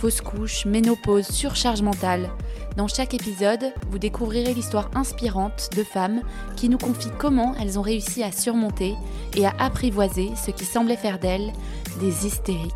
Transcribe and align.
fausse 0.00 0.22
couche, 0.22 0.64
ménopause, 0.64 1.26
surcharge 1.26 1.82
mentale. 1.82 2.30
Dans 2.78 2.88
chaque 2.88 3.12
épisode, 3.12 3.74
vous 3.90 3.98
découvrirez 3.98 4.54
l'histoire 4.54 4.90
inspirante 4.94 5.68
de 5.76 5.84
femmes 5.84 6.22
qui 6.56 6.70
nous 6.70 6.78
confient 6.78 7.12
comment 7.18 7.54
elles 7.56 7.78
ont 7.78 7.82
réussi 7.82 8.22
à 8.22 8.32
surmonter 8.32 8.94
et 9.36 9.44
à 9.44 9.54
apprivoiser 9.58 10.30
ce 10.36 10.52
qui 10.52 10.64
semblait 10.64 10.96
faire 10.96 11.18
d'elles 11.18 11.52
des 12.00 12.26
hystériques. 12.26 12.72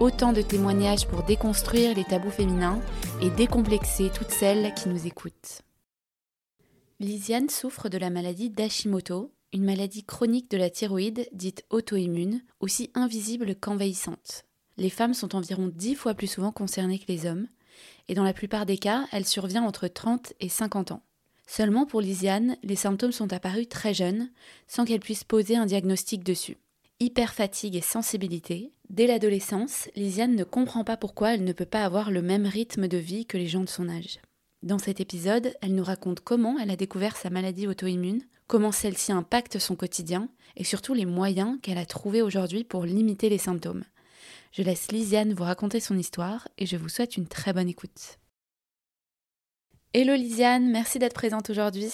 Autant 0.00 0.34
de 0.34 0.42
témoignages 0.42 1.06
pour 1.06 1.22
déconstruire 1.22 1.96
les 1.96 2.04
tabous 2.04 2.30
féminins 2.30 2.78
et 3.22 3.30
décomplexer 3.30 4.10
toutes 4.14 4.32
celles 4.32 4.74
qui 4.74 4.90
nous 4.90 5.06
écoutent. 5.06 5.62
Lisiane 7.00 7.48
souffre 7.48 7.88
de 7.88 7.96
la 7.96 8.10
maladie 8.10 8.50
d'Hashimoto, 8.50 9.32
une 9.54 9.64
maladie 9.64 10.04
chronique 10.04 10.50
de 10.50 10.58
la 10.58 10.68
thyroïde 10.68 11.26
dite 11.32 11.64
auto-immune, 11.70 12.42
aussi 12.60 12.90
invisible 12.94 13.54
qu'envahissante 13.54 14.44
les 14.76 14.90
femmes 14.90 15.14
sont 15.14 15.34
environ 15.34 15.70
10 15.74 15.94
fois 15.94 16.14
plus 16.14 16.26
souvent 16.26 16.52
concernées 16.52 16.98
que 16.98 17.10
les 17.10 17.26
hommes, 17.26 17.48
et 18.08 18.14
dans 18.14 18.24
la 18.24 18.32
plupart 18.32 18.66
des 18.66 18.78
cas, 18.78 19.06
elle 19.12 19.26
survient 19.26 19.64
entre 19.64 19.88
30 19.88 20.34
et 20.40 20.48
50 20.48 20.92
ans. 20.92 21.02
Seulement 21.46 21.86
pour 21.86 22.00
Lisiane, 22.00 22.56
les 22.62 22.76
symptômes 22.76 23.12
sont 23.12 23.32
apparus 23.32 23.68
très 23.68 23.94
jeunes, 23.94 24.30
sans 24.66 24.84
qu'elle 24.84 25.00
puisse 25.00 25.24
poser 25.24 25.56
un 25.56 25.66
diagnostic 25.66 26.24
dessus. 26.24 26.56
Hyperfatigue 27.00 27.76
et 27.76 27.80
sensibilité. 27.80 28.72
Dès 28.88 29.06
l'adolescence, 29.06 29.88
Lisiane 29.96 30.36
ne 30.36 30.44
comprend 30.44 30.84
pas 30.84 30.96
pourquoi 30.96 31.34
elle 31.34 31.44
ne 31.44 31.52
peut 31.52 31.66
pas 31.66 31.84
avoir 31.84 32.10
le 32.10 32.22
même 32.22 32.46
rythme 32.46 32.88
de 32.88 32.96
vie 32.96 33.26
que 33.26 33.36
les 33.36 33.48
gens 33.48 33.64
de 33.64 33.68
son 33.68 33.88
âge. 33.88 34.20
Dans 34.62 34.78
cet 34.78 35.00
épisode, 35.00 35.54
elle 35.60 35.74
nous 35.74 35.82
raconte 35.82 36.20
comment 36.20 36.56
elle 36.58 36.70
a 36.70 36.76
découvert 36.76 37.16
sa 37.16 37.30
maladie 37.30 37.66
auto-immune, 37.66 38.22
comment 38.46 38.70
celle-ci 38.70 39.10
impacte 39.10 39.58
son 39.58 39.74
quotidien, 39.74 40.28
et 40.56 40.62
surtout 40.62 40.94
les 40.94 41.06
moyens 41.06 41.58
qu'elle 41.62 41.78
a 41.78 41.86
trouvés 41.86 42.22
aujourd'hui 42.22 42.62
pour 42.62 42.84
limiter 42.84 43.28
les 43.28 43.38
symptômes. 43.38 43.82
Je 44.52 44.62
laisse 44.62 44.92
Lisiane 44.92 45.32
vous 45.32 45.44
raconter 45.44 45.80
son 45.80 45.96
histoire 45.96 46.46
et 46.58 46.66
je 46.66 46.76
vous 46.76 46.90
souhaite 46.90 47.16
une 47.16 47.26
très 47.26 47.54
bonne 47.54 47.70
écoute. 47.70 48.18
Hello 49.94 50.14
Lisiane, 50.14 50.70
merci 50.70 50.98
d'être 50.98 51.14
présente 51.14 51.48
aujourd'hui. 51.48 51.90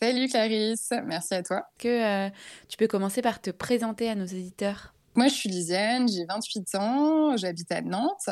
Salut 0.00 0.28
Clarisse, 0.28 0.92
merci 1.04 1.34
à 1.34 1.42
toi. 1.42 1.64
Que 1.80 2.28
euh, 2.28 2.30
tu 2.68 2.76
peux 2.76 2.86
commencer 2.86 3.22
par 3.22 3.40
te 3.40 3.50
présenter 3.50 4.08
à 4.08 4.14
nos 4.14 4.24
éditeurs. 4.24 4.94
Moi, 5.16 5.26
je 5.26 5.34
suis 5.34 5.48
Lisiane, 5.48 6.08
j'ai 6.08 6.24
28 6.26 6.74
ans, 6.76 7.36
j'habite 7.36 7.72
à 7.72 7.80
Nantes 7.80 8.30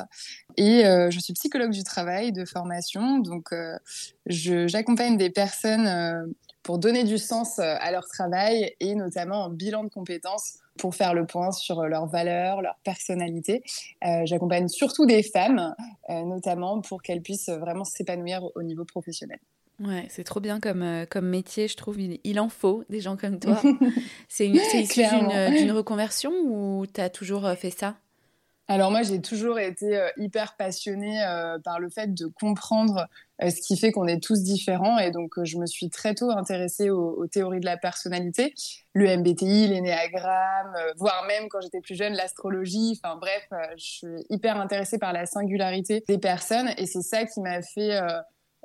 et 0.57 0.87
euh, 0.87 1.11
je 1.11 1.19
suis 1.19 1.33
psychologue 1.33 1.73
du 1.73 1.83
travail 1.83 2.31
de 2.31 2.45
formation. 2.45 3.19
Donc, 3.19 3.53
euh, 3.53 3.77
j'accompagne 4.27 5.17
des 5.17 5.31
personnes 5.31 6.33
pour 6.63 6.79
donner 6.79 7.03
du 7.03 7.19
sens 7.19 7.59
à 7.59 7.91
leur 7.91 8.07
travail 8.07 8.73
et 8.79 8.95
notamment 8.95 9.47
en 9.47 9.51
bilan 9.51 9.83
de 9.83 9.89
compétences 9.89 10.59
pour 10.79 10.95
faire 10.95 11.15
le 11.15 11.27
point 11.27 11.53
sur 11.53 11.83
leurs 11.83 12.07
valeurs, 12.07 12.63
leur 12.63 12.77
personnalité. 12.85 13.63
Euh, 14.05 14.23
j'accompagne 14.25 14.69
surtout 14.69 15.07
des 15.07 15.23
femmes, 15.23 15.75
euh, 16.09 16.23
notamment 16.23 16.81
pour 16.81 17.03
qu'elles 17.03 17.23
puissent 17.23 17.51
vraiment 17.51 17.85
s'épanouir 17.85 18.43
au 18.55 18.63
niveau 18.63 18.85
professionnel. 18.85 19.39
Ouais, 19.81 20.07
c'est 20.09 20.25
trop 20.25 20.41
bien 20.41 20.59
comme, 20.59 20.83
euh, 20.83 21.07
comme 21.07 21.29
métier, 21.29 21.69
je 21.69 21.77
trouve. 21.77 22.01
Il, 22.01 22.41
en 22.41 22.49
faut 22.49 22.83
des 22.89 23.01
gens 23.01 23.17
comme 23.17 23.39
toi. 23.39 23.63
c'est 24.29 24.49
issu 24.49 24.85
d'une 24.85 25.71
reconversion 25.71 26.33
ou 26.45 26.87
tu 26.87 27.01
as 27.01 27.11
toujours 27.11 27.49
fait 27.57 27.71
ça? 27.71 27.97
Alors 28.71 28.91
moi, 28.91 29.03
j'ai 29.03 29.23
toujours 29.23 29.59
été 29.59 29.97
euh, 29.97 30.11
hyper 30.19 30.55
passionnée 30.57 31.25
euh, 31.25 31.59
par 31.59 31.81
le 31.81 31.89
fait 31.89 32.13
de 32.13 32.27
comprendre 32.27 33.09
euh, 33.43 33.49
ce 33.49 33.63
qui 33.63 33.79
fait 33.79 33.93
qu'on 33.93 34.07
est 34.07 34.23
tous 34.23 34.43
différents. 34.43 34.99
Et 34.99 35.11
donc, 35.11 35.43
je 35.43 35.57
me 35.57 35.65
suis 35.65 35.89
très 35.89 36.15
tôt 36.15 36.31
intéressée 36.31 36.91
aux, 36.91 37.27
théories 37.29 37.61
de 37.61 37.65
la 37.65 37.79
personnalité, 37.79 38.55
le 38.93 39.17
MBTI, 39.17 39.69
l'énéagramme, 39.69 40.75
voire 40.97 41.25
même 41.27 41.49
quand 41.49 41.63
j'étais 41.63 41.81
plus 41.81 41.95
jeune, 41.95 42.13
l'astrologie. 42.13 43.01
Enfin 43.03 43.17
bref, 43.17 43.49
je 43.79 43.85
suis 43.85 44.27
hyper 44.29 44.61
intéressée 44.61 44.99
par 44.99 45.15
la 45.15 45.25
singularité 45.25 46.05
des 46.07 46.19
personnes. 46.19 46.69
Et 46.77 46.85
c'est 46.85 47.03
ça 47.03 47.25
qui 47.25 47.41
m'a 47.41 47.63
fait 47.63 47.99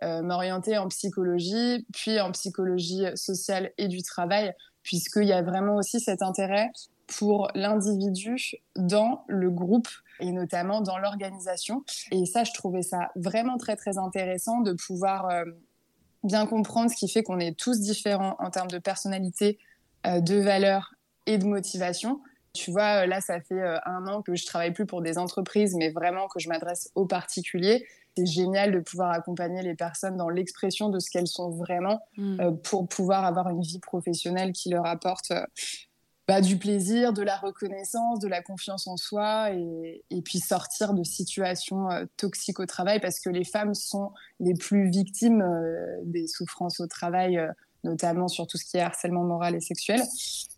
m'orienter 0.01 0.77
en 0.77 0.89
psychologie, 0.89 1.85
puis 1.93 2.19
en 2.19 2.31
psychologie 2.31 3.05
sociale 3.15 3.71
et 3.77 3.87
du 3.87 4.01
travail, 4.01 4.53
puisqu'il 4.81 5.25
y 5.25 5.33
a 5.33 5.41
vraiment 5.41 5.75
aussi 5.75 5.99
cet 5.99 6.21
intérêt 6.21 6.69
pour 7.07 7.49
l'individu 7.55 8.55
dans 8.75 9.23
le 9.27 9.49
groupe 9.49 9.87
et 10.19 10.31
notamment 10.31 10.81
dans 10.81 10.97
l'organisation. 10.97 11.83
Et 12.11 12.25
ça, 12.25 12.43
je 12.43 12.53
trouvais 12.53 12.81
ça 12.81 13.11
vraiment 13.15 13.57
très 13.57 13.75
très 13.75 13.97
intéressant 13.97 14.61
de 14.61 14.73
pouvoir 14.73 15.29
euh, 15.29 15.43
bien 16.23 16.45
comprendre 16.45 16.89
ce 16.89 16.95
qui 16.95 17.09
fait 17.09 17.23
qu'on 17.23 17.39
est 17.39 17.57
tous 17.57 17.79
différents 17.79 18.35
en 18.39 18.49
termes 18.49 18.69
de 18.69 18.79
personnalité, 18.79 19.57
euh, 20.07 20.21
de 20.21 20.35
valeur 20.35 20.93
et 21.25 21.37
de 21.37 21.45
motivation. 21.45 22.21
Tu 22.53 22.71
vois, 22.71 23.03
euh, 23.03 23.05
là, 23.05 23.19
ça 23.19 23.41
fait 23.41 23.61
un 23.85 24.07
an 24.07 24.21
que 24.21 24.35
je 24.35 24.45
travaille 24.45 24.71
plus 24.71 24.85
pour 24.85 25.01
des 25.01 25.17
entreprises, 25.17 25.75
mais 25.75 25.89
vraiment 25.89 26.27
que 26.27 26.39
je 26.39 26.47
m'adresse 26.47 26.91
aux 26.95 27.05
particuliers. 27.05 27.85
C'est 28.15 28.27
génial 28.27 28.71
de 28.71 28.79
pouvoir 28.79 29.09
accompagner 29.11 29.63
les 29.63 29.73
personnes 29.73 30.17
dans 30.17 30.29
l'expression 30.29 30.89
de 30.89 30.99
ce 30.99 31.09
qu'elles 31.09 31.27
sont 31.27 31.49
vraiment 31.49 31.99
mmh. 32.17 32.57
pour 32.63 32.87
pouvoir 32.87 33.25
avoir 33.25 33.49
une 33.49 33.63
vie 33.63 33.79
professionnelle 33.79 34.53
qui 34.53 34.69
leur 34.69 34.85
apporte 34.85 35.33
bah, 36.27 36.39
du 36.39 36.57
plaisir, 36.57 37.11
de 37.11 37.21
la 37.21 37.35
reconnaissance, 37.35 38.19
de 38.19 38.29
la 38.29 38.41
confiance 38.41 38.87
en 38.87 38.95
soi 38.95 39.51
et, 39.51 40.21
puis 40.23 40.39
sortir 40.39 40.93
de 40.93 41.03
situations 41.03 41.91
euh, 41.91 42.05
toxiques 42.15 42.61
au 42.61 42.65
travail 42.65 43.01
parce 43.01 43.19
que 43.19 43.29
les 43.29 43.43
femmes 43.43 43.73
sont 43.73 44.13
les 44.39 44.53
plus 44.53 44.89
victimes 44.89 45.41
euh, 45.41 45.97
des 46.03 46.27
souffrances 46.27 46.79
au 46.79 46.87
travail 46.87 47.37
euh, 47.37 47.51
notamment 47.83 48.27
sur 48.27 48.47
tout 48.47 48.57
ce 48.57 48.65
qui 48.65 48.77
est 48.77 48.81
harcèlement 48.81 49.23
moral 49.23 49.55
et 49.55 49.59
sexuel. 49.61 50.01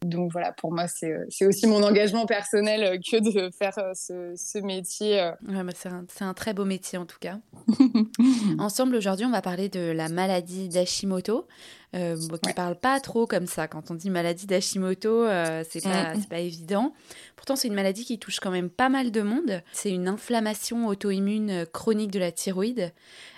Donc 0.06 0.31
voilà, 0.31 0.52
pour 0.52 0.72
moi, 0.72 0.88
c'est 0.88 1.12
euh, 1.12 1.47
aussi 1.47 1.68
mon 1.68 1.81
engagement 1.84 2.25
personnel 2.25 2.84
euh, 2.84 2.97
que 2.97 3.18
de 3.18 3.50
faire 3.52 3.78
euh, 3.78 3.94
ce, 3.96 4.59
métier. 4.59 5.31
Ouais, 5.47 5.62
c'est 5.75 5.90
un, 5.90 6.06
un, 6.22 6.34
très 6.34 6.53
beau 6.53 6.66
métier 6.66 6.97
en 6.97 7.06
tout 7.06 7.18
cas. 7.19 7.40
Ensemble, 8.59 8.96
aujourd'hui, 8.96 9.25
on 9.25 9.31
va 9.31 9.41
parler 9.41 9.69
de 9.69 9.91
la 9.91 10.09
maladie 10.09 10.69
d'Hashimoto, 10.69 11.47
euh, 11.96 12.16
qui 12.16 12.50
ne 12.50 12.53
parle 12.53 12.75
pas 12.75 13.00
trop 13.00 13.25
comme 13.25 13.47
ça. 13.47 13.68
Quand 13.68 13.90
on 13.90 13.96
dit 13.96 14.09
maladie 14.09 14.46
d'Hashimoto, 14.46 15.25
c'est 15.69 15.84
pas, 15.84 16.16
mm. 16.16 16.25
pas 16.25 16.40
évident. 16.40 16.94
Pourtant, 17.36 17.56
c'est 17.56 17.68
une 17.68 17.74
maladie 17.74 18.06
qui 18.06 18.19
touche 18.19 18.40
quand 18.40 18.52
même 18.52 18.69
pas 18.69 18.90
mal 18.90 19.12
de 19.12 19.22
monde. 19.22 19.62
C'est 19.72 19.92
une 19.92 20.07
inflammation 20.07 20.88
auto-immune 20.88 21.66
chronique 21.72 22.12
de 22.12 22.19
la 22.19 22.31
thyroïde. 22.31 22.92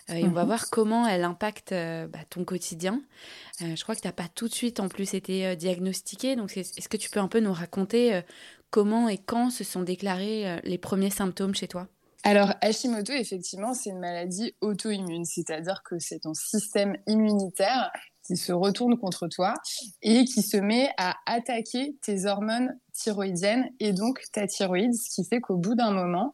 et 0.10 0.24
on 0.24 0.32
va 0.32 0.42
mhm. 0.42 0.48
voir 0.48 0.70
comment 0.70 1.08
elle 1.08 1.24
impacte 1.24 1.72
bah, 1.72 2.20
ton 2.30 2.44
quotidien. 2.46 3.02
Euh, 3.62 3.76
je 3.76 3.84
crois 3.84 3.96
que 3.96 4.02
tu 4.02 4.08
n'as 4.08 4.14
pas 4.14 4.28
tout 4.34 4.48
de 4.48 4.54
suite 4.54 4.80
en 4.80 4.88
plus 4.88 5.14
été 5.14 5.48
euh, 5.48 5.56
diagnostiqué. 5.56 6.36
Donc, 6.36 6.56
est-ce 6.58 6.90
que 6.90 6.98
tu 6.98 7.10
peux 7.10 7.20
un 7.20 7.28
peu 7.28 7.40
nous 7.40 7.54
raconter 7.54 8.14
euh, 8.14 8.22
comment 8.70 9.10
et 9.10 9.18
quand 9.18 9.50
se 9.50 9.64
sont 9.64 9.82
déclarés 9.82 10.60
les 10.64 10.78
premiers 10.78 11.10
symptômes 11.10 11.56
chez 11.56 11.68
toi? 11.68 11.88
Alors, 12.24 12.54
Hashimoto, 12.62 13.14
effectivement, 13.14 13.74
c'est 13.74 13.92
une 13.92 14.00
maladie 14.00 14.54
auto-immune, 14.62 15.24
c'est-à-dire 15.24 15.82
que 15.84 15.98
c'est 16.00 16.20
ton 16.20 16.34
système 16.34 16.98
immunitaire 17.08 17.92
qui 18.24 18.36
se 18.36 18.52
retourne 18.52 18.98
contre 18.98 19.28
toi 19.30 19.54
et 20.02 20.26
qui 20.26 20.42
se 20.42 20.58
met 20.58 20.90
à 20.98 21.16
attaquer 21.26 21.96
tes 22.02 22.26
hormones 22.26 22.78
thyroïdiennes 22.92 23.70
et 23.80 23.94
donc 23.94 24.22
ta 24.34 24.48
thyroïde, 24.48 24.94
ce 24.94 25.16
qui 25.16 25.26
fait 25.26 25.40
qu'au 25.40 25.56
bout 25.56 25.76
d'un 25.76 25.92
moment, 25.92 26.34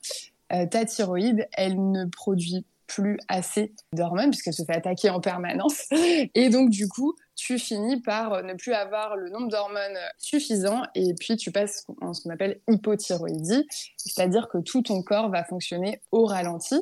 ta 0.50 0.86
thyroïde, 0.86 1.48
elle 1.52 1.92
ne 1.92 2.06
produit 2.06 2.66
plus 2.88 3.18
assez 3.28 3.74
d'hormones 3.94 4.30
puisqu'elle 4.30 4.54
se 4.54 4.64
fait 4.64 4.76
attaquer 4.76 5.10
en 5.10 5.20
permanence. 5.20 5.86
Et 6.36 6.50
donc, 6.50 6.70
du 6.70 6.88
coup, 6.88 7.16
tu 7.36 7.60
finis 7.60 8.02
par 8.02 8.34
euh, 8.34 8.42
ne 8.42 8.54
plus 8.54 8.74
avoir 8.74 9.16
le 9.16 9.30
nombre 9.30 9.50
d'hormones 9.50 9.98
suffisant 10.18 10.84
et 10.96 11.14
puis 11.20 11.36
tu 11.36 11.52
passes 11.52 11.86
en 12.02 12.14
ce 12.14 12.22
qu'on 12.22 12.30
appelle 12.30 12.62
hypothyroïdie, 12.70 13.66
c'est-à-dire 13.98 14.48
que 14.50 14.60
tout 14.60 14.82
ton 14.82 15.02
corps 15.02 15.30
va 15.30 15.44
fonctionner 15.44 16.02
au 16.12 16.26
ralenti. 16.26 16.76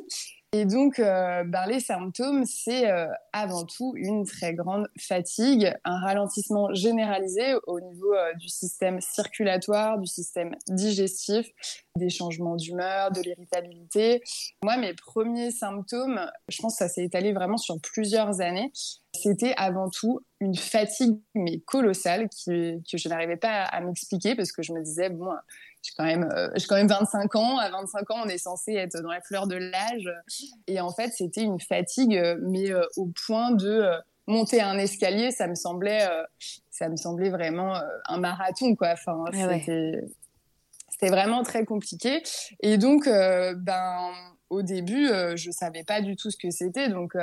Et 0.54 0.66
donc, 0.66 0.98
euh, 0.98 1.44
les 1.66 1.80
symptômes, 1.80 2.44
c'est 2.44 2.90
euh, 2.90 3.06
avant 3.32 3.64
tout 3.64 3.94
une 3.96 4.26
très 4.26 4.52
grande 4.52 4.86
fatigue, 5.00 5.72
un 5.84 5.98
ralentissement 5.98 6.74
généralisé 6.74 7.54
au 7.66 7.80
niveau 7.80 8.12
euh, 8.12 8.34
du 8.34 8.50
système 8.50 9.00
circulatoire, 9.00 9.98
du 9.98 10.06
système 10.06 10.54
digestif, 10.68 11.46
des 11.96 12.10
changements 12.10 12.56
d'humeur, 12.56 13.12
de 13.12 13.22
l'irritabilité. 13.22 14.22
Moi, 14.62 14.76
mes 14.76 14.92
premiers 14.92 15.52
symptômes, 15.52 16.20
je 16.48 16.60
pense 16.60 16.74
que 16.74 16.84
ça 16.84 16.88
s'est 16.88 17.04
étalé 17.04 17.32
vraiment 17.32 17.56
sur 17.56 17.80
plusieurs 17.80 18.42
années. 18.42 18.72
C'était 19.14 19.54
avant 19.56 19.88
tout 19.88 20.20
une 20.40 20.56
fatigue 20.56 21.18
mais 21.34 21.60
colossale 21.60 22.28
qui, 22.28 22.82
que 22.90 22.98
je 22.98 23.08
n'arrivais 23.08 23.36
pas 23.38 23.62
à 23.62 23.80
m'expliquer 23.80 24.34
parce 24.34 24.52
que 24.52 24.62
je 24.62 24.74
me 24.74 24.82
disais 24.82 25.08
bon 25.08 25.30
j'ai 25.82 25.92
quand 25.96 26.04
même, 26.04 26.32
j'ai 26.54 26.66
quand 26.66 26.76
même 26.76 26.88
25 26.88 27.34
ans. 27.36 27.58
À 27.58 27.68
25 27.70 28.10
ans, 28.12 28.22
on 28.24 28.28
est 28.28 28.38
censé 28.38 28.74
être 28.74 29.00
dans 29.02 29.10
la 29.10 29.20
fleur 29.20 29.46
de 29.46 29.56
l'âge. 29.56 30.10
Et 30.66 30.80
en 30.80 30.92
fait, 30.92 31.10
c'était 31.10 31.42
une 31.42 31.60
fatigue, 31.60 32.22
mais 32.40 32.70
au 32.96 33.10
point 33.26 33.50
de 33.50 33.90
monter 34.28 34.60
un 34.60 34.78
escalier, 34.78 35.32
ça 35.32 35.48
me 35.48 35.56
semblait, 35.56 36.08
ça 36.70 36.88
me 36.88 36.96
semblait 36.96 37.30
vraiment 37.30 37.74
un 38.06 38.18
marathon, 38.18 38.76
quoi. 38.76 38.92
Enfin, 38.92 39.24
ah 39.26 39.32
c'était, 39.32 40.00
c'était 40.88 41.10
vraiment 41.10 41.42
très 41.42 41.64
compliqué. 41.64 42.22
Et 42.60 42.78
donc, 42.78 43.08
ben, 43.08 44.12
au 44.50 44.62
début, 44.62 45.08
je 45.34 45.50
savais 45.50 45.82
pas 45.82 46.00
du 46.00 46.14
tout 46.14 46.30
ce 46.30 46.36
que 46.36 46.50
c'était. 46.50 46.88
Donc, 46.88 47.14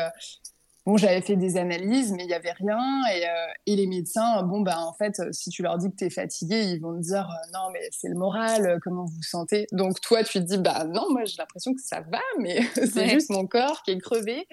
Bon, 0.89 0.97
j'avais 0.97 1.21
fait 1.21 1.36
des 1.36 1.56
analyses, 1.57 2.12
mais 2.13 2.24
il 2.24 2.25
n'y 2.30 2.33
avait 2.33 2.51
rien. 2.51 2.80
Et, 3.13 3.24
euh, 3.24 3.53
et, 3.68 3.75
les 3.75 3.86
médecins, 3.86 4.41
bon, 4.41 4.62
bah, 4.62 4.80
en 4.80 4.91
fait, 4.94 5.21
si 5.31 5.51
tu 5.51 5.62
leur 5.62 5.77
dis 5.77 5.91
que 5.91 5.95
tu 5.95 6.06
es 6.06 6.09
fatigué, 6.09 6.63
ils 6.63 6.81
vont 6.81 6.95
te 6.95 7.01
dire 7.03 7.30
euh, 7.30 7.51
non, 7.53 7.69
mais 7.71 7.88
c'est 7.91 8.07
le 8.07 8.15
moral, 8.15 8.65
euh, 8.65 8.80
comment 8.81 9.06
vous 9.06 9.13
vous 9.13 9.21
sentez 9.21 9.68
Donc, 9.71 10.01
toi, 10.01 10.24
tu 10.24 10.39
te 10.39 10.44
dis 10.45 10.57
bah 10.57 10.86
non, 10.86 11.06
moi, 11.12 11.25
j'ai 11.25 11.36
l'impression 11.38 11.75
que 11.75 11.81
ça 11.81 12.01
va, 12.01 12.24
mais 12.39 12.62
c'est 12.74 13.07
juste 13.07 13.30
mon 13.30 13.45
corps 13.45 13.83
qui 13.83 13.91
est 13.91 14.00
crevé. 14.00 14.47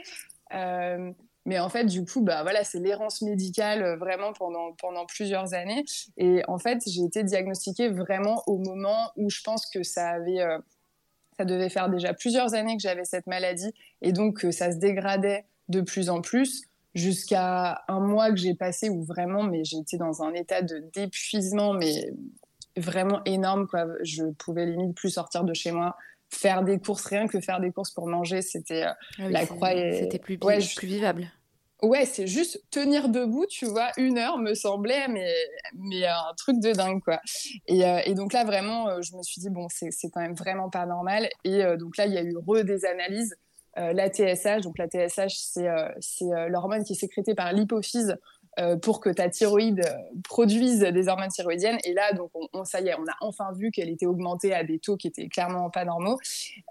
mais 1.47 1.59
en 1.59 1.71
fait, 1.71 1.85
du 1.85 2.05
coup, 2.05 2.21
bah 2.21 2.43
voilà, 2.43 2.65
c'est 2.65 2.81
l'errance 2.81 3.23
médicale 3.23 3.97
vraiment 3.97 4.35
pendant, 4.35 4.75
pendant 4.75 5.07
plusieurs 5.07 5.55
années. 5.55 5.87
Et 6.19 6.43
en 6.49 6.59
fait, 6.59 6.83
j'ai 6.87 7.05
été 7.05 7.25
diagnostiquée 7.25 7.89
vraiment 7.89 8.43
au 8.47 8.59
moment 8.59 9.11
où 9.17 9.31
je 9.31 9.41
pense 9.41 9.65
que 9.65 9.83
ça 9.83 10.11
avait. 10.11 10.45
ça 11.39 11.47
devait 11.47 11.71
faire 11.71 11.89
déjà 11.89 12.13
plusieurs 12.13 12.53
années 12.53 12.77
que 12.77 12.83
j'avais 12.83 13.07
cette 13.07 13.27
maladie 13.27 13.73
et 14.03 14.13
donc 14.13 14.43
que 14.43 14.51
ça 14.51 14.71
se 14.71 14.77
dégradait 14.77 15.47
de 15.69 15.81
plus 15.81 16.11
en 16.11 16.21
plus 16.21 16.67
jusqu'à 16.97 17.85
un 17.89 18.01
mois 18.01 18.31
que 18.31 18.37
j'ai 18.37 18.55
passé 18.55 18.89
où 18.89 19.05
vraiment 19.05 19.43
mais 19.43 19.65
j'étais 19.65 19.99
dans 19.99 20.23
un 20.23 20.33
état 20.33 20.63
de 20.63 20.79
d'épuisement 20.95 21.75
mais 21.75 22.13
vraiment 22.77 23.23
énorme 23.25 23.69
quoi. 23.69 23.87
Je 24.03 24.25
pouvais 24.39 24.67
limite 24.67 24.97
plus 24.97 25.11
sortir 25.11 25.45
de 25.45 25.55
chez 25.55 25.73
moi 25.73 25.97
faire 26.31 26.65
des 26.65 26.79
courses 26.79 27.05
rien 27.05 27.29
que 27.29 27.41
faire 27.41 27.61
des 27.61 27.71
courses 27.71 27.91
pour 27.91 28.09
manger 28.09 28.43
c'était 28.43 28.85
euh, 28.85 28.93
ah 29.19 29.29
la 29.29 29.47
croix 29.47 29.71
c'était 29.71 30.19
plus, 30.19 30.39
ouais, 30.43 30.59
plus 30.75 30.87
vivable. 30.89 31.31
Ouais 31.83 32.07
c'est 32.07 32.27
juste 32.27 32.63
tenir 32.71 33.11
debout 33.11 33.45
tu 33.47 33.67
vois 33.67 33.91
une 33.99 34.17
heure 34.17 34.39
me 34.39 34.55
semblait 34.55 35.07
mais 35.09 35.31
mais 35.75 36.07
un 36.07 36.33
truc 36.39 36.59
de 36.61 36.73
dingue 36.73 37.03
quoi. 37.03 37.21
Et, 37.67 37.85
euh, 37.85 38.01
et 38.07 38.15
donc 38.15 38.33
là 38.33 38.45
vraiment 38.45 38.89
euh, 38.89 39.03
je 39.03 39.15
me 39.15 39.23
suis 39.23 39.43
dit 39.43 39.51
bon 39.51 39.67
c'est 39.69 39.91
quand 40.11 40.23
même 40.23 40.35
vraiment 40.35 40.71
pas 40.71 40.87
normal. 40.87 41.29
Et 41.45 41.63
donc 41.77 41.99
là 41.99 42.07
il 42.07 42.15
y 42.15 42.19
a 42.19 42.23
eu 42.23 42.35
re 42.39 42.65
des 42.65 42.87
analyses 42.87 43.37
la 43.93 44.09
TSH. 44.09 44.63
Donc 44.63 44.79
la 44.79 44.87
c'est 44.89 45.69
euh, 45.69 45.89
euh, 46.23 46.49
l'hormone 46.49 46.85
qui 46.85 46.95
est 46.95 46.97
sécrétée 46.97 47.35
par 47.35 47.53
l'hypophyse 47.53 48.17
pour 48.81 49.01
que 49.01 49.11
ta 49.11 49.29
thyroïde 49.29 49.83
produise 50.25 50.79
des 50.79 51.09
hormones 51.09 51.29
thyroïdiennes. 51.29 51.77
Et 51.85 51.93
là, 51.93 52.15
donc, 52.15 52.31
on, 52.55 52.65
ça 52.65 52.81
y 52.81 52.89
est, 52.89 52.95
on 52.95 53.03
a 53.03 53.15
enfin 53.21 53.53
vu 53.53 53.71
qu'elle 53.71 53.91
était 53.91 54.07
augmentée 54.07 54.55
à 54.55 54.65
des 54.65 54.79
taux 54.79 54.97
qui 54.97 55.09
étaient 55.09 55.29
clairement 55.29 55.69
pas 55.69 55.85
normaux. 55.85 56.19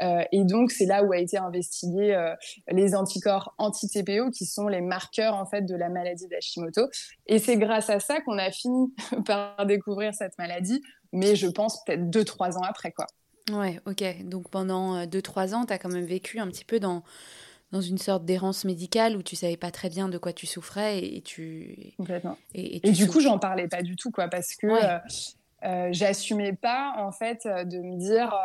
et 0.02 0.44
donc, 0.46 0.72
c'est 0.72 0.88
là 0.88 1.04
où 1.04 1.14
a 1.14 1.20
été 1.20 1.38
investigué 1.38 2.34
les 2.72 2.96
anticorps 2.96 3.54
anti-TPO, 3.60 4.32
qui 4.32 4.48
sont 4.48 4.68
les 4.68 4.82
marqueurs 4.82 5.36
en 5.36 5.46
fait 5.46 5.62
de 5.62 5.76
la 5.76 5.90
maladie 5.90 6.28
d'Hashimoto. 6.28 6.90
Et 7.28 7.38
c'est 7.38 7.58
grâce 7.58 7.92
à 7.92 8.00
ça 8.00 8.20
qu'on 8.20 8.40
a 8.40 8.50
fini 8.50 8.92
par 9.28 9.64
découvrir 9.68 10.16
cette 10.16 10.40
maladie, 10.40 10.82
mais 11.14 11.36
je 11.36 11.46
pense 11.46 11.84
peut-être 11.84 12.10
deux 12.10 12.26
trois 12.26 12.58
ans 12.58 12.64
après, 12.64 12.94
quoi. 12.94 13.06
Ouais, 13.52 13.80
ok. 13.86 14.24
Donc 14.24 14.50
pendant 14.50 15.06
2-3 15.06 15.54
euh, 15.54 15.56
ans, 15.56 15.66
tu 15.66 15.74
as 15.74 15.78
quand 15.78 15.90
même 15.90 16.06
vécu 16.06 16.40
un 16.40 16.48
petit 16.48 16.66
peu 16.66 16.80
dans, 16.80 17.04
dans 17.72 17.82
une 17.82 17.98
sorte 17.98 18.26
d'errance 18.26 18.66
médicale 18.66 19.16
où 19.16 19.24
tu 19.24 19.36
savais 19.36 19.58
pas 19.58 19.72
très 19.72 19.90
bien 19.90 20.10
de 20.10 20.18
quoi 20.18 20.34
tu 20.34 20.48
souffrais 20.48 21.06
et, 21.06 21.22
tu. 21.22 21.94
Complètement. 21.98 22.38
Et, 22.54 22.80
du 22.92 23.08
coup, 23.08 23.20
j'en 23.20 23.38
parlais 23.38 23.68
pas 23.68 23.84
du 23.84 23.96
tout, 23.96 24.12
quoi, 24.12 24.28
parce 24.28 24.56
que 24.56 24.68
euh, 24.68 24.98
euh, 25.64 25.90
j'assumais 25.92 26.54
pas, 26.54 26.96
en 26.98 27.12
fait, 27.12 27.46
de 27.46 27.80
me 27.80 27.98
dire. 27.98 28.36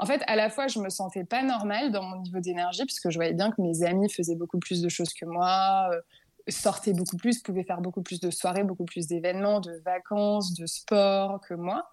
En 0.00 0.06
fait, 0.06 0.22
à 0.28 0.36
la 0.36 0.48
fois, 0.48 0.68
je 0.68 0.78
me 0.78 0.90
sentais 0.90 1.24
pas 1.24 1.42
normale 1.42 1.90
dans 1.90 2.04
mon 2.04 2.20
niveau 2.20 2.38
d'énergie, 2.38 2.84
puisque 2.84 3.10
je 3.10 3.18
voyais 3.18 3.32
bien 3.32 3.50
que 3.50 3.60
mes 3.60 3.82
amis 3.82 4.08
faisaient 4.08 4.36
beaucoup 4.36 4.60
plus 4.60 4.80
de 4.80 4.88
choses 4.88 5.12
que 5.12 5.24
moi, 5.24 5.90
sortaient 6.46 6.92
beaucoup 6.92 7.16
plus, 7.16 7.42
pouvaient 7.42 7.64
faire 7.64 7.80
beaucoup 7.80 8.02
plus 8.02 8.20
de 8.20 8.30
soirées, 8.30 8.62
beaucoup 8.62 8.84
plus 8.84 9.08
d'événements, 9.08 9.60
de 9.60 9.82
vacances, 9.84 10.54
de 10.54 10.66
sport 10.66 11.40
que 11.40 11.54
moi. 11.54 11.90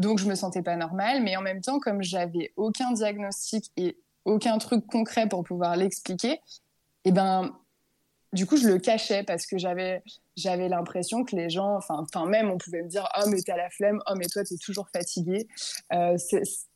Donc, 0.00 0.18
je 0.18 0.26
me 0.26 0.34
sentais 0.34 0.62
pas 0.62 0.76
normale. 0.76 1.22
Mais 1.22 1.36
en 1.36 1.42
même 1.42 1.60
temps, 1.60 1.78
comme 1.78 2.02
j'avais 2.02 2.52
aucun 2.56 2.92
diagnostic 2.92 3.70
et 3.76 3.98
aucun 4.24 4.58
truc 4.58 4.86
concret 4.86 5.28
pour 5.28 5.44
pouvoir 5.44 5.76
l'expliquer, 5.76 6.32
et 6.32 7.08
eh 7.08 7.12
ben, 7.12 7.54
du 8.32 8.46
coup, 8.46 8.56
je 8.56 8.66
le 8.66 8.78
cachais 8.78 9.24
parce 9.24 9.46
que 9.46 9.58
j'avais, 9.58 10.02
j'avais 10.36 10.68
l'impression 10.68 11.24
que 11.24 11.34
les 11.36 11.50
gens, 11.50 11.76
enfin, 11.76 11.96
enfin, 11.98 12.26
même, 12.26 12.50
on 12.50 12.58
pouvait 12.58 12.82
me 12.82 12.88
dire, 12.88 13.08
oh, 13.18 13.28
mais 13.28 13.40
t'as 13.44 13.56
la 13.56 13.70
flemme, 13.70 14.00
oh, 14.08 14.14
mais 14.16 14.26
toi, 14.26 14.42
t'es 14.44 14.56
toujours 14.56 14.88
fatigué. 14.88 15.48
Euh, 15.92 16.16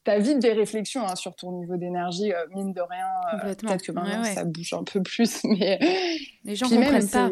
t'as 0.04 0.18
vite 0.18 0.40
des 0.40 0.52
réflexions 0.52 1.06
hein, 1.06 1.16
sur 1.16 1.34
ton 1.34 1.52
niveau 1.52 1.76
d'énergie, 1.76 2.32
euh, 2.32 2.46
mine 2.54 2.72
de 2.72 2.80
rien. 2.80 3.06
Euh, 3.34 3.54
peut-être 3.54 3.82
que 3.82 3.92
maintenant, 3.92 4.24
ça 4.24 4.44
bouge 4.44 4.72
un 4.72 4.84
peu 4.84 5.02
plus, 5.02 5.42
mais. 5.44 5.78
Les 6.44 6.56
gens 6.56 6.68
comprennent 6.68 7.08
pas. 7.08 7.30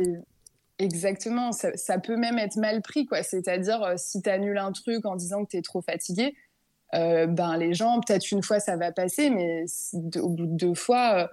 Exactement, 0.78 1.52
ça, 1.52 1.98
peut 1.98 2.16
même 2.16 2.38
être 2.38 2.56
mal 2.56 2.82
pris, 2.82 3.06
quoi. 3.06 3.22
C'est-à-dire, 3.22 3.82
euh, 3.82 3.94
si 3.96 4.22
tu 4.22 4.28
annules 4.28 4.58
un 4.58 4.72
truc 4.72 5.04
en 5.04 5.16
disant 5.16 5.44
que 5.44 5.50
tu 5.50 5.56
es 5.58 5.62
trop 5.62 5.82
fatigué, 5.82 6.34
euh, 6.94 7.26
ben 7.26 7.56
les 7.56 7.72
gens, 7.72 8.00
peut-être 8.00 8.30
une 8.32 8.42
fois 8.42 8.60
ça 8.60 8.76
va 8.76 8.92
passer, 8.92 9.30
mais 9.30 9.64
au 10.16 10.28
bout 10.28 10.46
de 10.46 10.56
deux 10.56 10.74
fois, 10.74 11.22
euh, 11.22 11.26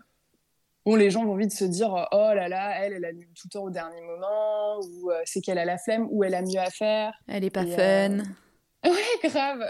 bon, 0.86 0.96
les 0.96 1.10
gens 1.10 1.26
vont 1.26 1.36
vite 1.36 1.52
se 1.52 1.66
dire 1.66 2.08
Oh 2.12 2.32
là 2.34 2.48
là, 2.48 2.86
elle, 2.86 2.94
elle 2.94 3.06
annule 3.06 3.28
tout 3.34 3.48
le 3.48 3.50
temps 3.50 3.64
au 3.64 3.70
dernier 3.70 4.02
moment, 4.02 4.80
ou 4.80 5.12
c'est 5.26 5.42
qu'elle 5.42 5.58
a 5.58 5.66
la 5.66 5.78
flemme, 5.78 6.08
ou 6.12 6.24
elle 6.24 6.36
a 6.36 6.42
mieux 6.42 6.60
à 6.60 6.70
faire. 6.70 7.14
Elle 7.28 7.44
est 7.44 7.50
pas 7.50 7.66
fun. 7.66 8.20
Ouais, 8.82 9.30
grave. 9.30 9.62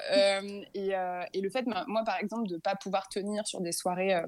Et, 0.76 0.92
et, 1.34 1.42
le 1.42 1.50
fait, 1.50 1.66
moi, 1.66 2.04
par 2.06 2.20
exemple, 2.20 2.48
de 2.48 2.58
pas 2.58 2.76
pouvoir 2.76 3.10
tenir 3.10 3.48
sur 3.48 3.60
des 3.60 3.72
soirées 3.72 4.22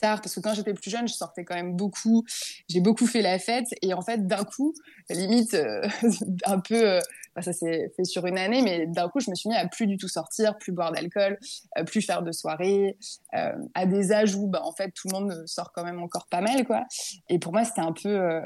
parce 0.00 0.34
que 0.34 0.40
quand 0.40 0.54
j'étais 0.54 0.74
plus 0.74 0.90
jeune, 0.90 1.08
je 1.08 1.14
sortais 1.14 1.44
quand 1.44 1.54
même 1.54 1.74
beaucoup. 1.76 2.24
J'ai 2.68 2.80
beaucoup 2.80 3.06
fait 3.06 3.22
la 3.22 3.38
fête 3.38 3.66
et 3.82 3.94
en 3.94 4.02
fait, 4.02 4.26
d'un 4.26 4.44
coup, 4.44 4.74
limite 5.10 5.54
euh, 5.54 5.86
un 6.44 6.60
peu, 6.60 6.92
euh, 6.92 7.00
ça 7.40 7.52
s'est 7.52 7.92
fait 7.96 8.04
sur 8.04 8.26
une 8.26 8.38
année, 8.38 8.62
mais 8.62 8.86
d'un 8.86 9.08
coup, 9.08 9.20
je 9.20 9.30
me 9.30 9.34
suis 9.34 9.48
mis 9.48 9.56
à 9.56 9.66
plus 9.66 9.86
du 9.86 9.96
tout 9.96 10.08
sortir, 10.08 10.58
plus 10.58 10.72
boire 10.72 10.92
d'alcool, 10.92 11.38
euh, 11.78 11.84
plus 11.84 12.02
faire 12.02 12.22
de 12.22 12.32
soirées, 12.32 12.98
à 13.32 13.86
des 13.86 14.12
âges 14.12 14.34
où, 14.34 14.46
bah, 14.46 14.62
en 14.64 14.72
fait, 14.72 14.90
tout 14.90 15.08
le 15.08 15.18
monde 15.18 15.42
sort 15.46 15.72
quand 15.72 15.84
même 15.84 16.00
encore 16.00 16.26
pas 16.26 16.40
mal, 16.40 16.64
quoi. 16.64 16.84
Et 17.28 17.38
pour 17.38 17.52
moi, 17.52 17.64
c'était 17.64 17.80
un 17.80 17.92
peu, 17.92 18.40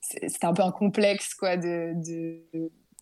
c'était 0.00 0.46
un 0.46 0.52
peu 0.52 0.62
un 0.62 0.70
complexe, 0.70 1.34
quoi, 1.34 1.56
de 1.56 1.94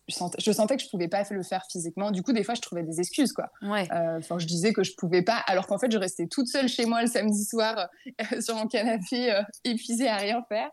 je 0.07 0.51
sentais, 0.51 0.75
que 0.75 0.83
je 0.83 0.89
pouvais 0.89 1.07
pas 1.07 1.23
le 1.29 1.43
faire 1.43 1.65
physiquement. 1.71 2.11
Du 2.11 2.23
coup, 2.23 2.33
des 2.33 2.43
fois, 2.43 2.55
je 2.55 2.61
trouvais 2.61 2.83
des 2.83 2.99
excuses, 2.99 3.31
quoi. 3.31 3.49
Ouais. 3.61 3.87
Euh, 3.93 4.19
je 4.37 4.45
disais 4.45 4.73
que 4.73 4.83
je 4.83 4.93
pouvais 4.95 5.21
pas, 5.21 5.37
alors 5.47 5.65
qu'en 5.67 5.77
fait, 5.77 5.91
je 5.91 5.97
restais 5.97 6.27
toute 6.27 6.47
seule 6.47 6.67
chez 6.67 6.85
moi 6.85 7.01
le 7.01 7.07
samedi 7.07 7.45
soir 7.45 7.87
euh, 8.07 8.41
sur 8.41 8.55
mon 8.55 8.67
canapé, 8.67 9.31
euh, 9.31 9.41
épuisée 9.63 10.07
à 10.07 10.17
rien 10.17 10.43
faire. 10.49 10.69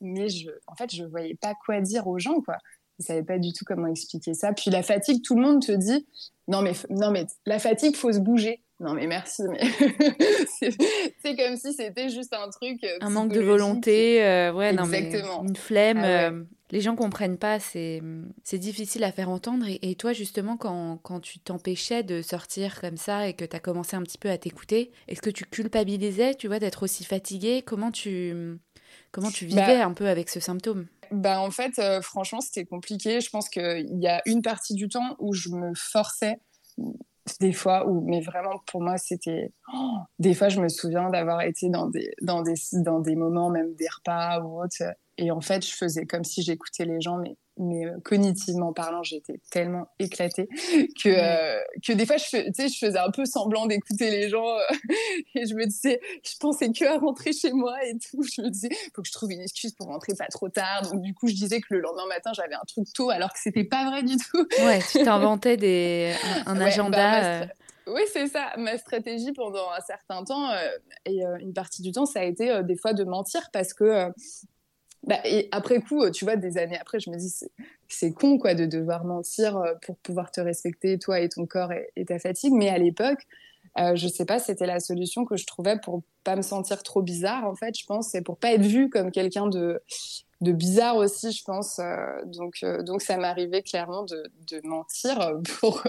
Mais 0.00 0.28
je, 0.28 0.48
en 0.66 0.76
fait, 0.76 0.94
je 0.94 1.04
voyais 1.04 1.34
pas 1.34 1.54
quoi 1.64 1.80
dire 1.80 2.06
aux 2.06 2.18
gens, 2.18 2.40
quoi. 2.40 2.56
Je 3.00 3.06
savais 3.06 3.22
pas 3.22 3.38
du 3.38 3.52
tout 3.52 3.64
comment 3.64 3.86
expliquer 3.86 4.34
ça. 4.34 4.52
Puis 4.52 4.70
la 4.70 4.82
fatigue, 4.82 5.22
tout 5.24 5.36
le 5.36 5.42
monde 5.42 5.64
te 5.64 5.72
dit, 5.72 6.06
non 6.48 6.62
mais, 6.62 6.72
non 6.90 7.10
mais 7.10 7.26
la 7.46 7.58
fatigue, 7.58 7.96
faut 7.96 8.12
se 8.12 8.18
bouger. 8.18 8.62
Non 8.80 8.94
mais 8.94 9.08
merci, 9.08 9.42
mais 9.42 9.60
c'est 11.22 11.36
comme 11.36 11.56
si 11.56 11.72
c'était 11.72 12.10
juste 12.10 12.32
un 12.32 12.48
truc. 12.48 12.78
Un 13.00 13.10
manque 13.10 13.32
de 13.32 13.40
volonté, 13.40 14.18
ouais, 14.54 14.72
Exactement. 14.72 15.44
une 15.44 15.56
flemme. 15.56 15.98
Ah 16.04 16.30
les 16.70 16.80
gens 16.80 16.96
comprennent 16.96 17.38
pas, 17.38 17.58
c'est 17.60 18.02
difficile 18.52 19.04
à 19.04 19.12
faire 19.12 19.30
entendre. 19.30 19.66
Et, 19.68 19.94
toi, 19.94 20.12
justement, 20.12 20.56
quand, 20.56 20.98
quand 21.02 21.20
tu 21.20 21.38
t'empêchais 21.38 22.02
de 22.02 22.22
sortir 22.22 22.80
comme 22.80 22.96
ça 22.96 23.28
et 23.28 23.34
que 23.34 23.44
tu 23.44 23.56
as 23.56 23.60
commencé 23.60 23.96
un 23.96 24.02
petit 24.02 24.18
peu 24.18 24.30
à 24.30 24.38
t'écouter, 24.38 24.92
est-ce 25.08 25.22
que 25.22 25.30
tu 25.30 25.44
culpabilisais, 25.44 26.34
tu 26.34 26.46
vois, 26.46 26.58
d'être 26.58 26.82
aussi 26.82 27.04
fatiguée? 27.04 27.62
Comment 27.62 27.90
tu, 27.90 28.58
comment 29.12 29.30
tu 29.30 29.46
vivais 29.46 29.78
bah 29.78 29.86
un 29.86 29.92
peu 29.92 30.08
avec 30.08 30.28
ce 30.28 30.40
symptôme? 30.40 30.86
Bah 31.10 31.40
en 31.40 31.50
fait, 31.50 31.78
euh, 31.78 32.02
franchement, 32.02 32.40
c'était 32.40 32.66
compliqué. 32.66 33.20
Je 33.20 33.30
pense 33.30 33.48
qu'il 33.48 33.98
y 33.98 34.06
a 34.06 34.20
une 34.26 34.42
partie 34.42 34.74
du 34.74 34.88
temps 34.88 35.16
où 35.18 35.32
je 35.32 35.48
me 35.48 35.72
forçais 35.74 36.38
des 37.40 37.52
fois 37.52 37.86
où 37.86 38.00
mais 38.08 38.20
vraiment 38.20 38.58
pour 38.66 38.80
moi 38.80 38.96
c'était 38.96 39.52
oh, 39.74 39.98
des 40.18 40.32
fois 40.32 40.48
je 40.48 40.60
me 40.60 40.68
souviens 40.68 41.10
d'avoir 41.10 41.42
été 41.42 41.68
dans 41.68 41.86
des 41.86 42.10
dans 42.22 42.42
des 42.42 42.54
dans 42.72 43.00
des 43.00 43.16
moments 43.16 43.50
même 43.50 43.74
des 43.74 43.88
repas 43.88 44.40
ou 44.40 44.62
autre 44.62 44.82
et 45.18 45.32
en 45.32 45.40
fait, 45.40 45.66
je 45.66 45.74
faisais 45.74 46.06
comme 46.06 46.22
si 46.22 46.42
j'écoutais 46.42 46.84
les 46.84 47.00
gens, 47.00 47.16
mais, 47.16 47.36
mais 47.56 47.86
euh, 47.86 47.98
cognitivement 48.04 48.72
parlant, 48.72 49.02
j'étais 49.02 49.40
tellement 49.50 49.88
éclatée 49.98 50.46
que, 51.02 51.08
euh, 51.08 51.60
que 51.84 51.92
des 51.92 52.06
fois, 52.06 52.16
je, 52.18 52.36
je 52.56 52.78
faisais 52.78 52.98
un 52.98 53.10
peu 53.10 53.24
semblant 53.24 53.66
d'écouter 53.66 54.10
les 54.10 54.28
gens. 54.28 54.48
Euh, 54.48 54.60
et 55.34 55.44
je 55.44 55.54
me 55.54 55.66
disais, 55.66 56.00
je 56.24 56.36
pensais 56.38 56.70
que 56.70 56.84
à 56.84 56.98
rentrer 56.98 57.32
chez 57.32 57.52
moi 57.52 57.84
et 57.84 57.94
tout. 57.94 58.22
Je 58.22 58.42
me 58.42 58.48
disais, 58.48 58.68
faut 58.94 59.02
que 59.02 59.08
je 59.08 59.12
trouve 59.12 59.32
une 59.32 59.40
excuse 59.40 59.72
pour 59.72 59.88
rentrer 59.88 60.14
pas 60.16 60.28
trop 60.28 60.48
tard. 60.48 60.82
Donc, 60.82 61.02
du 61.02 61.12
coup, 61.14 61.26
je 61.26 61.34
disais 61.34 61.60
que 61.60 61.74
le 61.74 61.80
lendemain 61.80 62.06
matin, 62.06 62.30
j'avais 62.32 62.54
un 62.54 62.64
truc 62.68 62.86
tôt, 62.94 63.10
alors 63.10 63.32
que 63.32 63.40
c'était 63.40 63.64
pas 63.64 63.90
vrai 63.90 64.04
du 64.04 64.16
tout. 64.16 64.46
Ouais, 64.60 64.78
tu 64.92 65.02
t'inventais 65.02 65.56
des, 65.56 66.14
un, 66.46 66.54
bah, 66.54 66.66
agenda. 66.66 67.48
Oui, 67.88 68.02
c'est 68.12 68.28
ça. 68.28 68.52
Ma 68.56 68.78
stratégie 68.78 69.32
pendant 69.32 69.68
un 69.76 69.80
certain 69.80 70.22
temps, 70.22 70.48
et 71.06 71.22
une 71.40 71.54
partie 71.54 71.82
du 71.82 71.90
temps, 71.90 72.06
ça 72.06 72.20
a 72.20 72.24
été 72.24 72.62
des 72.62 72.76
fois 72.76 72.92
de 72.92 73.02
mentir 73.02 73.48
parce 73.50 73.72
que 73.72 74.12
bah, 75.06 75.20
et 75.24 75.48
après 75.52 75.80
coup, 75.80 76.08
tu 76.10 76.24
vois, 76.24 76.36
des 76.36 76.58
années 76.58 76.78
après, 76.78 77.00
je 77.00 77.10
me 77.10 77.16
dis, 77.16 77.32
c'est 77.88 78.12
con, 78.12 78.38
quoi, 78.38 78.54
de 78.54 78.66
devoir 78.66 79.04
mentir 79.04 79.56
euh, 79.56 79.74
pour 79.82 79.96
pouvoir 79.98 80.30
te 80.30 80.40
respecter, 80.40 80.98
toi 80.98 81.20
et 81.20 81.28
ton 81.28 81.46
corps 81.46 81.72
et, 81.72 82.04
ta 82.04 82.18
fatigue. 82.18 82.52
Mais 82.52 82.68
à 82.68 82.78
l'époque, 82.78 83.26
euh, 83.78 83.94
je 83.94 84.08
sais 84.08 84.24
pas, 84.24 84.38
c'était 84.38 84.66
la 84.66 84.80
solution 84.80 85.24
que 85.24 85.36
je 85.36 85.46
trouvais 85.46 85.78
pour 85.80 86.02
pas 86.24 86.36
me 86.36 86.42
sentir 86.42 86.82
trop 86.82 87.02
bizarre, 87.02 87.44
en 87.46 87.54
fait, 87.54 87.78
je 87.78 87.86
pense, 87.86 88.14
et 88.14 88.22
pour 88.22 88.38
pas 88.38 88.52
être 88.52 88.66
vue 88.66 88.90
comme 88.90 89.10
quelqu'un 89.10 89.46
de, 89.46 89.80
de 90.40 90.52
bizarre 90.52 90.96
aussi, 90.96 91.32
je 91.32 91.42
pense. 91.42 91.78
Euh, 91.78 92.24
donc, 92.26 92.58
euh, 92.62 92.82
donc 92.82 93.02
ça 93.02 93.16
m'arrivait 93.16 93.62
clairement 93.62 94.04
de, 94.04 94.22
de, 94.50 94.60
mentir 94.66 95.32
pour, 95.60 95.82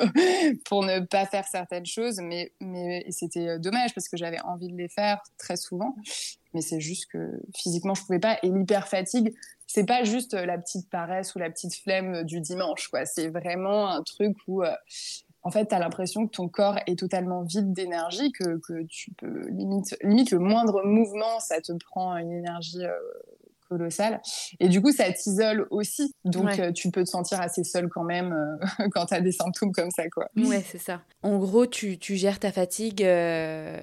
pour 0.66 0.84
ne 0.84 1.00
pas 1.02 1.26
faire 1.26 1.46
certaines 1.48 1.86
choses, 1.86 2.20
mais, 2.20 2.54
mais 2.60 3.06
c'était 3.12 3.60
dommage 3.60 3.94
parce 3.94 4.10
que 4.10 4.18
j'avais 4.18 4.42
envie 4.42 4.70
de 4.70 4.76
les 4.76 4.90
faire 4.90 5.22
très 5.38 5.56
souvent. 5.56 5.96
Mais 6.54 6.62
c'est 6.62 6.80
juste 6.80 7.06
que 7.12 7.40
physiquement, 7.56 7.94
je 7.94 8.02
pouvais 8.02 8.20
pas. 8.20 8.40
Et 8.42 8.50
l'hyper-fatigue, 8.50 9.36
c'est 9.68 9.86
pas 9.86 10.04
juste 10.04 10.34
la 10.34 10.58
petite 10.58 10.90
paresse 10.90 11.36
ou 11.36 11.40
la 11.40 11.52
petite 11.52 11.76
flemme 11.76 12.24
du 12.24 12.42
dimanche, 12.42 12.88
quoi. 12.88 13.06
C'est 13.06 13.28
vraiment 13.28 13.88
un 13.88 14.02
truc 14.02 14.36
où 14.48 14.64
euh, 14.64 14.74
en 15.44 15.52
fait, 15.52 15.68
tu 15.68 15.76
as 15.76 15.80
l'impression 15.80 16.26
que 16.26 16.32
ton 16.32 16.48
corps 16.48 16.80
est 16.88 16.98
totalement 16.98 17.44
vide 17.44 17.72
d'énergie, 17.72 18.32
que, 18.32 18.60
que, 18.68 18.84
tu 18.88 19.12
peux 19.14 19.48
limite, 19.50 19.96
limite 20.02 20.32
le 20.32 20.40
moindre 20.40 20.84
mouvement, 20.84 21.40
ça 21.40 21.62
te 21.62 21.72
prend 21.74 22.18
une 22.18 22.32
énergie 22.32 22.84
colossal. 23.70 24.22
Et 24.60 24.68
du 24.68 24.82
coup, 24.82 24.92
ça 24.92 25.12
t'isole 25.12 25.68
aussi. 25.70 26.14
Donc, 26.26 26.60
euh, 26.60 26.72
tu 26.72 26.92
peux 26.92 27.04
te 27.04 27.10
sentir 27.10 27.40
assez 27.40 27.64
seul 27.64 27.88
quand 27.90 28.04
même 28.04 28.34
euh, 28.34 28.88
quand 28.92 29.06
tu 29.06 29.14
as 29.14 29.22
des 29.22 29.32
symptômes 29.32 29.72
comme 29.72 29.92
ça, 29.92 30.10
quoi. 30.10 30.28
Ouais, 30.36 30.64
c'est 30.68 30.80
ça. 30.80 31.02
En 31.24 31.38
gros, 31.38 31.66
tu, 31.66 31.98
tu 31.98 32.16
gères 32.16 32.40
ta 32.40 32.52
fatigue 32.52 33.04
euh, 33.04 33.82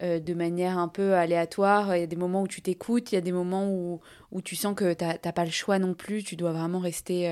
de 0.00 0.34
manière 0.34 0.78
un 0.78 0.88
peu 0.88 1.14
aléatoire. 1.14 1.96
Il 1.96 2.00
y 2.00 2.04
a 2.04 2.06
des 2.06 2.16
moments 2.16 2.42
où 2.42 2.48
tu 2.48 2.62
t'écoutes, 2.62 3.12
il 3.12 3.16
y 3.16 3.18
a 3.18 3.22
des 3.22 3.32
moments 3.32 3.68
où, 3.68 4.00
où 4.30 4.42
tu 4.42 4.54
sens 4.56 4.74
que 4.74 4.92
tu 4.92 5.04
n'as 5.04 5.32
pas 5.32 5.44
le 5.44 5.50
choix 5.50 5.78
non 5.78 5.94
plus. 5.94 6.22
Tu 6.22 6.36
dois 6.36 6.52
vraiment 6.52 6.78
rester 6.78 7.28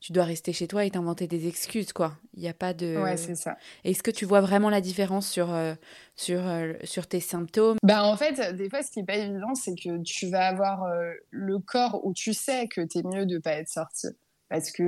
tu 0.00 0.12
dois 0.12 0.24
rester 0.24 0.52
chez 0.52 0.68
toi 0.68 0.84
et 0.84 0.90
t'inventer 0.90 1.26
des 1.26 1.48
excuses, 1.48 1.92
quoi. 1.92 2.16
Il 2.34 2.40
n'y 2.40 2.48
a 2.48 2.54
pas 2.54 2.72
de. 2.72 3.02
Ouais, 3.02 3.16
c'est 3.16 3.34
ça. 3.34 3.56
Est-ce 3.84 4.02
que 4.02 4.10
tu 4.10 4.24
vois 4.24 4.40
vraiment 4.40 4.70
la 4.70 4.80
différence 4.80 5.28
sur, 5.28 5.52
euh, 5.52 5.74
sur, 6.14 6.46
euh, 6.46 6.74
sur 6.84 7.06
tes 7.06 7.20
symptômes? 7.20 7.76
Bah, 7.82 8.04
en 8.04 8.16
fait, 8.16 8.54
des 8.56 8.70
fois, 8.70 8.82
ce 8.82 8.90
qui 8.90 9.00
n'est 9.00 9.06
pas 9.06 9.16
évident, 9.16 9.54
c'est 9.54 9.74
que 9.74 10.02
tu 10.02 10.30
vas 10.30 10.46
avoir 10.46 10.84
euh, 10.84 11.12
le 11.30 11.58
corps 11.58 12.00
où 12.04 12.12
tu 12.14 12.32
sais 12.32 12.68
que 12.68 12.80
tu 12.80 12.98
es 12.98 13.02
mieux 13.02 13.26
de 13.26 13.34
ne 13.34 13.40
pas 13.40 13.54
être 13.54 13.68
sorti. 13.68 14.08
Parce 14.48 14.70
que, 14.70 14.82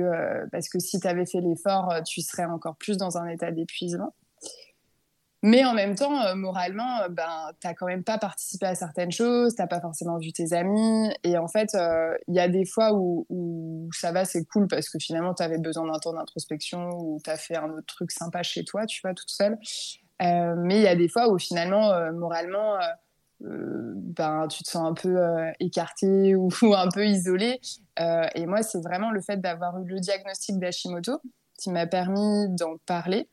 parce 0.51 0.69
que 0.69 0.79
si 0.79 0.99
tu 0.99 1.07
avais 1.07 1.25
fait 1.27 1.39
l'effort, 1.39 1.93
tu 2.03 2.21
serais 2.21 2.45
encore 2.45 2.75
plus 2.77 2.97
dans 2.97 3.19
un 3.19 3.27
état 3.27 3.51
d'épuisement. 3.51 4.15
Mais 5.43 5.65
en 5.65 5.73
même 5.73 5.95
temps, 5.95 6.21
euh, 6.21 6.35
moralement, 6.35 7.01
euh, 7.01 7.09
ben, 7.09 7.51
t'as 7.59 7.73
quand 7.73 7.87
même 7.87 8.03
pas 8.03 8.19
participé 8.19 8.67
à 8.67 8.75
certaines 8.75 9.11
choses, 9.11 9.55
t'as 9.55 9.65
pas 9.65 9.81
forcément 9.81 10.17
vu 10.19 10.31
tes 10.31 10.53
amis. 10.53 11.09
Et 11.23 11.35
en 11.37 11.47
fait, 11.47 11.73
euh, 11.73 12.15
il 12.27 12.35
y 12.35 12.39
a 12.39 12.47
des 12.47 12.65
fois 12.65 12.93
où, 12.93 13.89
ça 13.91 14.11
va, 14.11 14.23
c'est 14.23 14.45
cool 14.45 14.67
parce 14.67 14.87
que 14.89 14.99
finalement, 14.99 15.33
t'avais 15.33 15.57
besoin 15.57 15.91
d'un 15.91 15.97
temps 15.97 16.13
d'introspection 16.13 16.89
ou 16.99 17.19
t'as 17.23 17.37
fait 17.37 17.57
un 17.57 17.69
autre 17.71 17.87
truc 17.87 18.11
sympa 18.11 18.43
chez 18.43 18.63
toi, 18.63 18.85
tu 18.85 19.01
vois, 19.01 19.15
toute 19.15 19.29
seule. 19.29 19.57
Euh, 20.21 20.53
mais 20.57 20.77
il 20.77 20.83
y 20.83 20.87
a 20.87 20.95
des 20.95 21.09
fois 21.09 21.29
où 21.29 21.39
finalement, 21.39 21.91
moralement, 22.11 22.77
ben, 23.39 24.47
tu 24.47 24.63
te 24.63 24.69
sens 24.69 24.87
un 24.87 24.93
peu 24.93 25.17
écarté 25.59 26.35
ou, 26.35 26.49
ou, 26.61 26.75
un 26.75 26.89
peu 26.89 27.07
isolé. 27.07 27.59
et 27.97 28.45
moi, 28.45 28.61
c'est 28.61 28.81
vraiment 28.81 29.09
le 29.09 29.21
fait 29.21 29.37
d'avoir 29.37 29.79
eu 29.79 29.85
le 29.85 29.99
diagnostic 29.99 30.59
d'Hashimoto 30.59 31.19
qui 31.57 31.71
m'a 31.71 31.87
permis 31.87 32.47
d'en 32.49 32.77
parler 32.85 33.27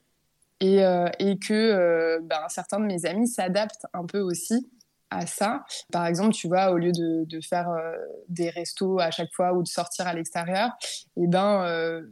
et, 0.61 0.85
euh, 0.85 1.09
et 1.19 1.39
que 1.39 1.55
euh, 1.55 2.21
ben, 2.23 2.41
certains 2.49 2.81
de 2.81 2.85
mes 2.85 3.07
amis 3.07 3.29
s'adaptent 3.29 3.87
un 3.93 4.07
peu 4.07 4.21
aussi 4.21 4.71
à 5.11 5.27
ça. 5.27 5.65
Par 5.93 6.07
exemple, 6.07 6.35
tu 6.35 6.49
vois, 6.49 6.71
au 6.71 6.77
lieu 6.77 6.93
de, 6.93 7.25
de 7.25 7.41
faire 7.41 7.71
euh, 7.71 7.95
des 8.29 8.51
restos 8.51 8.99
à 8.99 9.11
chaque 9.11 9.33
fois 9.33 9.55
ou 9.55 9.63
de 9.63 9.69
sortir 9.69 10.07
à 10.07 10.15
l'extérieur, 10.15 10.71
et 11.17 11.23
eh 11.23 11.27
ben 11.27 12.03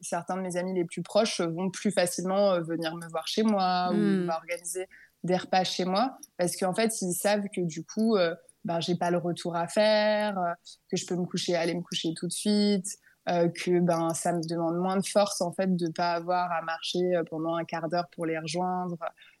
certains 0.00 0.36
de 0.36 0.42
mes 0.42 0.56
amis 0.58 0.74
les 0.74 0.84
plus 0.84 1.02
proches 1.02 1.40
vont 1.40 1.70
plus 1.70 1.90
facilement 1.90 2.60
venir 2.60 2.94
me 2.94 3.08
voir 3.08 3.26
chez 3.26 3.42
moi 3.42 3.88
ou 3.90 3.96
hmm. 3.96 4.28
organiser 4.28 4.86
des 5.22 5.36
repas 5.36 5.64
chez 5.64 5.86
moi 5.86 6.18
parce 6.36 6.56
qu'en 6.56 6.74
fait, 6.74 7.00
ils 7.00 7.14
savent 7.14 7.46
que 7.48 7.62
du 7.62 7.84
coup, 7.84 8.18
ben, 8.64 8.80
j'ai 8.80 8.96
pas 8.96 9.10
le 9.10 9.16
retour 9.16 9.56
à 9.56 9.66
faire, 9.66 10.36
que 10.90 10.98
je 10.98 11.06
peux 11.06 11.16
me 11.16 11.24
coucher, 11.24 11.56
aller 11.56 11.74
me 11.74 11.80
coucher 11.80 12.12
tout 12.14 12.26
de 12.26 12.32
suite, 12.32 12.98
euh, 13.26 13.48
que 13.48 13.80
ben 13.80 14.12
ça 14.12 14.34
me 14.34 14.46
demande 14.46 14.76
moins 14.76 14.98
de 14.98 15.06
force 15.06 15.40
en 15.40 15.50
fait 15.50 15.74
de 15.74 15.88
pas 15.88 16.12
avoir 16.12 16.52
à 16.52 16.60
marcher 16.60 17.16
euh, 17.16 17.24
pendant 17.24 17.54
un 17.54 17.64
quart 17.64 17.88
d'heure 17.88 18.06
pour 18.14 18.26
les 18.26 18.38
rejoindre 18.38 18.98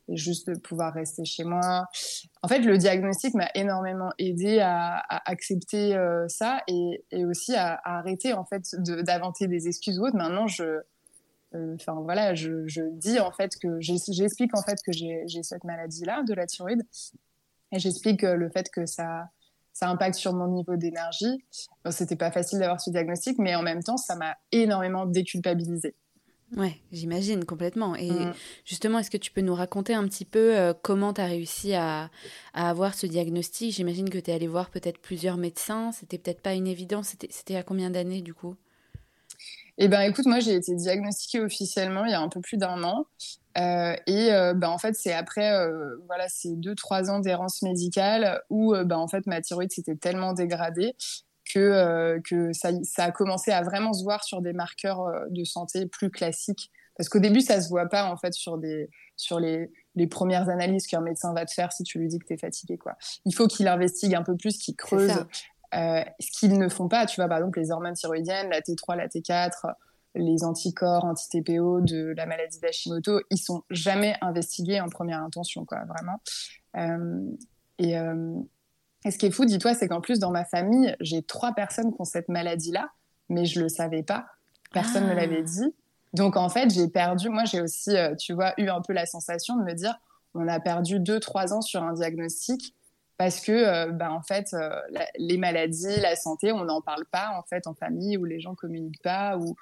et 0.08 0.16
juste 0.16 0.48
de 0.48 0.58
pouvoir 0.58 0.94
rester 0.94 1.26
chez 1.26 1.44
moi. 1.44 1.86
En 2.42 2.48
fait, 2.48 2.60
le 2.60 2.78
diagnostic 2.78 3.34
m'a 3.34 3.50
énormément 3.54 4.10
aidé 4.16 4.60
à, 4.60 4.96
à 4.96 5.30
accepter 5.30 5.94
euh, 5.94 6.26
ça 6.28 6.62
et, 6.66 7.04
et, 7.10 7.26
aussi 7.26 7.54
à, 7.54 7.74
à, 7.74 7.98
arrêter 7.98 8.32
en 8.32 8.46
fait 8.46 8.74
d'inventer 8.78 9.48
des 9.48 9.68
excuses 9.68 9.98
ou 9.98 10.06
autres. 10.06 10.16
Maintenant, 10.16 10.46
je 10.46 10.80
Enfin 11.76 11.92
voilà, 12.02 12.34
je, 12.34 12.66
je, 12.66 12.82
dis 12.94 13.20
en 13.20 13.30
fait 13.30 13.52
que 13.62 13.78
j'explique 13.78 14.58
en 14.58 14.62
fait 14.62 14.76
que 14.84 14.90
j'ai 14.90 15.42
cette 15.44 15.62
maladie-là 15.62 16.24
de 16.24 16.34
la 16.34 16.46
thyroïde 16.46 16.82
et 17.70 17.78
j'explique 17.78 18.22
le 18.22 18.50
fait 18.50 18.68
que 18.70 18.86
ça 18.86 19.28
ça 19.74 19.90
impacte 19.90 20.14
sur 20.14 20.32
mon 20.32 20.48
niveau 20.48 20.76
d'énergie. 20.76 21.44
C'était 21.90 22.16
pas 22.16 22.30
facile 22.30 22.60
d'avoir 22.60 22.80
ce 22.80 22.90
diagnostic, 22.90 23.38
mais 23.38 23.54
en 23.54 23.62
même 23.62 23.82
temps, 23.82 23.98
ça 23.98 24.16
m'a 24.16 24.36
énormément 24.52 25.04
déculpabilisée. 25.04 25.94
Ouais, 26.56 26.76
j'imagine 26.92 27.44
complètement. 27.44 27.96
Et 27.96 28.10
mm. 28.10 28.32
justement, 28.64 29.00
est-ce 29.00 29.10
que 29.10 29.16
tu 29.16 29.32
peux 29.32 29.40
nous 29.40 29.54
raconter 29.54 29.92
un 29.92 30.04
petit 30.04 30.24
peu 30.24 30.56
euh, 30.56 30.72
comment 30.80 31.12
tu 31.12 31.20
as 31.20 31.26
réussi 31.26 31.74
à, 31.74 32.10
à, 32.52 32.70
avoir 32.70 32.94
ce 32.94 33.06
diagnostic? 33.06 33.74
J'imagine 33.74 34.08
que 34.08 34.18
tu 34.18 34.30
es 34.30 34.34
allé 34.34 34.46
voir 34.46 34.70
peut-être 34.70 35.00
plusieurs 35.00 35.36
médecins. 35.36 35.90
C'était 35.92 36.18
peut-être 36.18 36.40
pas 36.40 36.54
une 36.54 36.68
évidence. 36.68 37.16
C'était 37.28 37.56
à 37.56 37.64
combien 37.64 37.90
d'années 37.90 38.22
du 38.22 38.34
coup? 38.34 38.54
Eh 39.78 39.88
ben, 39.88 40.02
écoute, 40.02 40.26
moi, 40.26 40.38
j'ai 40.38 40.54
été 40.54 40.74
diagnostiquée 40.76 41.40
officiellement 41.40 42.04
il 42.04 42.12
y 42.12 42.14
a 42.14 42.20
un 42.20 42.28
peu 42.28 42.40
plus 42.40 42.56
d'un 42.56 42.84
an. 42.84 43.06
Euh, 43.56 43.94
et 44.06 44.32
euh, 44.32 44.54
ben, 44.54 44.68
en 44.68 44.78
fait, 44.78 44.94
c'est 44.94 45.12
après 45.12 45.52
euh, 45.52 45.96
voilà, 46.06 46.28
ces 46.28 46.56
deux 46.56 46.74
trois 46.74 47.10
ans 47.10 47.20
d'errance 47.20 47.62
médicale 47.62 48.42
où 48.50 48.74
ben, 48.74 48.96
en 48.96 49.08
fait 49.08 49.26
ma 49.26 49.40
thyroïde 49.40 49.72
s'était 49.72 49.96
tellement 49.96 50.32
dégradée 50.32 50.94
que 51.52 52.18
que 52.24 52.52
ça, 52.52 52.70
ça 52.82 53.04
a 53.04 53.10
commencé 53.12 53.50
à 53.50 53.62
vraiment 53.62 53.92
se 53.92 54.02
voir 54.02 54.24
sur 54.24 54.40
des 54.40 54.52
marqueurs 54.52 55.04
de 55.30 55.44
santé 55.44 55.86
plus 55.86 56.10
classiques. 56.10 56.70
Parce 56.96 57.08
qu'au 57.08 57.18
début, 57.18 57.40
ça 57.40 57.60
se 57.60 57.68
voit 57.68 57.88
pas 57.88 58.10
en 58.10 58.16
fait 58.16 58.32
sur 58.32 58.56
des 58.56 58.88
sur 59.16 59.38
les 59.40 59.70
les 59.94 60.06
premières 60.06 60.48
analyses 60.48 60.86
qu'un 60.86 61.00
médecin 61.00 61.32
va 61.34 61.44
te 61.44 61.52
faire 61.52 61.72
si 61.72 61.82
tu 61.82 61.98
lui 61.98 62.08
dis 62.08 62.18
que 62.18 62.26
tu 62.26 62.34
es 62.34 62.38
fatigué 62.38 62.78
quoi. 62.78 62.96
Il 63.24 63.34
faut 63.34 63.46
qu'il 63.46 63.68
investigue 63.68 64.14
un 64.14 64.22
peu 64.22 64.36
plus, 64.36 64.58
qu'il 64.58 64.74
creuse 64.74 65.12
euh, 65.74 66.04
ce 66.20 66.30
qu'ils 66.30 66.58
ne 66.58 66.68
font 66.68 66.88
pas, 66.88 67.06
tu 67.06 67.16
vois, 67.16 67.28
par 67.28 67.38
exemple, 67.38 67.58
les 67.58 67.70
hormones 67.70 67.94
thyroïdiennes, 67.94 68.50
la 68.50 68.60
T3, 68.60 68.96
la 68.96 69.08
T4, 69.08 69.74
les 70.14 70.44
anticorps 70.44 71.04
anti-TPO 71.04 71.80
de 71.80 72.14
la 72.16 72.26
maladie 72.26 72.60
d'Hashimoto, 72.60 73.20
ils 73.30 73.38
sont 73.38 73.62
jamais 73.70 74.16
investigués 74.20 74.80
en 74.80 74.88
première 74.88 75.22
intention, 75.22 75.64
quoi, 75.64 75.84
vraiment. 75.84 76.20
Euh, 76.76 77.30
et, 77.78 77.98
euh, 77.98 78.34
et, 79.04 79.10
ce 79.10 79.18
qui 79.18 79.26
est 79.26 79.30
fou, 79.30 79.44
dis-toi, 79.44 79.74
c'est 79.74 79.88
qu'en 79.88 80.00
plus, 80.00 80.18
dans 80.18 80.30
ma 80.30 80.44
famille, 80.44 80.94
j'ai 81.00 81.22
trois 81.22 81.52
personnes 81.52 81.92
qui 81.92 82.00
ont 82.00 82.04
cette 82.04 82.28
maladie-là, 82.28 82.90
mais 83.28 83.44
je 83.44 83.60
le 83.60 83.68
savais 83.68 84.02
pas. 84.02 84.26
Personne 84.72 85.04
ne 85.04 85.10
me 85.10 85.14
l'avait 85.14 85.40
ah. 85.40 85.42
dit. 85.42 85.74
Donc, 86.12 86.36
en 86.36 86.48
fait, 86.48 86.72
j'ai 86.72 86.88
perdu, 86.88 87.28
moi, 87.28 87.44
j'ai 87.44 87.60
aussi, 87.60 87.92
tu 88.18 88.34
vois, 88.34 88.54
eu 88.58 88.68
un 88.68 88.80
peu 88.80 88.92
la 88.92 89.06
sensation 89.06 89.56
de 89.56 89.64
me 89.64 89.72
dire, 89.72 89.98
on 90.34 90.48
a 90.48 90.60
perdu 90.60 91.00
deux, 91.00 91.20
trois 91.20 91.52
ans 91.52 91.60
sur 91.60 91.82
un 91.82 91.92
diagnostic 91.92 92.74
parce 93.16 93.40
que 93.40 93.52
euh, 93.52 93.92
bah, 93.92 94.12
en 94.12 94.22
fait 94.22 94.52
euh, 94.54 94.70
les 95.16 95.38
maladies, 95.38 96.00
la 96.00 96.16
santé, 96.16 96.52
on 96.52 96.64
n'en 96.64 96.80
parle 96.80 97.04
pas 97.06 97.30
en 97.38 97.42
fait 97.42 97.66
en 97.66 97.74
famille 97.74 98.16
où 98.16 98.24
les 98.24 98.40
gens 98.40 98.54
communiquent 98.54 99.02
pas 99.02 99.36
ou 99.38 99.54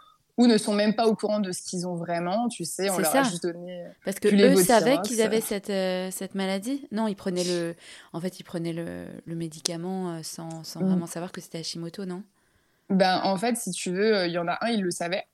ou 0.43 0.47
ne 0.47 0.59
sont 0.59 0.73
même 0.73 0.95
pas 0.95 1.07
au 1.07 1.15
courant 1.15 1.41
de 1.41 1.53
ce 1.53 1.63
qu'ils 1.63 1.87
ont 1.87 1.95
vraiment, 1.95 2.49
tu 2.49 2.65
sais, 2.65 2.91
on 2.91 2.99
leur 2.99 3.15
a 3.15 3.23
juste 3.23 3.43
donné 3.43 3.85
parce 4.05 4.19
que 4.19 4.29
eux 4.29 4.57
savaient 4.57 5.01
qu'ils 5.03 5.23
avaient 5.23 5.41
cette 5.41 5.71
euh, 5.71 6.11
cette 6.11 6.35
maladie. 6.35 6.87
Non, 6.93 7.09
ils 7.09 7.17
prenaient 7.17 7.45
le 7.45 7.75
en 8.13 8.21
fait, 8.21 8.41
ils 8.41 8.45
prenaient 8.45 8.73
le, 8.73 9.07
le 9.25 9.35
médicament 9.35 10.23
sans, 10.23 10.65
sans 10.65 10.81
mm. 10.81 10.87
vraiment 10.87 11.07
savoir 11.07 11.33
que 11.33 11.41
c'était 11.41 11.59
Hashimoto, 11.59 12.05
non? 12.05 12.23
Ben 12.91 13.21
en 13.25 13.37
fait, 13.37 13.57
si 13.57 13.71
tu 13.71 13.91
veux, 13.91 14.27
il 14.27 14.33
y 14.33 14.39
en 14.39 14.49
a 14.49 14.59
un, 14.61 14.69
il 14.69 14.83
le 14.83 14.91
savait. 14.91 15.25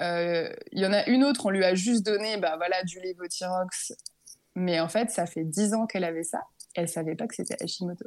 Il 0.00 0.78
y 0.78 0.86
en 0.86 0.92
a 0.92 1.06
une 1.08 1.24
autre, 1.24 1.46
on 1.46 1.50
lui 1.50 1.64
a 1.64 1.74
juste 1.74 2.06
donné 2.06 2.36
bah 2.36 2.54
voilà 2.56 2.82
du 2.84 3.00
lévothyrox 3.00 3.94
mais 4.58 4.80
en 4.80 4.88
fait, 4.88 5.10
ça 5.10 5.26
fait 5.26 5.44
dix 5.44 5.72
ans 5.72 5.86
qu'elle 5.86 6.04
avait 6.04 6.24
ça 6.24 6.42
elle 6.78 6.88
savait 6.88 7.16
pas 7.16 7.26
que 7.26 7.34
c'était 7.34 7.60
Hashimoto. 7.62 8.06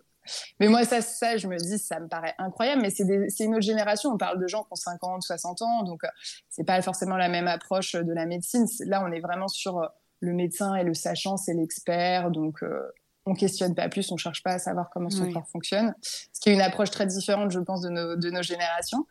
Mais 0.59 0.67
moi, 0.67 0.85
ça, 0.85 1.01
ça, 1.01 1.35
je 1.35 1.47
me 1.47 1.57
dis, 1.57 1.77
ça 1.77 1.99
me 1.99 2.07
paraît 2.07 2.33
incroyable, 2.37 2.81
mais 2.81 2.89
c'est 2.89 3.43
une 3.43 3.55
autre 3.55 3.65
génération. 3.65 4.11
On 4.11 4.17
parle 4.17 4.41
de 4.41 4.47
gens 4.47 4.63
qui 4.63 4.69
ont 4.71 4.75
50, 4.75 5.23
60 5.23 5.61
ans, 5.61 5.83
donc 5.83 6.03
euh, 6.03 6.07
c'est 6.49 6.63
pas 6.63 6.81
forcément 6.81 7.17
la 7.17 7.27
même 7.27 7.47
approche 7.47 7.95
de 7.95 8.13
la 8.13 8.25
médecine. 8.25 8.65
Là, 8.85 9.03
on 9.05 9.11
est 9.11 9.19
vraiment 9.19 9.49
sur 9.49 9.79
euh, 9.79 9.87
le 10.21 10.33
médecin 10.33 10.75
et 10.75 10.83
le 10.83 10.93
sachant, 10.93 11.35
c'est 11.35 11.53
l'expert, 11.53 12.31
donc 12.31 12.63
euh, 12.63 12.81
on 13.25 13.33
questionne 13.33 13.75
pas 13.75 13.89
plus, 13.89 14.09
on 14.11 14.17
cherche 14.17 14.41
pas 14.41 14.53
à 14.53 14.59
savoir 14.59 14.89
comment 14.89 15.09
son 15.09 15.31
corps 15.31 15.47
fonctionne. 15.49 15.93
Ce 16.01 16.39
qui 16.39 16.49
est 16.49 16.53
une 16.53 16.61
approche 16.61 16.91
très 16.91 17.05
différente, 17.05 17.51
je 17.51 17.59
pense, 17.59 17.81
de 17.81 17.89
nos, 17.89 18.15
de 18.15 18.29
nos 18.29 18.41
générations. 18.41 19.05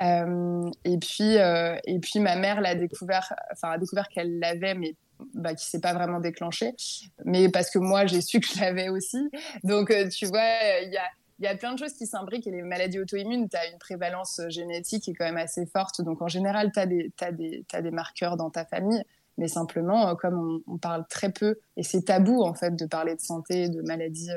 et 0.00 0.98
puis, 0.98 1.34
et 1.34 1.98
puis 2.00 2.20
ma 2.20 2.36
mère 2.36 2.60
l'a 2.60 2.76
découvert, 2.76 3.34
enfin 3.52 3.70
a 3.70 3.78
découvert 3.78 4.08
qu'elle 4.08 4.38
l'avait, 4.38 4.74
mais 4.74 4.94
bah, 5.34 5.54
qui 5.54 5.66
s'est 5.66 5.80
pas 5.80 5.94
vraiment 5.94 6.20
déclenché, 6.20 6.74
mais 7.24 7.48
parce 7.48 7.70
que 7.70 7.78
moi 7.78 8.06
j'ai 8.06 8.20
su 8.20 8.40
que 8.40 8.46
je 8.46 8.60
l'avais 8.60 8.88
aussi. 8.88 9.18
Donc 9.64 9.90
euh, 9.90 10.08
tu 10.08 10.26
vois, 10.26 10.48
il 10.82 10.92
y 10.92 10.96
a 10.96 11.04
il 11.38 11.46
y 11.46 11.48
a 11.48 11.56
plein 11.56 11.72
de 11.72 11.78
choses 11.78 11.94
qui 11.94 12.06
s'imbriquent 12.06 12.46
et 12.46 12.52
les 12.52 12.62
maladies 12.62 13.00
auto-immunes, 13.00 13.48
tu 13.48 13.56
as 13.56 13.66
une 13.66 13.78
prévalence 13.78 14.40
génétique 14.48 15.02
qui 15.02 15.10
est 15.10 15.14
quand 15.14 15.24
même 15.24 15.38
assez 15.38 15.66
forte. 15.66 16.00
Donc 16.00 16.22
en 16.22 16.28
général, 16.28 16.70
tu 16.72 16.78
as, 16.78 16.86
as, 17.26 17.82
des 17.82 17.90
marqueurs 17.90 18.36
dans 18.36 18.48
ta 18.48 18.64
famille. 18.64 19.02
Mais 19.38 19.48
simplement, 19.48 20.14
comme 20.14 20.62
on, 20.68 20.78
parle 20.78 21.04
très 21.08 21.32
peu, 21.32 21.56
et 21.76 21.82
c'est 21.82 22.02
tabou 22.02 22.42
en 22.42 22.54
fait 22.54 22.76
de 22.76 22.86
parler 22.86 23.16
de 23.16 23.20
santé, 23.20 23.68
de 23.68 23.82
maladies 23.82 24.30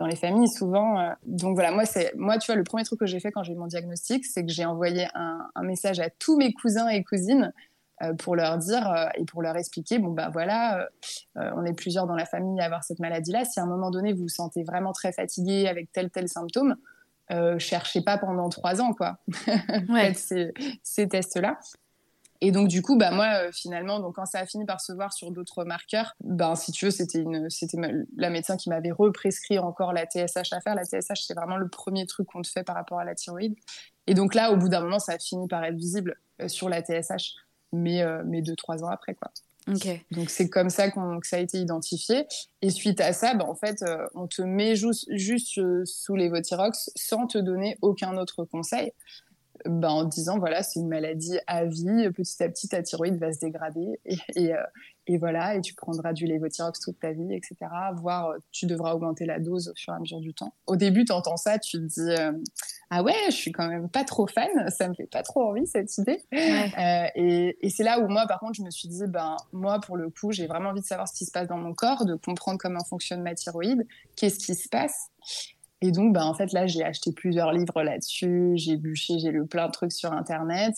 dans 0.00 0.06
les 0.06 0.16
familles 0.16 0.48
souvent. 0.48 0.98
Euh, 0.98 1.12
donc 1.24 1.54
voilà, 1.54 1.70
moi 1.70 1.84
moi 2.16 2.38
tu 2.38 2.46
vois 2.50 2.56
le 2.56 2.64
premier 2.64 2.82
truc 2.82 2.98
que 2.98 3.06
j'ai 3.06 3.20
fait 3.20 3.30
quand 3.30 3.44
j'ai 3.44 3.52
eu 3.52 3.56
mon 3.56 3.66
diagnostic, 3.66 4.24
c'est 4.24 4.44
que 4.44 4.50
j'ai 4.50 4.64
envoyé 4.64 5.06
un, 5.14 5.62
message 5.62 6.00
à 6.00 6.10
tous 6.10 6.36
mes 6.36 6.52
cousins 6.52 6.88
et 6.88 7.04
cousines 7.04 7.52
euh, 7.54 7.69
pour 8.18 8.36
leur 8.36 8.58
dire 8.58 8.90
euh, 8.90 9.06
et 9.14 9.24
pour 9.24 9.42
leur 9.42 9.56
expliquer 9.56 9.98
bon 9.98 10.10
bah 10.10 10.30
voilà, 10.32 10.88
on 11.34 11.64
est 11.64 11.72
plusieurs 11.72 12.06
dans 12.06 12.14
la 12.14 12.26
famille 12.26 12.60
à 12.60 12.64
avoir 12.64 12.84
cette 12.84 12.98
maladie-là. 12.98 13.44
Si 13.44 13.60
à 13.60 13.64
un 13.64 13.66
moment 13.66 13.90
donné 13.90 14.12
vous 14.12 14.22
vous 14.22 14.28
sentez 14.28 14.62
vraiment 14.62 14.92
très 14.92 15.12
fatigué 15.12 15.66
avec 15.68 15.92
tel 15.92 16.10
tel 16.10 16.28
symptôme, 16.28 16.76
cherchez 17.58 18.02
pas 18.02 18.18
pendant 18.18 18.48
trois 18.48 18.80
ans 18.80 18.92
quoi. 18.92 19.18
Ouais. 19.88 20.14
ces, 20.14 20.52
ces 20.82 21.08
tests-là. 21.08 21.58
Et 22.42 22.52
donc 22.52 22.68
du 22.68 22.80
coup, 22.80 22.96
bah 22.96 23.10
moi 23.10 23.26
euh, 23.34 23.50
finalement, 23.52 24.00
donc 24.00 24.14
quand 24.14 24.24
ça 24.24 24.38
a 24.38 24.46
fini 24.46 24.64
par 24.64 24.80
se 24.80 24.92
voir 24.92 25.12
sur 25.12 25.30
d'autres 25.30 25.64
marqueurs, 25.64 26.14
ben 26.20 26.54
si 26.54 26.72
tu 26.72 26.86
veux, 26.86 26.90
c'était 26.90 27.20
une, 27.20 27.50
c'était 27.50 27.78
la 28.16 28.30
médecin 28.30 28.56
qui 28.56 28.70
m'avait 28.70 28.92
represcrit 28.92 29.58
encore 29.58 29.92
la 29.92 30.06
TSH 30.06 30.52
à 30.52 30.60
faire. 30.60 30.74
La 30.74 30.84
TSH, 30.84 31.26
c'est 31.26 31.34
vraiment 31.34 31.56
le 31.56 31.68
premier 31.68 32.06
truc 32.06 32.28
qu'on 32.28 32.40
te 32.40 32.48
fait 32.48 32.62
par 32.62 32.76
rapport 32.76 32.98
à 32.98 33.04
la 33.04 33.14
thyroïde. 33.14 33.54
Et 34.06 34.14
donc 34.14 34.34
là, 34.34 34.52
au 34.52 34.56
bout 34.56 34.70
d'un 34.70 34.80
moment, 34.80 34.98
ça 34.98 35.12
a 35.12 35.18
fini 35.18 35.48
par 35.48 35.62
être 35.64 35.76
visible 35.76 36.16
euh, 36.40 36.48
sur 36.48 36.70
la 36.70 36.80
TSH, 36.80 37.34
mais 37.72 38.02
euh, 38.02 38.22
mais 38.24 38.42
deux 38.42 38.56
trois 38.56 38.82
ans 38.84 38.88
après 38.88 39.14
quoi. 39.14 39.30
Okay. 39.68 40.02
Donc 40.10 40.30
c'est 40.30 40.48
comme 40.48 40.70
ça 40.70 40.90
que 40.90 40.98
ça 41.22 41.36
a 41.36 41.38
été 41.38 41.58
identifié. 41.58 42.26
Et 42.62 42.70
suite 42.70 43.00
à 43.00 43.12
ça, 43.12 43.34
ben, 43.34 43.44
en 43.44 43.54
fait, 43.54 43.84
on 44.14 44.26
te 44.26 44.40
met 44.40 44.74
juste, 44.74 45.06
juste 45.10 45.60
sous 45.84 46.16
les 46.16 46.28
Votirox 46.30 46.90
sans 46.96 47.26
te 47.26 47.36
donner 47.38 47.76
aucun 47.82 48.16
autre 48.16 48.44
conseil. 48.44 48.92
Ben, 49.66 49.90
en 49.90 50.04
disant 50.04 50.38
voilà 50.38 50.62
c'est 50.62 50.80
une 50.80 50.88
maladie 50.88 51.38
à 51.46 51.66
vie 51.66 52.10
petit 52.14 52.42
à 52.42 52.48
petit 52.48 52.68
ta 52.68 52.82
thyroïde 52.82 53.18
va 53.18 53.32
se 53.32 53.40
dégrader 53.40 54.00
et, 54.34 54.54
euh, 54.54 54.62
et, 55.12 55.18
voilà 55.18 55.54
et 55.54 55.60
tu 55.60 55.74
prendras 55.74 56.12
du 56.12 56.26
lévothyrox 56.26 56.80
toute 56.80 56.98
ta 56.98 57.12
vie 57.12 57.34
etc 57.34 57.56
voire 57.96 58.30
euh, 58.30 58.38
tu 58.52 58.66
devras 58.66 58.94
augmenter 58.94 59.26
la 59.26 59.38
dose 59.38 59.68
au 59.68 59.74
fur 59.74 59.92
et 59.92 59.96
à 59.96 60.00
mesure 60.00 60.20
du 60.20 60.34
temps. 60.34 60.54
Au 60.66 60.76
début 60.76 61.04
tu 61.04 61.12
entends 61.12 61.36
ça 61.36 61.58
tu 61.58 61.78
te 61.78 61.84
dis 61.84 62.20
euh, 62.20 62.32
ah 62.90 63.02
ouais 63.02 63.14
je 63.26 63.34
suis 63.34 63.52
quand 63.52 63.68
même 63.68 63.88
pas 63.88 64.04
trop 64.04 64.26
fan. 64.26 64.48
Ça 64.70 64.88
me 64.88 64.94
fait 64.94 65.06
pas 65.06 65.22
trop 65.22 65.42
envie 65.42 65.66
cette 65.66 65.96
idée. 65.98 66.22
Et, 67.14 67.56
et 67.60 67.70
c'est 67.70 67.84
là 67.84 68.00
où 68.00 68.08
moi 68.08 68.26
par 68.26 68.40
contre 68.40 68.54
je 68.54 68.62
me 68.62 68.70
suis 68.70 68.88
dit 68.88 69.04
ben 69.06 69.36
moi 69.52 69.80
pour 69.80 69.96
le 69.96 70.10
coup 70.10 70.32
j'ai 70.32 70.46
vraiment 70.46 70.70
envie 70.70 70.80
de 70.80 70.86
savoir 70.86 71.08
ce 71.08 71.14
qui 71.14 71.24
se 71.24 71.30
passe 71.30 71.46
dans 71.46 71.58
mon 71.58 71.74
corps 71.74 72.04
de 72.04 72.14
comprendre 72.14 72.58
comment 72.58 72.84
fonctionne 72.84 73.22
ma 73.22 73.34
thyroïde 73.34 73.86
qu'est-ce 74.16 74.38
qui 74.38 74.54
se 74.54 74.68
passe 74.68 75.10
et 75.82 75.92
donc, 75.92 76.12
bah, 76.12 76.26
en 76.26 76.34
fait, 76.34 76.52
là, 76.52 76.66
j'ai 76.66 76.84
acheté 76.84 77.10
plusieurs 77.12 77.52
livres 77.52 77.82
là-dessus, 77.82 78.52
j'ai 78.56 78.76
bûché, 78.76 79.18
j'ai 79.18 79.30
lu 79.30 79.46
plein 79.46 79.66
de 79.66 79.72
trucs 79.72 79.92
sur 79.92 80.12
Internet. 80.12 80.74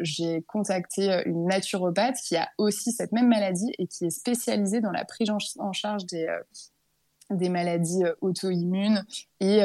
J'ai 0.00 0.42
contacté 0.42 1.10
euh, 1.10 1.22
une 1.24 1.46
naturopathe 1.46 2.16
qui 2.22 2.36
a 2.36 2.50
aussi 2.58 2.92
cette 2.92 3.12
même 3.12 3.28
maladie 3.28 3.72
et 3.78 3.86
qui 3.86 4.04
est 4.04 4.10
spécialisée 4.10 4.80
dans 4.80 4.90
la 4.90 5.06
prise 5.06 5.30
en 5.30 5.72
charge 5.72 6.04
des, 6.04 6.26
euh, 6.26 7.48
maladies 7.48 8.04
euh, 8.04 8.14
auto-immunes 8.20 9.06
et 9.40 9.60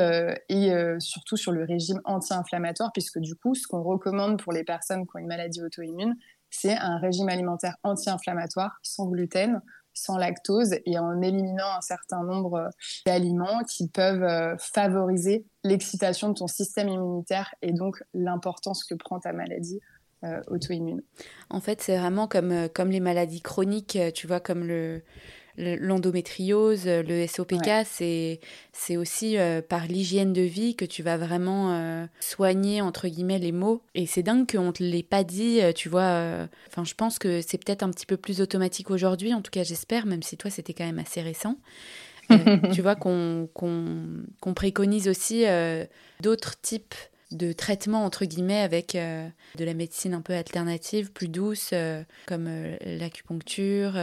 surtout 1.00 1.36
sur 1.36 1.52
le 1.52 1.66
régime 1.66 2.00
anti-inflammatoire, 2.06 2.94
puisque 2.94 3.20
du 3.20 3.36
coup, 3.36 3.56
ce 3.56 3.68
qu'on 3.68 3.84
recommande 3.84 4.42
pour 4.42 4.54
les 4.54 4.64
personnes 4.64 5.06
qui 5.06 5.12
ont 5.16 5.20
une 5.20 5.28
maladie 5.28 5.62
auto-immune, 5.62 6.16
c'est 6.50 6.78
un 6.78 6.98
régime 6.98 7.28
alimentaire 7.28 7.76
anti-inflammatoire 7.84 8.80
sans 8.84 9.08
gluten 9.08 9.62
sans 9.98 10.18
lactose 10.18 10.76
et 10.86 10.98
en 10.98 11.22
éliminant 11.22 11.78
un 11.78 11.82
certain 11.82 12.24
nombre 12.24 12.54
euh, 12.56 12.70
d'aliments 13.06 13.64
qui 13.64 13.88
peuvent 13.88 14.24
euh, 14.24 14.56
favoriser 14.58 15.46
l'excitation 15.64 16.30
de 16.30 16.36
ton 16.36 16.48
système 16.48 16.90
immunitaire 16.90 17.54
et 17.62 17.74
donc 17.74 18.04
l'importance 18.14 18.84
que 18.84 18.96
prend 18.96 19.20
ta 19.20 19.34
maladie 19.34 19.80
euh, 20.24 20.42
auto-immune. 20.48 21.02
En 21.50 21.60
fait, 21.60 21.82
c'est 21.82 21.98
vraiment 21.98 22.28
comme, 22.28 22.70
comme 22.74 22.90
les 22.90 23.00
maladies 23.00 23.42
chroniques, 23.42 23.98
tu 24.14 24.28
vois, 24.28 24.40
comme 24.40 24.66
le, 24.66 25.04
l'endométriose, 25.58 26.86
le 26.86 27.26
SOPK, 27.28 27.86
c'est 27.86 28.40
c'est 28.72 28.98
aussi 28.98 29.38
euh, 29.38 29.62
par 29.62 29.88
l'hygiène 29.88 30.34
de 30.34 30.42
vie 30.42 30.76
que 30.76 30.86
tu 30.86 31.02
vas 31.02 31.18
vraiment 31.18 31.74
euh, 31.74 32.06
soigner 32.20 32.82
entre 32.82 33.08
guillemets 33.08 33.40
les 33.40 33.52
maux. 33.52 33.82
Et 33.96 34.06
c'est 34.06 34.24
dingue 34.24 34.50
qu'on 34.50 34.72
te 34.72 34.84
l'ait 34.84 35.04
pas 35.04 35.24
dit, 35.24 35.62
euh, 35.62 35.74
tu 35.74 35.90
vois. 35.90 36.48
Enfin, 36.68 36.84
je 36.84 36.94
pense 36.94 37.20
que 37.20 37.42
c'est 37.42 37.58
peut-être 37.58 37.84
un 37.84 37.90
petit 37.90 38.06
peu 38.06 38.18
plus 38.18 38.42
automatique 38.42 38.92
aujourd'hui, 38.92 39.34
en 39.34 39.42
tout 39.42 39.52
cas 39.52 39.64
j'espère, 39.64 40.06
même 40.06 40.24
si 40.24 40.38
toi 40.38 40.52
c'était 40.52 40.74
quand 40.74 40.86
même 40.86 41.00
assez 41.00 41.22
récent. 41.22 41.58
tu 42.74 42.82
vois 42.82 42.96
qu'on 42.96 43.50
qu'on 43.54 44.54
préconise 44.54 45.08
aussi 45.08 45.46
d'autres 46.22 46.60
types 46.62 46.94
de 47.32 47.52
traitement 47.52 48.06
entre 48.06 48.26
guillemets 48.26 48.62
avec 48.62 48.96
euh, 48.96 49.28
de 49.58 49.66
la 49.66 49.74
médecine 49.74 50.14
un 50.14 50.22
peu 50.22 50.34
alternative, 50.34 51.12
plus 51.12 51.28
douce, 51.28 51.72
euh, 51.74 52.02
comme 52.26 52.46
euh, 52.48 52.78
l'acupuncture, 52.86 53.94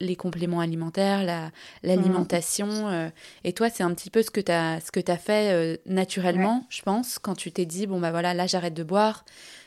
les 0.00 0.16
compléments 0.16 0.60
alimentaires, 0.60 1.50
l'alimentation. 1.82 2.88
La, 2.88 3.10
et 3.44 3.52
toi, 3.52 3.68
c'est 3.70 3.82
un 3.82 3.92
petit 3.94 4.10
peu 4.10 4.22
ce 4.22 4.30
que 4.30 4.40
tu 4.40 4.52
as, 4.52 4.80
ce 4.80 4.92
que 4.92 5.00
as 5.10 5.16
fait 5.16 5.80
naturellement, 5.86 6.66
je 6.68 6.82
pense, 6.82 7.18
quand 7.18 7.34
tu 7.34 7.50
t'es 7.50 7.66
dit, 7.66 7.86
bon, 7.86 8.00
bah 8.00 8.10
voilà, 8.10 8.34
là, 8.34 8.46
j'arrête 8.46 8.74
de 8.74 8.84
boire, 8.84 9.24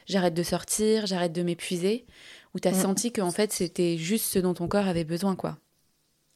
j'arrête 0.08 0.34
de 0.34 0.43
sortir, 0.43 1.06
j'arrête 1.06 1.34
de 1.34 1.43
m'épuiser, 1.43 2.06
ou 2.54 2.60
tu 2.60 2.67
as 2.67 2.71
mm. 2.71 2.82
senti 2.82 3.12
qu'en 3.12 3.32
fait, 3.32 3.52
c'était 3.52 3.97
juste 3.97 4.26
ce 4.26 4.39
dont 4.39 4.54
ton 4.54 4.67
corps 4.67 4.88
avait 4.88 5.04
besoin, 5.04 5.36
quoi. 5.36 5.58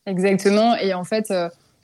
Exactement. 0.06 0.76
Et 0.76 0.94
en 0.94 1.04
fait, 1.04 1.32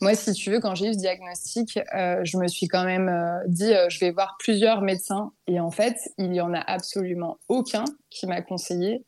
moi, 0.02 0.16
si 0.16 0.34
tu 0.34 0.50
veux, 0.50 0.60
quand 0.60 0.74
j'ai 0.74 0.88
eu 0.88 0.94
ce 0.94 0.98
diagnostic, 0.98 1.80
euh, 1.94 2.22
je 2.24 2.38
me 2.38 2.48
suis 2.48 2.68
quand 2.68 2.84
même 2.84 3.08
euh, 3.08 3.38
dit, 3.46 3.72
euh, 3.72 3.88
je 3.88 4.00
vais 4.00 4.10
voir 4.10 4.36
plusieurs 4.40 4.82
médecins. 4.82 5.32
Et 5.46 5.60
en 5.60 5.70
fait, 5.70 5.96
il 6.18 6.34
y 6.34 6.42
en 6.42 6.56
a 6.56 6.60
absolument 6.60 7.38
aucun 7.48 7.86
qui 8.10 8.26
m'a 8.26 8.42
conseillé 8.42 9.06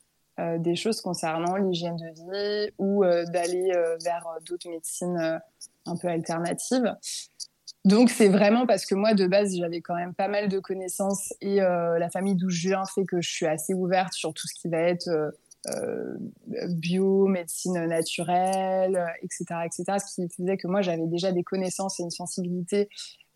des 0.58 0.76
choses 0.76 1.00
concernant 1.00 1.58
l'hygiène 1.58 1.96
de 1.96 2.08
vie 2.08 2.72
ou 2.80 3.06
d'aller 3.32 3.72
vers 4.04 4.26
d'autres 4.44 4.68
médecines 4.68 5.40
un 5.86 5.96
peu 5.96 6.08
alternatives. 6.08 6.92
Donc 7.86 8.10
c'est 8.10 8.30
vraiment 8.30 8.66
parce 8.66 8.88
que 8.88 8.96
moi 8.96 9.14
de 9.14 9.28
base 9.28 9.56
j'avais 9.56 9.82
quand 9.82 9.94
même 9.94 10.16
pas 10.16 10.28
mal 10.28 10.50
de 10.50 10.58
connaissances 10.58 11.36
et 11.40 11.58
la 11.58 12.10
famille 12.10 12.34
d'où 12.34 12.50
je 12.50 12.70
viens 12.70 12.84
fait 12.86 13.06
que 13.06 13.22
je 13.22 13.30
suis 13.30 13.46
assez 13.46 13.76
ouverte 13.76 14.14
sur 14.14 14.34
tout 14.34 14.48
ce 14.48 14.60
qui 14.60 14.70
va 14.70 14.80
être 14.80 15.08
bio, 16.70 17.28
médecine 17.28 17.86
naturelle, 17.86 19.06
etc., 19.22 19.46
etc. 19.66 19.98
Ce 20.06 20.16
qui 20.16 20.28
faisait 20.30 20.58
que 20.58 20.68
moi, 20.68 20.82
j'avais 20.82 21.08
déjà 21.08 21.32
des 21.32 21.44
connaissances 21.44 22.00
et 22.00 22.04
une 22.04 22.12
sensibilité 22.12 22.90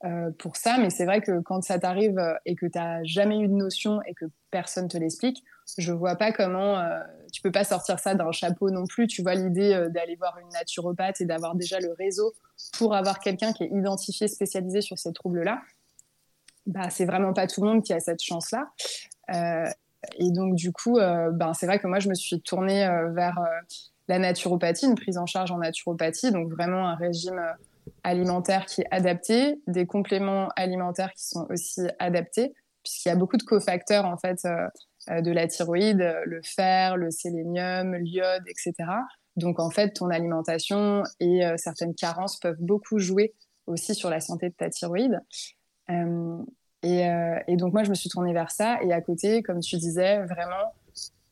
euh, 0.05 0.29
pour 0.37 0.57
ça. 0.57 0.77
Mais 0.77 0.89
c'est 0.89 1.05
vrai 1.05 1.21
que 1.21 1.39
quand 1.39 1.63
ça 1.63 1.79
t'arrive 1.79 2.21
et 2.45 2.55
que 2.55 2.67
tu 2.67 2.77
n'as 2.77 3.03
jamais 3.03 3.39
eu 3.39 3.47
de 3.47 3.53
notion 3.53 3.99
et 4.05 4.13
que 4.13 4.25
personne 4.51 4.87
te 4.87 4.97
l'explique, 4.97 5.43
je 5.77 5.91
vois 5.91 6.15
pas 6.15 6.31
comment 6.31 6.77
euh, 6.77 6.99
tu 7.33 7.41
peux 7.41 7.51
pas 7.51 7.63
sortir 7.63 7.97
ça 7.97 8.13
d'un 8.13 8.31
chapeau 8.31 8.69
non 8.69 8.85
plus. 8.85 9.07
Tu 9.07 9.23
vois 9.23 9.33
l'idée 9.33 9.87
d'aller 9.89 10.15
voir 10.15 10.37
une 10.37 10.49
naturopathe 10.49 11.21
et 11.21 11.25
d'avoir 11.25 11.55
déjà 11.55 11.79
le 11.79 11.93
réseau 11.93 12.33
pour 12.77 12.93
avoir 12.93 13.19
quelqu'un 13.19 13.53
qui 13.53 13.63
est 13.63 13.69
identifié, 13.71 14.27
spécialisé 14.27 14.81
sur 14.81 14.99
ces 14.99 15.13
troubles-là. 15.13 15.61
Bah, 16.67 16.89
c'est 16.89 17.05
vraiment 17.05 17.33
pas 17.33 17.47
tout 17.47 17.61
le 17.61 17.69
monde 17.69 17.83
qui 17.83 17.93
a 17.93 17.99
cette 17.99 18.21
chance-là. 18.21 18.69
Et 20.15 20.31
donc, 20.31 20.55
du 20.55 20.71
coup, 20.71 20.97
euh, 20.97 21.31
ben, 21.31 21.53
c'est 21.53 21.65
vrai 21.65 21.79
que 21.79 21.87
moi, 21.87 21.99
je 21.99 22.09
me 22.09 22.15
suis 22.15 22.41
tournée 22.41 22.85
euh, 22.85 23.11
vers 23.11 23.37
euh, 23.39 23.45
la 24.07 24.19
naturopathie, 24.19 24.85
une 24.85 24.95
prise 24.95 25.17
en 25.17 25.25
charge 25.25 25.51
en 25.51 25.57
naturopathie, 25.57 26.31
donc 26.31 26.51
vraiment 26.51 26.87
un 26.87 26.95
régime 26.95 27.41
alimentaire 28.03 28.65
qui 28.65 28.81
est 28.81 28.87
adapté, 28.91 29.61
des 29.67 29.85
compléments 29.85 30.49
alimentaires 30.55 31.11
qui 31.13 31.27
sont 31.27 31.45
aussi 31.49 31.81
adaptés, 31.99 32.53
puisqu'il 32.83 33.09
y 33.09 33.11
a 33.11 33.15
beaucoup 33.15 33.37
de 33.37 33.43
cofacteurs 33.43 34.05
en 34.05 34.17
fait 34.17 34.47
de 35.09 35.31
la 35.31 35.47
thyroïde, 35.47 36.15
le 36.25 36.41
fer, 36.41 36.95
le 36.95 37.11
sélénium, 37.11 37.95
l'iode, 37.95 38.43
etc. 38.47 38.73
Donc 39.35 39.59
en 39.59 39.69
fait, 39.69 39.91
ton 39.91 40.09
alimentation 40.09 41.03
et 41.19 41.41
certaines 41.57 41.95
carences 41.95 42.39
peuvent 42.39 42.59
beaucoup 42.59 42.99
jouer 42.99 43.33
aussi 43.65 43.93
sur 43.93 44.09
la 44.09 44.21
santé 44.21 44.49
de 44.49 44.55
ta 44.55 44.69
thyroïde. 44.69 45.19
Et, 46.83 47.57
donc 47.57 47.73
moi, 47.73 47.83
je 47.83 47.89
me 47.89 47.95
suis 47.95 48.09
tournée 48.09 48.33
vers 48.33 48.51
ça. 48.51 48.77
Et 48.83 48.93
à 48.93 49.01
côté, 49.01 49.41
comme 49.41 49.59
tu 49.59 49.77
disais, 49.77 50.23
vraiment, 50.25 50.73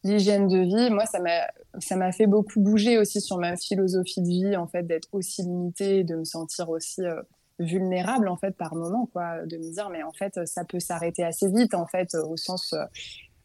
l'hygiène 0.04 0.48
de 0.48 0.60
vie, 0.60 0.90
moi, 0.90 1.06
ça 1.06 1.20
m'a, 1.20 1.48
ça 1.80 1.96
m'a 1.96 2.12
fait 2.12 2.28
beaucoup 2.28 2.60
bouger 2.60 2.98
aussi 2.98 3.22
sur 3.22 3.38
ma 3.38 3.56
philosophie 3.56 4.22
de 4.22 4.28
vie, 4.28 4.56
en 4.58 4.68
fait, 4.68 4.84
d'être 4.84 5.10
aussi 5.12 5.44
limitée, 5.44 6.04
de 6.04 6.16
me 6.16 6.24
sentir 6.24 6.70
aussi 6.70 7.06
euh, 7.06 7.22
vulnérable, 7.60 8.28
en 8.28 8.38
fait, 8.38 8.52
par 8.52 8.76
moment, 8.76 9.08
quoi. 9.14 9.46
De 9.46 9.58
me 9.58 9.72
dire, 9.72 9.90
mais 9.90 10.04
en 10.04 10.12
fait, 10.12 10.46
ça 10.46 10.66
peut 10.66 10.80
s'arrêter 10.80 11.24
assez 11.24 11.50
vite, 11.52 11.74
en 11.74 11.88
fait, 11.88 12.16
au 12.16 12.38
sens... 12.38 12.74
Euh, 12.74 12.86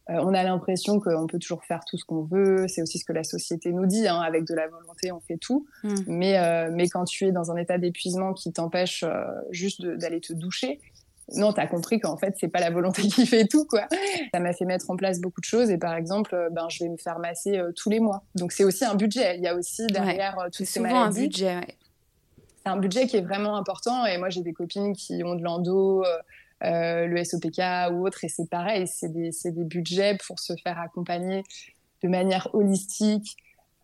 on 0.09 0.35
a 0.35 0.43
l'impression 0.43 0.99
qu'on 0.99 1.29
peut 1.29 1.39
toujours 1.39 1.63
faire 1.63 1.85
tout 1.89 1.97
ce 1.97 2.05
qu'on 2.05 2.25
veut. 2.25 2.67
C'est 2.67 2.83
aussi 2.83 2.99
ce 2.99 3.05
que 3.05 3.13
la 3.13 3.23
société 3.23 3.73
nous 3.73 3.87
dit. 3.87 4.09
Hein, 4.09 4.19
avec 4.19 4.45
de 4.45 4.55
la 4.55 4.67
volonté, 4.67 5.13
on 5.13 5.21
fait 5.21 5.37
tout. 5.37 5.69
Mmh. 5.85 5.95
Mais, 6.09 6.71
mais 6.73 6.89
quand 6.89 7.05
tu 7.05 7.27
es 7.27 7.33
dans 7.33 7.53
un 7.53 7.57
état 7.57 7.79
d'épuisement 7.79 8.33
qui 8.33 8.51
t'empêche 8.51 9.05
juste 9.53 9.87
d'aller 9.87 10.21
te 10.21 10.33
doucher, 10.33 10.81
non, 11.35 11.53
tu 11.53 11.61
as 11.61 11.67
compris 11.67 12.01
qu'en 12.01 12.17
fait, 12.17 12.35
c'est 12.39 12.49
pas 12.49 12.61
la 12.61 12.71
volonté 12.71 13.03
qui 13.09 13.27
fait 13.27 13.47
tout, 13.47 13.65
quoi. 13.65 13.87
Ça 14.33 14.41
m'a 14.41 14.53
fait 14.53 14.65
mettre 14.65 14.91
en 14.91 14.97
place 14.97 15.21
beaucoup 15.21 15.41
de 15.41 15.47
choses 15.47 15.71
et 15.71 15.79
par 15.79 15.95
exemple, 15.95 16.35
euh, 16.35 16.51
ben, 16.51 16.69
je 16.69 16.85
vais 16.85 16.91
me 16.91 16.97
faire 16.97 17.19
masser 17.19 17.59
euh, 17.59 17.73
tous 17.75 17.91
les 17.91 18.01
mois. 18.01 18.23
Donc, 18.35 18.53
c'est 18.53 18.65
aussi 18.65 18.85
un 18.85 18.95
budget. 18.95 19.37
Il 19.37 19.43
y 19.43 19.49
a 19.49 19.55
aussi 19.55 19.87
derrière 19.87 20.39
euh, 20.39 20.49
toutes 20.53 20.67
ces 20.67 20.81
maladies. 20.81 20.99
souvent 20.99 21.51
un 21.51 21.61
budget, 21.61 21.77
c'est 22.63 22.69
un 22.69 22.77
budget 22.77 23.07
qui 23.07 23.17
est 23.17 23.23
vraiment 23.23 23.57
important. 23.57 24.05
Et 24.07 24.19
moi, 24.19 24.29
j'ai 24.29 24.43
des 24.43 24.53
copines 24.53 24.95
qui 24.95 25.23
ont 25.25 25.35
de 25.35 25.43
l'endo, 25.43 26.05
euh, 26.63 27.07
le 27.07 27.25
SOPK 27.25 27.91
ou 27.93 28.07
autre, 28.07 28.23
et 28.25 28.29
c'est 28.29 28.49
pareil, 28.49 28.87
c'est 28.87 29.09
des, 29.09 29.31
des, 29.45 29.65
budgets 29.65 30.19
pour 30.27 30.39
se 30.39 30.53
faire 30.63 30.79
accompagner 30.79 31.43
de 32.03 32.09
manière 32.09 32.49
holistique, 32.53 33.37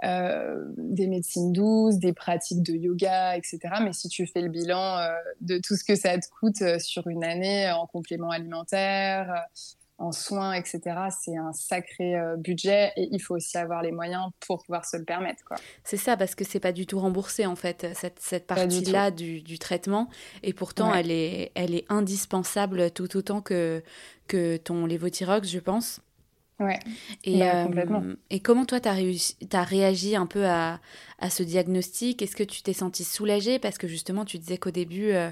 euh, 0.05 0.63
des 0.77 1.07
médecines 1.07 1.55
douces, 1.55 1.97
des 1.97 2.13
pratiques 2.13 2.63
de 2.63 2.75
yoga, 2.75 3.35
etc. 3.35 3.59
Mais 3.83 3.95
si 3.95 4.09
tu 4.09 4.27
fais 4.27 4.43
le 4.43 4.51
bilan 4.51 4.99
euh, 4.99 5.09
de 5.41 5.59
tout 5.59 5.75
ce 5.75 5.85
que 5.85 5.95
ça 5.95 6.19
te 6.19 6.27
coûte 6.39 6.61
euh, 6.61 6.79
sur 6.79 7.07
une 7.09 7.25
année 7.25 7.71
en 7.71 7.87
complément 7.87 8.29
alimentaire, 8.31 9.47
en 9.97 10.13
soins, 10.13 10.53
etc., 10.53 10.81
c'est 11.19 11.39
un 11.39 11.55
sacré 11.55 12.15
budget 12.37 12.93
et 12.97 13.09
il 13.11 13.19
faut 13.19 13.37
aussi 13.37 13.57
avoir 13.57 13.81
les 13.81 13.93
moyens 13.93 14.27
pour 14.47 14.63
pouvoir 14.63 14.85
se 14.85 14.99
le 14.99 15.05
permettre. 15.05 15.43
C'est 15.85 15.97
ça, 15.97 16.19
parce 16.19 16.35
que 16.35 16.45
c'est 16.45 16.61
pas 16.61 16.73
du 16.73 16.85
tout 16.85 17.01
remboursé 17.01 17.47
en 17.47 17.57
fait, 17.57 17.87
cette, 17.95 18.21
cette 18.21 18.47
partie-là 18.47 19.11
du, 19.11 19.41
du, 19.41 19.59
traitement. 19.59 20.11
Et 20.43 20.53
pourtant, 20.53 20.95
elle, 20.95 21.11
est, 21.11 21.51
elle 21.55 21.75
est 21.75 21.87
indispensable 21.89 22.91
tout 22.91 23.17
autant 23.17 23.41
que, 23.41 23.83
que 24.29 24.59
ton 24.59 24.85
lévothyrox, 24.85 25.49
je 25.49 25.61
pense. 25.61 26.03
Ouais. 26.59 26.79
Et, 27.25 27.41
bah, 27.41 27.67
euh, 27.67 28.15
et 28.31 28.41
comment 28.41 28.65
toi, 28.65 28.81
tu 28.81 28.89
as, 28.89 28.97
as, 29.53 29.65
réagi 29.65 30.17
un 30.17 30.27
peu 30.27 30.47
à, 30.47 30.81
à 31.19 31.29
ce 31.29 31.43
diagnostic? 31.43 32.23
Est-ce 32.23 32.35
que 32.35 32.45
tu 32.45 32.63
t'es 32.63 32.73
senti 32.73 33.05
soulagée? 33.05 33.59
Parce 33.59 33.77
que 33.77 33.87
justement, 33.87 34.25
tu 34.25 34.39
disais 34.39 34.57
qu'au 34.57 34.71
début, 34.71 35.11
euh, 35.11 35.31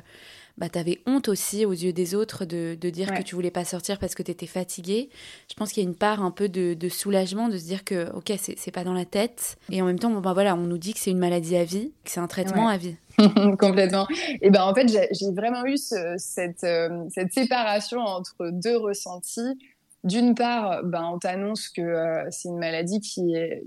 bah, 0.58 0.68
tu 0.68 0.78
avais 0.78 1.00
honte 1.06 1.28
aussi 1.28 1.64
aux 1.64 1.72
yeux 1.72 1.94
des 1.94 2.14
autres 2.14 2.44
de, 2.44 2.76
de 2.78 2.90
dire 2.90 3.12
que 3.14 3.22
tu 3.22 3.34
voulais 3.34 3.50
pas 3.50 3.64
sortir 3.64 3.98
parce 3.98 4.14
que 4.14 4.22
tu 4.22 4.30
étais 4.30 4.46
fatiguée. 4.46 5.08
Je 5.48 5.54
pense 5.54 5.72
qu'il 5.72 5.82
y 5.82 5.86
a 5.86 5.88
une 5.88 5.96
part 5.96 6.22
un 6.22 6.30
peu 6.30 6.50
de, 6.50 6.74
de 6.74 6.88
soulagement 6.90 7.48
de 7.48 7.56
se 7.56 7.64
dire 7.64 7.84
que, 7.84 8.10
ok, 8.12 8.32
c'est 8.38 8.70
pas 8.70 8.84
dans 8.84 8.92
la 8.92 9.06
tête. 9.06 9.56
Et 9.70 9.80
en 9.80 9.86
même 9.86 9.98
temps, 9.98 10.10
bon, 10.10 10.20
bah, 10.20 10.34
voilà, 10.34 10.54
on 10.54 10.66
nous 10.66 10.78
dit 10.78 10.92
que 10.92 11.00
c'est 11.00 11.10
une 11.10 11.18
maladie 11.18 11.56
à 11.56 11.64
vie, 11.64 11.92
que 12.04 12.10
c'est 12.10 12.20
un 12.20 12.28
traitement 12.28 12.68
à 12.68 12.76
vie. 12.76 12.96
Complètement. 13.58 14.06
Et 14.42 14.50
ben 14.50 14.62
en 14.62 14.74
fait, 14.74 14.88
j'ai 14.88 15.30
vraiment 15.30 15.64
eu 15.66 15.76
cette, 15.76 16.64
euh, 16.64 17.04
cette 17.10 17.32
séparation 17.32 18.00
entre 18.00 18.50
deux 18.50 18.76
ressentis 18.76 19.56
d'une 20.04 20.34
part, 20.34 20.84
ben, 20.84 21.02
on 21.14 21.18
t'annonce 21.18 21.70
que 21.70 21.80
euh, 21.80 22.26
c'est 22.30 22.48
une 22.48 22.58
maladie 22.58 23.00
qui 23.00 23.34
est, 23.34 23.64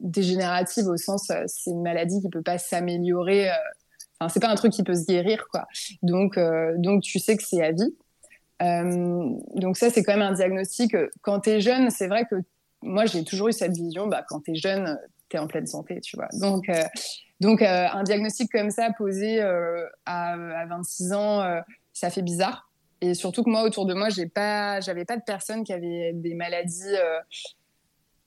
dégénérative 0.00 0.86
au 0.86 0.96
sens, 0.96 1.30
euh, 1.30 1.44
c'est 1.46 1.70
une 1.70 1.82
maladie 1.82 2.20
qui 2.20 2.28
peut 2.28 2.42
pas 2.42 2.58
s'améliorer. 2.58 3.50
Euh, 3.50 3.54
enfin, 4.18 4.28
c'est 4.28 4.40
pas 4.40 4.48
un 4.48 4.56
truc 4.56 4.72
qui 4.72 4.82
peut 4.82 4.96
se 4.96 5.06
guérir, 5.06 5.46
quoi. 5.48 5.66
Donc, 6.02 6.38
donc 6.76 7.02
tu 7.02 7.20
sais 7.20 7.36
que 7.36 7.44
c'est 7.44 7.62
à 7.62 7.70
vie. 7.70 7.94
donc 8.60 9.76
ça, 9.76 9.90
c'est 9.90 10.02
quand 10.02 10.12
même 10.12 10.28
un 10.28 10.32
diagnostic. 10.32 10.96
Quand 11.22 11.40
tu 11.40 11.50
es 11.50 11.60
jeune, 11.60 11.90
c'est 11.90 12.08
vrai 12.08 12.26
que 12.28 12.34
moi, 12.82 13.06
j'ai 13.06 13.22
toujours 13.22 13.48
eu 13.48 13.52
cette 13.52 13.76
vision. 13.76 14.08
Bah, 14.08 14.24
quand 14.28 14.40
tu 14.40 14.50
es 14.50 14.54
jeune, 14.56 14.98
tu 15.28 15.36
es 15.36 15.38
en 15.38 15.46
pleine 15.46 15.66
santé, 15.66 16.00
tu 16.00 16.16
vois. 16.16 16.28
Donc, 16.40 16.68
donc 17.40 17.62
un 17.62 18.02
diagnostic 18.02 18.50
comme 18.50 18.70
ça 18.70 18.90
posé 18.98 19.40
à, 19.40 20.32
à 20.32 20.66
26 20.66 21.12
ans, 21.12 21.62
ça 21.92 22.10
fait 22.10 22.22
bizarre. 22.22 22.69
Et 23.00 23.14
surtout 23.14 23.42
que 23.42 23.50
moi, 23.50 23.62
autour 23.62 23.86
de 23.86 23.94
moi, 23.94 24.10
j'ai 24.10 24.26
pas, 24.26 24.80
j'avais 24.80 25.04
pas 25.04 25.16
de 25.16 25.22
personnes 25.22 25.64
qui 25.64 25.72
avaient 25.72 26.12
des 26.12 26.34
maladies 26.34 26.94
euh, 26.94 27.18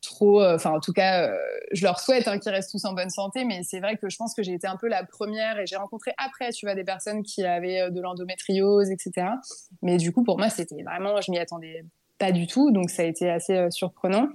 trop. 0.01 0.41
Euh, 0.41 0.55
enfin, 0.55 0.71
en 0.71 0.79
tout 0.79 0.93
cas, 0.93 1.27
euh, 1.27 1.37
je 1.71 1.83
leur 1.83 1.99
souhaite 1.99 2.27
hein, 2.27 2.39
qu'ils 2.39 2.51
restent 2.51 2.71
tous 2.71 2.83
en 2.85 2.93
bonne 2.93 3.11
santé. 3.11 3.45
Mais 3.45 3.61
c'est 3.63 3.79
vrai 3.79 3.97
que 3.97 4.09
je 4.09 4.17
pense 4.17 4.33
que 4.33 4.41
j'ai 4.41 4.53
été 4.53 4.65
un 4.65 4.77
peu 4.77 4.87
la 4.87 5.03
première 5.03 5.59
et 5.59 5.67
j'ai 5.67 5.75
rencontré 5.75 6.13
après, 6.17 6.51
tu 6.51 6.65
vois, 6.65 6.73
des 6.73 6.83
personnes 6.83 7.21
qui 7.21 7.43
avaient 7.43 7.91
de 7.91 8.01
l'endométriose, 8.01 8.89
etc. 8.89 9.27
Mais 9.83 9.97
du 9.97 10.11
coup, 10.11 10.23
pour 10.23 10.39
moi, 10.39 10.49
c'était 10.49 10.81
vraiment, 10.81 11.21
je 11.21 11.29
m'y 11.29 11.37
attendais 11.37 11.85
pas 12.17 12.31
du 12.31 12.47
tout. 12.47 12.71
Donc, 12.71 12.89
ça 12.89 13.03
a 13.03 13.05
été 13.05 13.29
assez 13.29 13.69
surprenant. 13.69 14.27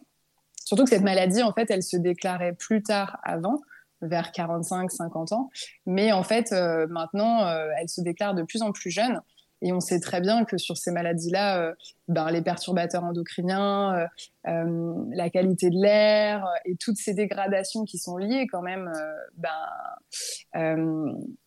Surtout 0.65 0.85
que 0.85 0.91
cette 0.91 1.03
maladie, 1.03 1.43
en 1.43 1.53
fait, 1.53 1.69
elle 1.71 1.83
se 1.83 1.97
déclarait 1.97 2.53
plus 2.53 2.83
tard 2.83 3.19
avant 3.25 3.61
vers 4.03 4.31
45, 4.31 4.93
50 4.93 5.33
ans. 5.33 5.51
Mais 5.87 6.13
en 6.13 6.23
fait, 6.23 6.53
maintenant, 6.91 7.49
elle 7.81 7.89
se 7.89 8.03
déclare 8.03 8.35
de 8.35 8.45
plus 8.45 8.63
en 8.63 8.71
plus 8.71 8.91
jeune. 8.91 9.21
Et 9.63 9.73
on 9.73 9.81
sait 9.81 10.01
très 10.01 10.21
bien 10.21 10.45
que 10.45 10.57
sur 10.57 10.77
ces 10.77 10.93
maladies-là, 10.93 11.61
euh, 11.61 11.75
ben, 12.07 12.31
les 12.31 12.43
perturbateurs 12.43 13.05
endocriniens, 13.05 13.95
euh, 13.95 14.07
euh, 14.47 15.05
la 15.11 15.31
qualité 15.31 15.71
de 15.71 15.81
l'air 15.81 16.47
et 16.65 16.77
toutes 16.77 16.97
ces 16.97 17.15
dégradations 17.15 17.85
qui 17.85 17.99
sont 17.99 18.17
liées 18.17 18.47
quand 18.51 18.63
même 18.63 18.93
ben, 19.37 19.51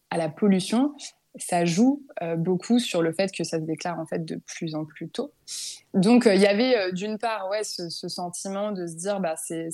à 0.10 0.17
la 0.17 0.30
pollution, 0.30 0.93
ça 1.38 1.63
joue 1.63 2.06
beaucoup 2.38 2.78
sur 2.80 3.02
le 3.02 3.13
fait 3.13 3.32
que 3.32 3.45
ça 3.45 3.58
se 3.58 3.63
déclare 3.63 3.97
en 3.97 4.06
fait 4.06 4.26
de 4.26 4.36
plus 4.45 4.76
en 4.76 4.84
plus 4.84 5.10
tôt. 5.10 5.32
Donc 5.93 6.26
il 6.26 6.41
y 6.41 6.47
avait 6.47 6.91
d'une 6.91 7.17
part 7.17 7.50
ouais 7.50 7.63
ce, 7.63 7.88
sentiment 7.89 8.74
de 8.74 8.86
se 8.86 8.95
dire 8.95 9.21
bah 9.21 9.36
c'est 9.38 9.69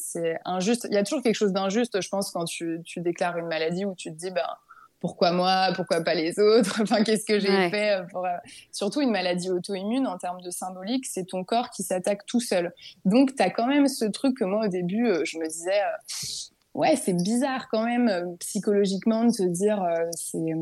injuste. 0.45 0.88
Il 0.91 0.93
y 0.93 0.97
a 0.97 1.04
toujours 1.04 1.23
quelque 1.23 1.36
chose 1.36 1.54
d'injuste, 1.54 2.00
je 2.00 2.10
pense, 2.10 2.32
quand 2.32 2.45
tu, 2.45 2.82
tu, 2.86 3.02
déclares 3.02 3.38
une 3.38 3.47
maladie 3.47 3.86
où 3.86 3.95
tu 3.95 4.12
te 4.12 4.15
dis 4.15 4.30
bah 4.30 4.60
pourquoi 5.00 5.32
moi, 5.32 5.70
pourquoi 5.76 6.02
pas 6.02 6.16
les 6.16 6.40
autres? 6.40 6.80
Enfin, 6.82 7.04
qu'est-ce 7.04 7.26
que 7.26 7.40
j'ai 7.40 7.70
fait 7.70 8.02
pour 8.12 8.26
euh, 8.26 8.30
surtout 8.72 9.02
une 9.02 9.12
maladie 9.12 9.50
auto-immune 9.50 10.08
en 10.08 10.18
termes 10.18 10.42
de 10.42 10.50
symbolique, 10.50 11.06
c'est 11.06 11.26
ton 11.26 11.44
corps 11.44 11.70
qui 11.70 11.84
s'attaque 11.84 12.26
tout 12.26 12.40
seul. 12.40 12.74
Donc 13.06 13.36
tu 13.36 13.44
as 13.44 13.50
quand 13.50 13.68
même 13.68 13.88
ce 13.88 14.06
truc 14.06 14.38
que 14.38 14.44
moi 14.44 14.66
au 14.66 14.68
début 14.68 15.08
euh, 15.08 15.24
je 15.26 15.38
me 15.38 15.48
disais 15.48 15.80
euh, 15.80 16.80
ouais, 16.80 16.96
c'est 16.96 17.14
bizarre 17.14 17.68
quand 17.70 17.84
même 17.84 18.38
psychologiquement 18.40 19.26
de 19.26 19.32
te 19.32 19.44
dire 19.44 19.84
c'est 20.12 20.54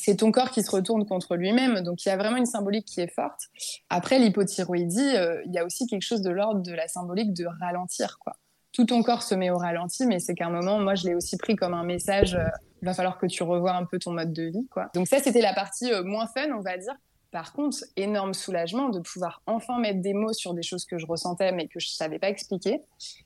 c'est 0.00 0.14
ton 0.14 0.30
corps 0.30 0.52
qui 0.52 0.62
se 0.62 0.70
retourne 0.70 1.04
contre 1.06 1.34
lui-même. 1.34 1.80
Donc 1.80 2.04
il 2.04 2.08
y 2.08 2.12
a 2.12 2.16
vraiment 2.16 2.36
une 2.36 2.46
symbolique 2.46 2.86
qui 2.86 3.00
est 3.00 3.12
forte. 3.12 3.48
Après 3.90 4.20
l'hypothyroïdie, 4.20 5.14
il 5.46 5.52
y 5.52 5.58
a 5.58 5.64
aussi 5.64 5.86
quelque 5.86 6.02
chose 6.02 6.22
de 6.22 6.30
l'ordre 6.30 6.62
de 6.62 6.72
la 6.72 6.86
symbolique 6.86 7.32
de 7.32 7.46
ralentir 7.60 8.18
quoi 8.20 8.36
tout 8.78 8.84
ton 8.84 9.02
corps 9.02 9.24
se 9.24 9.34
met 9.34 9.50
au 9.50 9.58
ralenti, 9.58 10.06
mais 10.06 10.20
c'est 10.20 10.36
qu'à 10.36 10.46
un 10.46 10.50
moment, 10.50 10.78
moi, 10.78 10.94
je 10.94 11.04
l'ai 11.04 11.16
aussi 11.16 11.36
pris 11.36 11.56
comme 11.56 11.74
un 11.74 11.82
message. 11.82 12.36
Euh, 12.36 12.46
il 12.80 12.86
va 12.86 12.94
falloir 12.94 13.18
que 13.18 13.26
tu 13.26 13.42
revoies 13.42 13.74
un 13.74 13.84
peu 13.84 13.98
ton 13.98 14.12
mode 14.12 14.32
de 14.32 14.44
vie, 14.44 14.68
quoi. 14.70 14.88
Donc 14.94 15.08
ça, 15.08 15.18
c'était 15.18 15.40
la 15.40 15.52
partie 15.52 15.92
euh, 15.92 16.04
moins 16.04 16.28
fun, 16.28 16.52
on 16.56 16.60
va 16.60 16.78
dire. 16.78 16.94
Par 17.32 17.52
contre, 17.52 17.78
énorme 17.96 18.34
soulagement 18.34 18.88
de 18.88 19.00
pouvoir 19.00 19.42
enfin 19.46 19.80
mettre 19.80 20.00
des 20.00 20.14
mots 20.14 20.32
sur 20.32 20.54
des 20.54 20.62
choses 20.62 20.84
que 20.84 20.96
je 20.96 21.06
ressentais 21.06 21.50
mais 21.50 21.66
que 21.66 21.80
je 21.80 21.88
savais 21.88 22.20
pas 22.20 22.28
expliquer. 22.28 22.80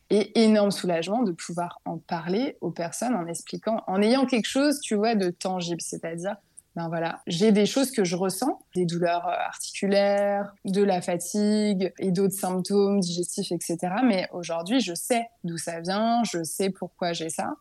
Et 0.08 0.42
énorme 0.42 0.70
soulagement 0.70 1.22
de 1.22 1.32
pouvoir 1.32 1.82
en 1.84 1.98
parler 1.98 2.56
aux 2.62 2.70
personnes 2.70 3.14
en 3.14 3.26
expliquant, 3.26 3.84
en 3.86 4.00
ayant 4.00 4.24
quelque 4.24 4.48
chose, 4.48 4.80
tu 4.80 4.94
vois, 4.94 5.14
de 5.16 5.28
tangible. 5.28 5.82
C'est-à-dire, 5.82 6.36
ben 6.74 6.88
voilà, 6.88 7.20
j'ai 7.26 7.52
des 7.52 7.66
choses 7.66 7.90
que 7.90 8.02
je 8.02 8.16
ressens, 8.16 8.58
des 8.74 8.86
douleurs 8.86 9.26
euh, 9.26 9.32
articulaires, 9.32 10.54
de 10.64 10.82
la 10.82 11.02
fatigue 11.02 11.92
et 11.98 12.10
d'autres 12.12 12.34
symptômes 12.34 13.00
digestifs, 13.00 13.52
etc. 13.52 13.76
Mais 14.04 14.28
aujourd'hui, 14.32 14.80
je 14.80 14.94
sais 14.94 15.26
d'où 15.44 15.58
ça 15.58 15.80
vient, 15.80 16.22
je 16.24 16.42
sais 16.42 16.70
pourquoi 16.70 17.12
j'ai 17.12 17.28
ça, 17.28 17.54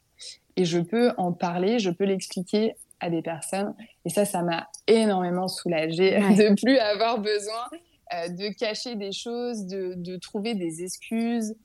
et 0.56 0.66
je 0.66 0.80
peux 0.80 1.12
en 1.18 1.34
parler, 1.34 1.80
je 1.80 1.90
peux 1.90 2.06
l'expliquer 2.06 2.76
à 3.02 3.10
des 3.10 3.22
personnes. 3.22 3.74
Et 4.06 4.10
ça, 4.10 4.26
ça 4.26 4.44
m'a 4.44 4.70
énormément 4.88 5.48
soulagée 5.48 6.12
de 6.20 6.56
plus 6.62 6.78
avoir 6.78 7.20
besoin 7.20 7.68
euh, 8.14 8.30
de 8.30 8.50
cacher 8.58 8.96
des 8.96 9.12
choses, 9.12 9.66
de, 9.66 9.94
de 9.96 10.18
trouver 10.18 10.56
des 10.56 10.84
excuses, 10.84 11.56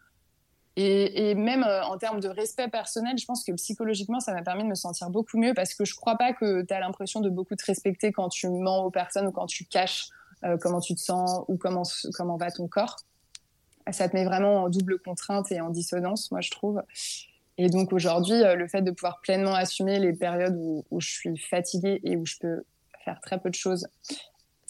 et, 0.79 1.35
même 1.35 1.63
euh, 1.63 1.83
en 1.85 1.97
termes 1.97 2.21
de 2.21 2.29
respect 2.29 2.69
personnel, 2.69 3.17
je 3.17 3.25
pense 3.25 3.43
que 3.45 3.53
psychologiquement, 3.53 4.21
ça 4.21 4.35
m'a 4.35 4.43
permis 4.43 4.63
de 4.63 4.69
me 4.69 4.75
sentir 4.75 5.09
beaucoup 5.09 5.39
mieux 5.39 5.55
parce 5.55 5.75
que 5.75 5.87
je 5.87 5.95
crois 5.95 6.17
pas 6.17 6.35
que 6.35 6.63
tu 6.63 6.75
as 6.75 6.81
l'impression 6.81 7.21
de 7.21 7.31
beaucoup 7.31 7.57
te 7.57 7.65
respecter 7.65 8.13
quand 8.13 8.29
tu 8.29 8.49
mens 8.51 8.85
aux 8.85 8.91
personnes 8.91 9.27
ou 9.27 9.33
quand 9.33 9.47
tu 9.47 9.65
caches 9.65 10.09
euh, 10.45 10.59
comment 10.59 10.81
tu 10.81 10.95
te 10.95 11.01
sens 11.01 11.45
ou 11.49 11.57
comment, 11.57 11.85
comment 12.13 12.37
va 12.37 12.51
ton 12.51 12.69
corps. 12.69 12.97
Ça 13.91 14.09
te 14.09 14.17
met 14.17 14.25
vraiment 14.25 14.65
en 14.65 14.69
double 14.69 14.99
contrainte 14.99 15.51
et 15.51 15.61
en 15.61 15.71
dissonance, 15.71 16.31
moi, 16.31 16.43
je 16.43 16.51
trouve. 16.51 16.83
Et 17.57 17.71
donc 17.71 17.93
aujourd'hui, 17.93 18.35
euh, 18.35 18.55
le 18.55 18.69
fait 18.69 18.83
de 18.83 18.91
pouvoir 18.91 19.21
pleinement 19.23 19.55
assumer 19.55 19.99
les 19.99 20.13
périodes 20.13 20.57
où, 20.59 21.01
je 21.01 21.09
suis 21.09 21.39
fatiguée 21.39 22.01
et 22.05 22.17
où 22.17 22.27
je 22.27 22.35
peux 22.39 22.65
faire 23.05 23.19
très 23.23 23.39
peu 23.39 23.49
de 23.49 23.55
choses 23.55 23.89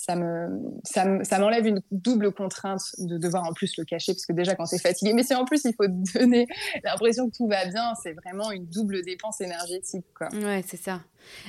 ça 0.06 0.14
me 0.14 0.70
ça 0.84 1.38
m'enlève 1.40 1.66
une 1.66 1.80
double 1.90 2.32
contrainte 2.32 2.82
de 2.98 3.18
devoir 3.18 3.44
en 3.44 3.52
plus 3.52 3.76
le 3.76 3.84
cacher 3.84 4.12
parce 4.12 4.24
que 4.24 4.32
déjà 4.32 4.54
quand 4.54 4.72
es 4.72 4.78
fatigué 4.78 5.12
mais 5.14 5.24
c'est 5.24 5.34
en 5.34 5.44
plus 5.44 5.64
il 5.64 5.74
faut 5.74 5.86
te 5.86 6.18
donner 6.18 6.46
l'impression 6.84 7.28
que 7.28 7.36
tout 7.36 7.48
va 7.48 7.64
bien 7.66 7.92
c'est 8.00 8.12
vraiment 8.12 8.52
une 8.52 8.66
double 8.66 9.02
dépense 9.02 9.40
énergétique 9.40 10.06
quoi. 10.16 10.28
Ouais 10.32 10.62
c'est 10.66 10.76
ça. 10.76 11.00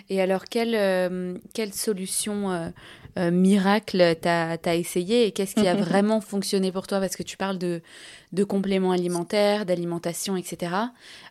Et 0.10 0.22
alors 0.22 0.46
quelle 0.46 0.74
euh, 0.74 1.38
quelle 1.54 1.72
solution 1.72 2.52
euh, 2.52 2.70
euh, 3.20 3.30
miracle 3.30 4.15
t'as 4.20 4.58
as 4.65 4.76
essayé 4.76 5.28
et 5.28 5.32
qu'est-ce 5.32 5.54
qui 5.54 5.67
a 5.67 5.76
vraiment 5.86 6.20
fonctionné 6.20 6.72
pour 6.72 6.88
toi? 6.88 7.00
Parce 7.00 7.15
que 7.15 7.24
tu 7.24 7.38
parles 7.38 7.60
de 7.60 7.82
de 8.32 8.43
compléments 8.43 8.91
alimentaires 8.91 9.65
d'alimentation 9.65 10.36
etc 10.36 10.72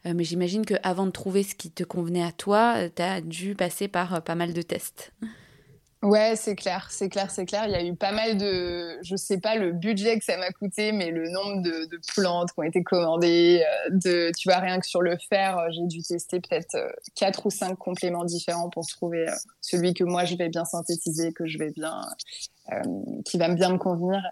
mais 0.06 0.24
j'imagine 0.24 0.64
que 0.64 0.74
avant 0.82 1.04
de 1.04 1.10
trouver 1.10 1.42
ce 1.42 1.54
qui 1.54 1.70
te 1.70 1.84
convenait 1.84 2.22
à 2.22 2.32
toi 2.32 2.88
tu 2.94 3.02
as 3.02 3.20
dû 3.20 3.54
passer 3.54 3.86
par 3.86 4.22
pas 4.22 4.34
mal 4.34 4.54
de 4.54 4.62
tests 4.62 5.12
Ouais, 6.02 6.36
c'est 6.36 6.54
clair, 6.54 6.88
c'est 6.90 7.08
clair, 7.08 7.30
c'est 7.30 7.46
clair. 7.46 7.64
Il 7.66 7.72
y 7.72 7.74
a 7.74 7.82
eu 7.82 7.96
pas 7.96 8.12
mal 8.12 8.36
de, 8.36 8.98
je 9.02 9.16
sais 9.16 9.40
pas 9.40 9.56
le 9.56 9.72
budget 9.72 10.18
que 10.18 10.24
ça 10.24 10.36
m'a 10.36 10.50
coûté, 10.50 10.92
mais 10.92 11.10
le 11.10 11.30
nombre 11.30 11.62
de, 11.62 11.88
plantes 12.14 12.52
qui 12.52 12.60
ont 12.60 12.62
été 12.62 12.82
commandées, 12.82 13.64
euh, 13.64 13.90
de, 13.90 14.30
tu 14.36 14.48
vois, 14.48 14.58
rien 14.58 14.78
que 14.78 14.86
sur 14.86 15.00
le 15.00 15.16
fer, 15.30 15.58
euh, 15.58 15.68
j'ai 15.70 15.86
dû 15.86 16.02
tester 16.02 16.40
peut-être 16.40 16.74
euh, 16.74 16.88
quatre 17.14 17.46
ou 17.46 17.50
cinq 17.50 17.76
compléments 17.76 18.24
différents 18.24 18.68
pour 18.68 18.86
trouver 18.86 19.26
celui 19.62 19.94
que 19.94 20.04
moi 20.04 20.24
je 20.26 20.36
vais 20.36 20.50
bien 20.50 20.66
synthétiser, 20.66 21.32
que 21.32 21.46
je 21.46 21.58
vais 21.58 21.70
bien, 21.70 22.02
qui 23.24 23.38
va 23.38 23.48
bien 23.48 23.70
me 23.70 23.78
convenir. 23.78 24.22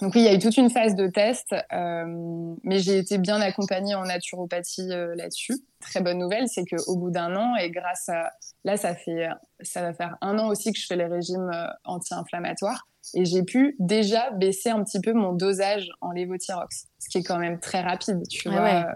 Donc 0.00 0.14
oui, 0.14 0.22
il 0.22 0.24
y 0.24 0.28
a 0.28 0.34
eu 0.34 0.38
toute 0.38 0.56
une 0.56 0.70
phase 0.70 0.96
de 0.96 1.06
test, 1.06 1.54
euh, 1.72 2.54
mais 2.64 2.80
j'ai 2.80 2.98
été 2.98 3.18
bien 3.18 3.40
accompagnée 3.40 3.94
en 3.94 4.02
naturopathie 4.02 4.90
euh, 4.90 5.14
là-dessus. 5.14 5.54
Très 5.80 6.00
bonne 6.00 6.18
nouvelle, 6.18 6.48
c'est 6.48 6.64
qu'au 6.64 6.96
bout 6.96 7.10
d'un 7.10 7.36
an, 7.36 7.54
et 7.56 7.70
grâce 7.70 8.08
à... 8.08 8.32
Là, 8.64 8.76
ça, 8.76 8.96
fait, 8.96 9.28
ça 9.60 9.82
va 9.82 9.94
faire 9.94 10.16
un 10.20 10.38
an 10.38 10.48
aussi 10.48 10.72
que 10.72 10.78
je 10.80 10.86
fais 10.86 10.96
les 10.96 11.06
régimes 11.06 11.48
euh, 11.54 11.68
anti-inflammatoires, 11.84 12.88
et 13.14 13.24
j'ai 13.24 13.44
pu 13.44 13.76
déjà 13.78 14.32
baisser 14.32 14.70
un 14.70 14.82
petit 14.82 15.00
peu 15.00 15.12
mon 15.12 15.32
dosage 15.32 15.88
en 16.00 16.10
lévothyrox, 16.10 16.86
ce 16.98 17.08
qui 17.08 17.18
est 17.18 17.22
quand 17.22 17.38
même 17.38 17.60
très 17.60 17.82
rapide, 17.82 18.26
tu 18.28 18.48
vois. 18.48 18.86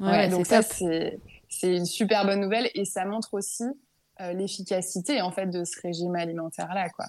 Ouais. 0.00 0.28
donc 0.28 0.44
ça, 0.44 0.60
c'est 0.60 1.18
une 1.62 1.86
super 1.86 2.26
bonne 2.26 2.40
nouvelle, 2.40 2.68
et 2.74 2.84
ça 2.84 3.06
montre 3.06 3.32
aussi 3.32 3.64
l'efficacité 4.20 5.22
en 5.22 5.32
fait 5.32 5.46
de 5.46 5.64
ce 5.64 5.80
régime 5.80 6.14
alimentaire 6.14 6.72
là, 6.74 6.88
quoi 6.90 7.06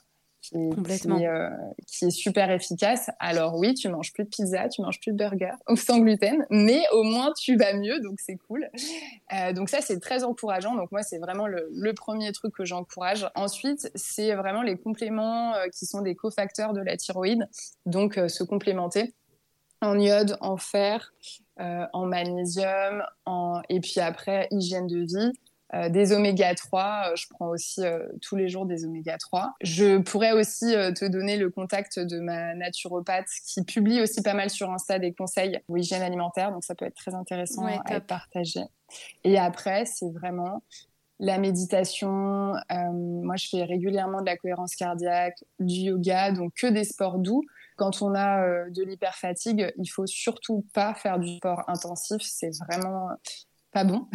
qui. 0.49 0.57
Euh, 0.57 1.49
qui, 1.87 2.05
est 2.05 2.11
super 2.11 2.51
efficace. 2.51 3.09
Alors 3.19 3.55
oui, 3.55 3.73
tu 3.73 3.89
manges 3.89 4.13
plus 4.13 4.23
de 4.23 4.29
pizza, 4.29 4.67
tu 4.69 4.81
manges 4.81 4.99
plus 4.99 5.11
de 5.11 5.17
burger 5.17 5.51
sans 5.75 5.99
gluten, 5.99 6.45
mais 6.49 6.81
au 6.91 7.03
moins 7.03 7.31
tu 7.37 7.55
vas 7.57 7.73
mieux, 7.73 7.99
donc 8.01 8.19
c'est 8.19 8.37
cool. 8.47 8.69
Euh, 9.33 9.53
donc 9.53 9.69
ça, 9.69 9.81
c'est 9.81 9.99
très 9.99 10.23
encourageant. 10.23 10.75
Donc 10.75 10.91
moi, 10.91 11.03
c'est 11.03 11.19
vraiment 11.19 11.47
le, 11.47 11.93
premier 11.95 12.31
truc 12.33 12.53
que 12.53 12.65
j'encourage. 12.65 13.27
Ensuite, 13.35 13.89
c'est 13.95 14.35
vraiment 14.35 14.61
les 14.61 14.77
compléments 14.77 15.55
euh, 15.55 15.67
qui 15.69 15.85
sont 15.85 16.01
des 16.01 16.15
cofacteurs 16.15 16.73
de 16.73 16.81
la 16.81 16.97
thyroïde, 16.97 17.47
donc 17.85 18.15
se 18.27 18.43
complémenter 18.43 19.13
en 19.81 19.97
iode, 19.99 20.37
en 20.41 20.57
fer, 20.57 21.13
en 21.57 22.05
magnésium, 22.05 23.03
en... 23.25 23.61
et 23.69 23.79
puis 23.79 23.99
après, 23.99 24.47
hygiène 24.51 24.87
de 24.87 24.99
vie. 24.99 25.31
Euh, 25.75 25.89
des 25.89 26.13
oméga 26.13 26.53
3, 26.55 27.11
euh, 27.11 27.15
je 27.15 27.25
prends 27.29 27.49
aussi 27.49 27.85
euh, 27.85 28.07
tous 28.21 28.35
les 28.35 28.47
jours 28.47 28.65
des 28.65 28.85
oméga 28.85 29.17
3. 29.17 29.53
Je 29.61 29.97
pourrais 29.97 30.31
aussi 30.31 30.71
te 30.71 31.05
donner 31.05 31.37
le 31.37 31.49
contact 31.49 31.99
de 31.99 32.19
ma 32.19 32.53
naturopathe 32.55 33.27
qui 33.45 33.63
publie 33.63 34.01
aussi 34.01 34.21
pas 34.21 34.33
mal 34.33 34.49
sur 34.49 34.71
Insta 34.71 34.99
des 34.99 35.13
conseils 35.13 35.59
pour 35.67 35.77
hygiène 35.77 36.01
alimentaire, 36.01 36.51
donc 36.51 36.63
ça 36.63 36.75
peut 36.75 36.85
être 36.85 36.95
très 36.95 37.13
intéressant 37.13 37.65
à 37.65 37.99
partager. 37.99 38.63
Et 39.23 39.37
après, 39.37 39.85
c'est 39.85 40.11
vraiment 40.11 40.63
la 41.19 41.37
méditation. 41.37 42.53
moi, 42.69 43.35
je 43.35 43.49
fais 43.49 43.63
régulièrement 43.63 44.21
de 44.21 44.25
la 44.25 44.37
cohérence 44.37 44.75
cardiaque, 44.75 45.43
du 45.59 45.75
yoga, 45.75 46.31
donc 46.31 46.53
que 46.53 46.67
des 46.67 46.83
sports 46.83 47.19
doux. 47.19 47.43
Quand 47.77 48.01
on 48.01 48.15
a 48.15 48.69
de 48.69 48.83
l'hyperfatigue, 48.83 49.73
il 49.77 49.87
faut 49.87 50.07
surtout 50.07 50.65
pas 50.73 50.93
faire 50.93 51.19
du 51.19 51.37
sport 51.37 51.63
intensif. 51.67 52.21
C'est 52.21 52.51
vraiment 52.65 53.09
pas 53.75 53.83
bon. 53.83 54.07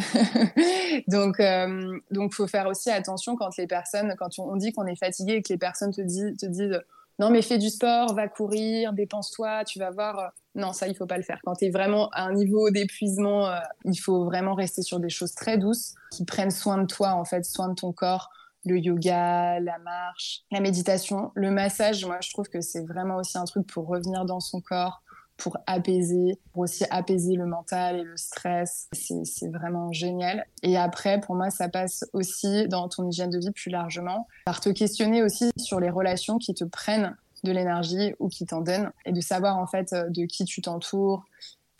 donc, 1.07 1.39
euh, 1.39 1.99
donc, 2.09 2.33
faut 2.33 2.47
faire 2.47 2.65
aussi 2.65 2.89
attention 2.89 3.35
quand 3.35 3.55
les 3.59 3.67
personnes, 3.67 4.15
quand 4.17 4.39
on 4.39 4.55
dit 4.55 4.73
qu'on 4.73 4.87
est 4.87 4.95
fatigué 4.95 5.33
et 5.33 5.41
que 5.43 5.53
les 5.53 5.59
personnes 5.59 5.93
te 5.93 6.01
disent, 6.01 6.35
te 6.35 6.47
disent 6.47 6.81
non 7.19 7.29
mais 7.29 7.43
fais 7.43 7.59
du 7.59 7.69
sport, 7.69 8.15
va 8.15 8.27
courir, 8.27 8.93
dépense-toi, 8.93 9.63
tu 9.65 9.77
vas 9.77 9.91
voir. 9.91 10.31
Non, 10.55 10.73
ça 10.73 10.87
il 10.87 10.95
faut 10.95 11.05
pas 11.05 11.17
le 11.17 11.23
faire. 11.23 11.39
Quand 11.43 11.53
tu 11.53 11.65
es 11.65 11.69
vraiment 11.69 12.09
à 12.09 12.23
un 12.23 12.33
niveau 12.33 12.71
d'épuisement, 12.71 13.49
euh, 13.49 13.59
il 13.85 13.97
faut 13.97 14.25
vraiment 14.25 14.55
rester 14.55 14.81
sur 14.81 14.99
des 14.99 15.09
choses 15.09 15.35
très 15.35 15.59
douces 15.59 15.93
qui 16.11 16.25
prennent 16.25 16.49
soin 16.49 16.79
de 16.79 16.87
toi 16.87 17.11
en 17.11 17.23
fait, 17.23 17.45
soin 17.45 17.69
de 17.69 17.75
ton 17.75 17.93
corps. 17.93 18.31
Le 18.65 18.79
yoga, 18.79 19.59
la 19.59 19.77
marche, 19.77 20.41
la 20.51 20.59
méditation, 20.59 21.31
le 21.35 21.51
massage, 21.51 22.03
moi 22.03 22.17
je 22.23 22.31
trouve 22.31 22.47
que 22.49 22.61
c'est 22.61 22.83
vraiment 22.83 23.17
aussi 23.17 23.37
un 23.37 23.45
truc 23.45 23.67
pour 23.67 23.85
revenir 23.85 24.25
dans 24.25 24.39
son 24.39 24.59
corps, 24.59 25.03
pour 25.37 25.57
apaiser, 25.65 26.37
pour 26.53 26.63
aussi 26.63 26.85
apaiser 26.89 27.35
le 27.35 27.45
mental 27.45 27.99
et 27.99 28.03
le 28.03 28.17
stress. 28.17 28.87
C'est 28.93 29.47
vraiment 29.47 29.91
génial. 29.91 30.45
Et 30.63 30.77
après, 30.77 31.19
pour 31.19 31.35
moi, 31.35 31.49
ça 31.49 31.69
passe 31.69 32.05
aussi 32.13 32.67
dans 32.67 32.87
ton 32.89 33.09
hygiène 33.09 33.29
de 33.29 33.39
vie 33.39 33.51
plus 33.51 33.71
largement, 33.71 34.27
par 34.45 34.59
te 34.59 34.69
questionner 34.69 35.23
aussi 35.23 35.51
sur 35.57 35.79
les 35.79 35.89
relations 35.89 36.37
qui 36.37 36.53
te 36.53 36.63
prennent 36.63 37.15
de 37.43 37.51
l'énergie 37.51 38.13
ou 38.19 38.29
qui 38.29 38.45
t'en 38.45 38.61
donnent, 38.61 38.91
et 39.05 39.11
de 39.11 39.21
savoir 39.21 39.57
en 39.57 39.65
fait 39.65 39.93
euh, 39.93 40.09
de 40.09 40.25
qui 40.25 40.45
tu 40.45 40.61
t'entoures, 40.61 41.25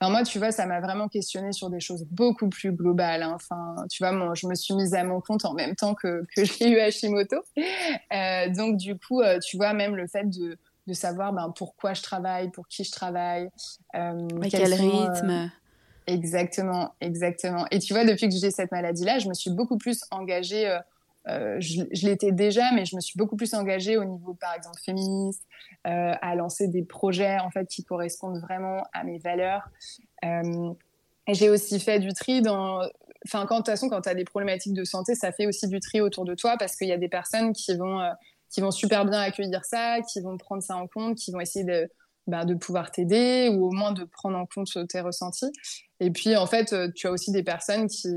Enfin, 0.01 0.11
moi, 0.11 0.23
tu 0.23 0.39
vois, 0.39 0.51
ça 0.51 0.65
m'a 0.65 0.79
vraiment 0.79 1.07
questionné 1.07 1.51
sur 1.51 1.69
des 1.69 1.79
choses 1.79 2.07
beaucoup 2.09 2.49
plus 2.49 2.71
globales. 2.71 3.21
Hein. 3.21 3.33
Enfin, 3.35 3.75
tu 3.87 4.01
vois, 4.01 4.11
moi, 4.11 4.33
je 4.33 4.47
me 4.47 4.55
suis 4.55 4.73
mise 4.73 4.95
à 4.95 5.03
mon 5.03 5.21
compte 5.21 5.45
en 5.45 5.53
même 5.53 5.75
temps 5.75 5.93
que, 5.93 6.25
j'ai 6.35 6.69
eu 6.71 6.79
Hashimoto. 6.79 7.37
Euh, 8.11 8.49
donc, 8.49 8.77
du 8.77 8.97
coup, 8.97 9.21
euh, 9.21 9.37
tu 9.37 9.57
vois, 9.57 9.73
même 9.73 9.95
le 9.95 10.07
fait 10.07 10.27
de, 10.27 10.57
de 10.87 10.93
savoir 10.93 11.33
ben, 11.33 11.53
pourquoi 11.55 11.93
je 11.93 12.01
travaille, 12.01 12.49
pour 12.51 12.67
qui 12.67 12.83
je 12.83 12.91
travaille. 12.91 13.49
Euh, 13.95 14.27
quel 14.49 14.73
rythme. 14.73 15.29
Euh, 15.29 15.47
exactement, 16.07 16.93
exactement. 17.01 17.65
Et 17.71 17.79
tu 17.79 17.93
vois, 17.93 18.05
depuis 18.05 18.29
que 18.29 18.35
j'ai 18.35 18.51
cette 18.51 18.71
maladie-là, 18.71 19.19
je 19.19 19.29
me 19.29 19.33
suis 19.33 19.51
beaucoup 19.51 19.77
plus 19.77 20.01
engagée. 20.11 20.79
Euh, 21.27 21.57
je, 21.59 21.83
je 21.91 22.07
l'étais 22.07 22.31
déjà, 22.31 22.71
mais 22.73 22.85
je 22.85 22.95
me 22.95 23.01
suis 23.01 23.17
beaucoup 23.17 23.35
plus 23.35 23.53
engagée 23.53 23.97
au 23.97 24.05
niveau, 24.05 24.33
par 24.33 24.55
exemple, 24.55 24.79
féministe, 24.83 25.43
euh, 25.85 26.13
à 26.19 26.35
lancer 26.35 26.67
des 26.67 26.83
projets 26.83 27.37
en 27.37 27.51
fait 27.51 27.67
qui 27.67 27.83
correspondent 27.83 28.39
vraiment 28.39 28.83
à 28.91 29.03
mes 29.03 29.19
valeurs. 29.19 29.69
et 30.23 31.33
j'ai 31.33 31.49
aussi 31.49 31.79
fait 31.79 31.99
du 31.99 32.13
tri 32.13 32.41
dans. 32.41 32.81
Enfin, 33.27 33.45
quand 33.45 33.57
de 33.57 33.59
toute 33.59 33.67
façon, 33.67 33.87
quand 33.87 34.01
tu 34.01 34.09
as 34.09 34.15
des 34.15 34.23
problématiques 34.23 34.73
de 34.73 34.83
santé, 34.83 35.13
ça 35.13 35.31
fait 35.31 35.45
aussi 35.45 35.67
du 35.67 35.79
tri 35.79 36.01
autour 36.01 36.25
de 36.25 36.33
toi 36.33 36.55
parce 36.57 36.75
qu'il 36.75 36.87
y 36.87 36.91
a 36.91 36.97
des 36.97 37.07
personnes 37.07 37.53
qui 37.53 37.75
vont 37.75 38.01
qui 38.51 38.61
vont 38.61 38.71
super 38.71 39.05
bien 39.05 39.19
accueillir 39.19 39.65
ça, 39.65 39.99
qui 40.01 40.21
vont 40.21 40.37
prendre 40.37 40.61
ça 40.61 40.75
en 40.75 40.87
compte, 40.87 41.17
qui 41.17 41.31
vont 41.31 41.39
essayer 41.39 41.65
de, 41.65 41.89
bah, 42.27 42.45
pouvoir 42.59 42.91
t'aider 42.91 43.49
ou 43.49 43.67
au 43.67 43.71
moins 43.71 43.93
de 43.93 44.03
prendre 44.03 44.37
en 44.37 44.45
compte 44.45 44.69
tes 44.87 45.01
ressentis. 45.01 45.51
Et 45.99 46.11
puis, 46.11 46.35
en 46.35 46.45
fait, 46.45 46.73
euh, 46.73 46.89
tu 46.93 47.07
as 47.07 47.11
aussi 47.11 47.31
des 47.31 47.43
personnes 47.43 47.87
qui 47.87 48.07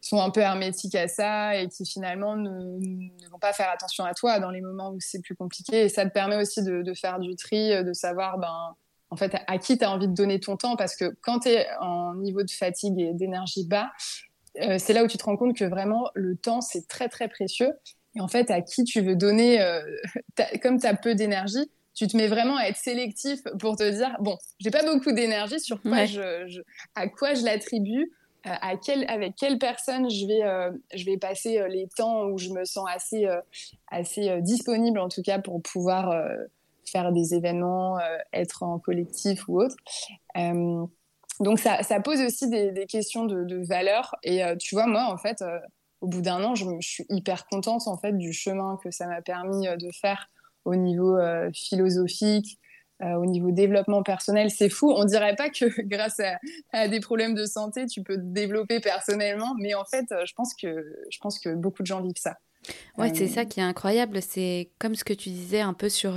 sont 0.00 0.20
un 0.20 0.30
peu 0.30 0.40
hermétiques 0.40 0.94
à 0.94 1.08
ça 1.08 1.56
et 1.56 1.68
qui 1.68 1.86
finalement 1.86 2.36
ne, 2.36 3.30
vont 3.30 3.38
pas 3.38 3.52
faire 3.52 3.70
attention 3.70 4.04
à 4.04 4.14
toi 4.14 4.40
dans 4.40 4.50
les 4.50 4.60
moments 4.60 4.90
où 4.90 5.00
c'est 5.00 5.20
plus 5.20 5.36
compliqué. 5.36 5.84
Et 5.84 5.88
ça 5.88 6.04
te 6.04 6.12
permet 6.12 6.36
aussi 6.36 6.62
de, 6.62 6.94
faire 6.94 7.20
du 7.20 7.36
tri, 7.36 7.84
de 7.84 7.92
savoir 7.92 8.38
ben, 8.38 8.74
en 9.10 9.16
fait, 9.16 9.36
à 9.46 9.58
qui 9.58 9.78
tu 9.78 9.84
as 9.84 9.90
envie 9.90 10.08
de 10.08 10.14
donner 10.14 10.40
ton 10.40 10.56
temps 10.56 10.76
parce 10.76 10.96
que 10.96 11.16
quand 11.22 11.40
tu 11.40 11.48
es 11.50 11.66
en 11.80 12.14
niveau 12.16 12.42
de 12.42 12.50
fatigue 12.50 12.98
et 12.98 13.12
d'énergie 13.14 13.66
bas, 13.66 13.90
euh, 14.60 14.76
c'est 14.78 14.92
là 14.92 15.04
où 15.04 15.06
tu 15.06 15.18
te 15.18 15.24
rends 15.24 15.36
compte 15.36 15.56
que 15.56 15.64
vraiment 15.64 16.10
le 16.14 16.36
temps 16.36 16.60
c'est 16.60 16.86
très 16.86 17.08
très 17.08 17.28
précieux 17.28 17.72
et 18.16 18.20
en 18.20 18.28
fait, 18.28 18.50
à 18.50 18.60
qui 18.60 18.84
tu 18.84 19.00
veux 19.00 19.16
donner, 19.16 19.60
euh, 19.60 19.80
comme 20.62 20.78
tu 20.78 20.86
as 20.86 20.94
peu 20.94 21.14
d'énergie, 21.14 21.70
tu 21.94 22.06
te 22.06 22.16
mets 22.16 22.26
vraiment 22.26 22.56
à 22.56 22.64
être 22.64 22.76
sélectif 22.76 23.40
pour 23.60 23.76
te 23.76 23.88
dire 23.88 24.16
bon, 24.20 24.36
j'ai 24.58 24.70
pas 24.70 24.84
beaucoup 24.84 25.12
d'énergie, 25.12 25.60
sur 25.60 25.80
quoi 25.80 26.06
je, 26.06 26.60
à 26.94 27.08
quoi 27.08 27.34
je 27.34 27.44
l'attribue, 27.44 28.10
euh, 28.46 28.50
à 28.50 28.74
avec 29.08 29.36
quelle 29.36 29.58
personne 29.58 30.10
je 30.10 30.26
vais, 30.26 30.42
euh, 30.42 30.72
je 30.92 31.04
vais 31.04 31.18
passer 31.18 31.62
les 31.68 31.88
temps 31.96 32.26
où 32.26 32.38
je 32.38 32.50
me 32.50 32.64
sens 32.64 32.88
assez, 32.92 33.28
assez 33.90 34.40
disponible 34.42 34.98
en 34.98 35.08
tout 35.08 35.22
cas 35.22 35.38
pour 35.38 35.62
pouvoir 35.62 36.12
faire 36.84 37.12
des 37.12 37.34
événements, 37.34 37.98
être 38.32 38.64
en 38.64 38.80
collectif 38.80 39.48
ou 39.48 39.60
autre. 39.62 39.76
donc 41.40 41.60
ça, 41.60 41.84
ça, 41.84 42.00
pose 42.00 42.20
aussi 42.20 42.48
des, 42.48 42.72
des 42.72 42.86
questions 42.86 43.24
de, 43.24 43.44
de 43.44 43.64
valeur. 43.64 44.16
Et 44.24 44.42
tu 44.58 44.74
vois, 44.74 44.88
moi, 44.88 45.04
en 45.12 45.16
fait, 45.16 45.44
au 46.04 46.06
bout 46.06 46.20
d'un 46.20 46.44
an, 46.44 46.54
je, 46.54 46.66
suis 46.80 47.06
hyper 47.08 47.46
contente 47.46 47.88
en 47.88 47.96
fait 47.96 48.12
du 48.12 48.34
chemin 48.34 48.78
que 48.84 48.90
ça 48.90 49.06
m'a 49.06 49.22
permis 49.22 49.66
euh, 49.66 49.76
de 49.76 49.88
faire 49.90 50.28
au 50.66 50.76
niveau 50.76 51.16
euh, 51.16 51.50
philosophique, 51.54 52.58
euh, 53.02 53.14
au 53.14 53.24
niveau 53.24 53.50
développement 53.52 54.02
personnel. 54.02 54.50
C'est 54.50 54.68
fou, 54.68 54.92
on 54.92 55.06
dirait 55.06 55.34
pas 55.34 55.48
que 55.48 55.64
grâce 55.82 56.20
à, 56.72 56.88
des 56.88 57.00
problèmes 57.00 57.34
de 57.34 57.46
santé, 57.46 57.86
tu 57.86 58.02
peux 58.02 58.16
te 58.16 58.22
développer 58.22 58.80
personnellement, 58.80 59.54
mais 59.58 59.72
en 59.74 59.86
fait, 59.86 60.04
je 60.10 60.32
pense 60.34 60.52
que 60.54 60.68
je 61.10 61.18
pense 61.20 61.38
que 61.38 61.54
beaucoup 61.54 61.82
de 61.82 61.86
gens 61.86 62.02
vivent 62.02 62.12
ça. 62.16 62.36
Ouais, 62.98 63.12
c'est 63.14 63.28
ça 63.28 63.46
qui 63.46 63.60
est 63.60 63.64
incroyable. 63.64 64.20
C'est 64.20 64.70
comme 64.78 64.94
ce 64.94 65.04
que 65.04 65.12
tu 65.14 65.30
disais 65.30 65.60
un 65.60 65.74
peu 65.74 65.90
sur 65.90 66.14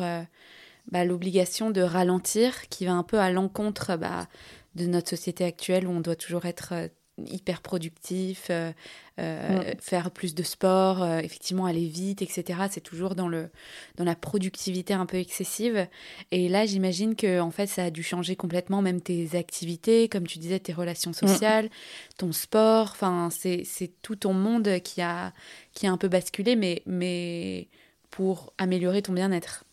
bah, 0.92 1.04
l'obligation 1.04 1.72
de 1.72 1.82
ralentir, 1.82 2.70
qui 2.70 2.86
va 2.86 2.94
un 2.94 3.04
peu 3.04 3.20
à 3.20 3.32
l'encontre 3.32 3.98
bah, 3.98 4.28
de 4.76 4.86
notre 4.86 5.10
société 5.10 5.44
actuelle 5.44 5.88
où 5.88 5.92
on 5.92 6.00
doit 6.00 6.16
toujours 6.16 6.46
être 6.46 6.90
hyper 7.26 7.62
productif, 7.62 8.48
euh, 8.50 8.72
euh, 9.20 9.74
faire 9.80 10.12
plus 10.12 10.36
de 10.36 10.44
sport, 10.44 11.02
euh, 11.02 11.18
effectivement 11.20 11.66
aller 11.66 11.88
vite, 11.88 12.22
etc. 12.22 12.60
C'est 12.70 12.82
toujours 12.82 13.16
dans, 13.16 13.28
le, 13.28 13.50
dans 13.96 14.04
la 14.04 14.16
productivité 14.16 14.94
un 14.94 15.08
peu 15.08 15.18
excessive. 15.18 15.88
Et 16.32 16.48
là, 16.50 16.66
j'imagine 16.66 17.16
que 17.16 17.40
en 17.40 17.50
fait, 17.50 17.66
ça 17.66 17.86
a 17.86 17.90
dû 17.90 18.04
changer 18.04 18.36
complètement 18.36 18.82
même 18.82 19.02
tes 19.02 19.36
activités, 19.36 20.08
comme 20.08 20.28
tu 20.28 20.38
disais, 20.38 20.60
tes 20.60 20.74
relations 20.74 21.14
sociales, 21.14 21.70
ton 22.18 22.32
sport. 22.32 22.90
Enfin, 22.92 23.30
c'est 23.32 23.66
tout 24.04 24.16
ton 24.16 24.34
monde 24.34 24.80
qui 24.84 25.02
a, 25.02 25.34
qui 25.74 25.88
a 25.88 25.92
un 25.92 25.98
peu 25.98 26.10
basculé, 26.10 26.56
mais, 26.56 26.84
mais 26.86 27.68
pour 28.12 28.54
améliorer 28.60 29.02
ton 29.02 29.14
bien-être. 29.14 29.64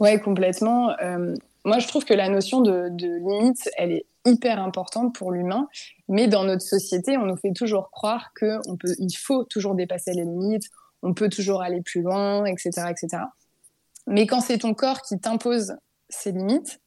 Ouais, 0.00 0.18
complètement. 0.18 0.94
moi, 1.64 1.78
je 1.78 1.86
trouve 1.86 2.04
que 2.04 2.14
la 2.14 2.30
notion 2.30 2.62
de, 2.62 2.88
de 2.90 3.08
limite, 3.18 3.68
elle 3.76 3.92
est 3.92 4.06
hyper 4.24 4.62
importante 4.62 5.14
pour 5.14 5.32
l'humain. 5.32 5.68
Mais 6.08 6.28
dans 6.28 6.44
notre 6.44 6.62
société, 6.62 7.16
on 7.16 7.26
nous 7.26 7.36
fait 7.36 7.52
toujours 7.52 7.90
croire 7.90 8.32
que 8.34 8.58
on 8.68 8.76
peut, 8.76 8.94
il 8.98 9.12
faut 9.12 9.44
toujours 9.44 9.74
dépasser 9.74 10.12
les 10.12 10.24
limites, 10.24 10.68
on 11.02 11.14
peut 11.14 11.28
toujours 11.28 11.62
aller 11.62 11.82
plus 11.82 12.02
loin, 12.02 12.44
etc., 12.46 12.70
etc. 12.90 13.24
Mais 14.06 14.26
quand 14.26 14.40
c'est 14.40 14.58
ton 14.58 14.74
corps 14.74 15.02
qui 15.02 15.18
t'impose 15.18 15.76
ces 16.08 16.32
limites, 16.32 16.80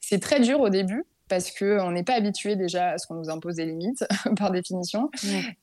c'est 0.00 0.20
très 0.20 0.40
dur 0.40 0.60
au 0.60 0.68
début 0.68 1.04
parce 1.28 1.50
que 1.50 1.80
on 1.80 1.92
n'est 1.92 2.02
pas 2.02 2.14
habitué 2.14 2.56
déjà 2.56 2.90
à 2.90 2.98
ce 2.98 3.06
qu'on 3.06 3.14
nous 3.14 3.30
impose 3.30 3.56
des 3.56 3.64
limites 3.64 4.04
par 4.36 4.50
définition. 4.50 5.10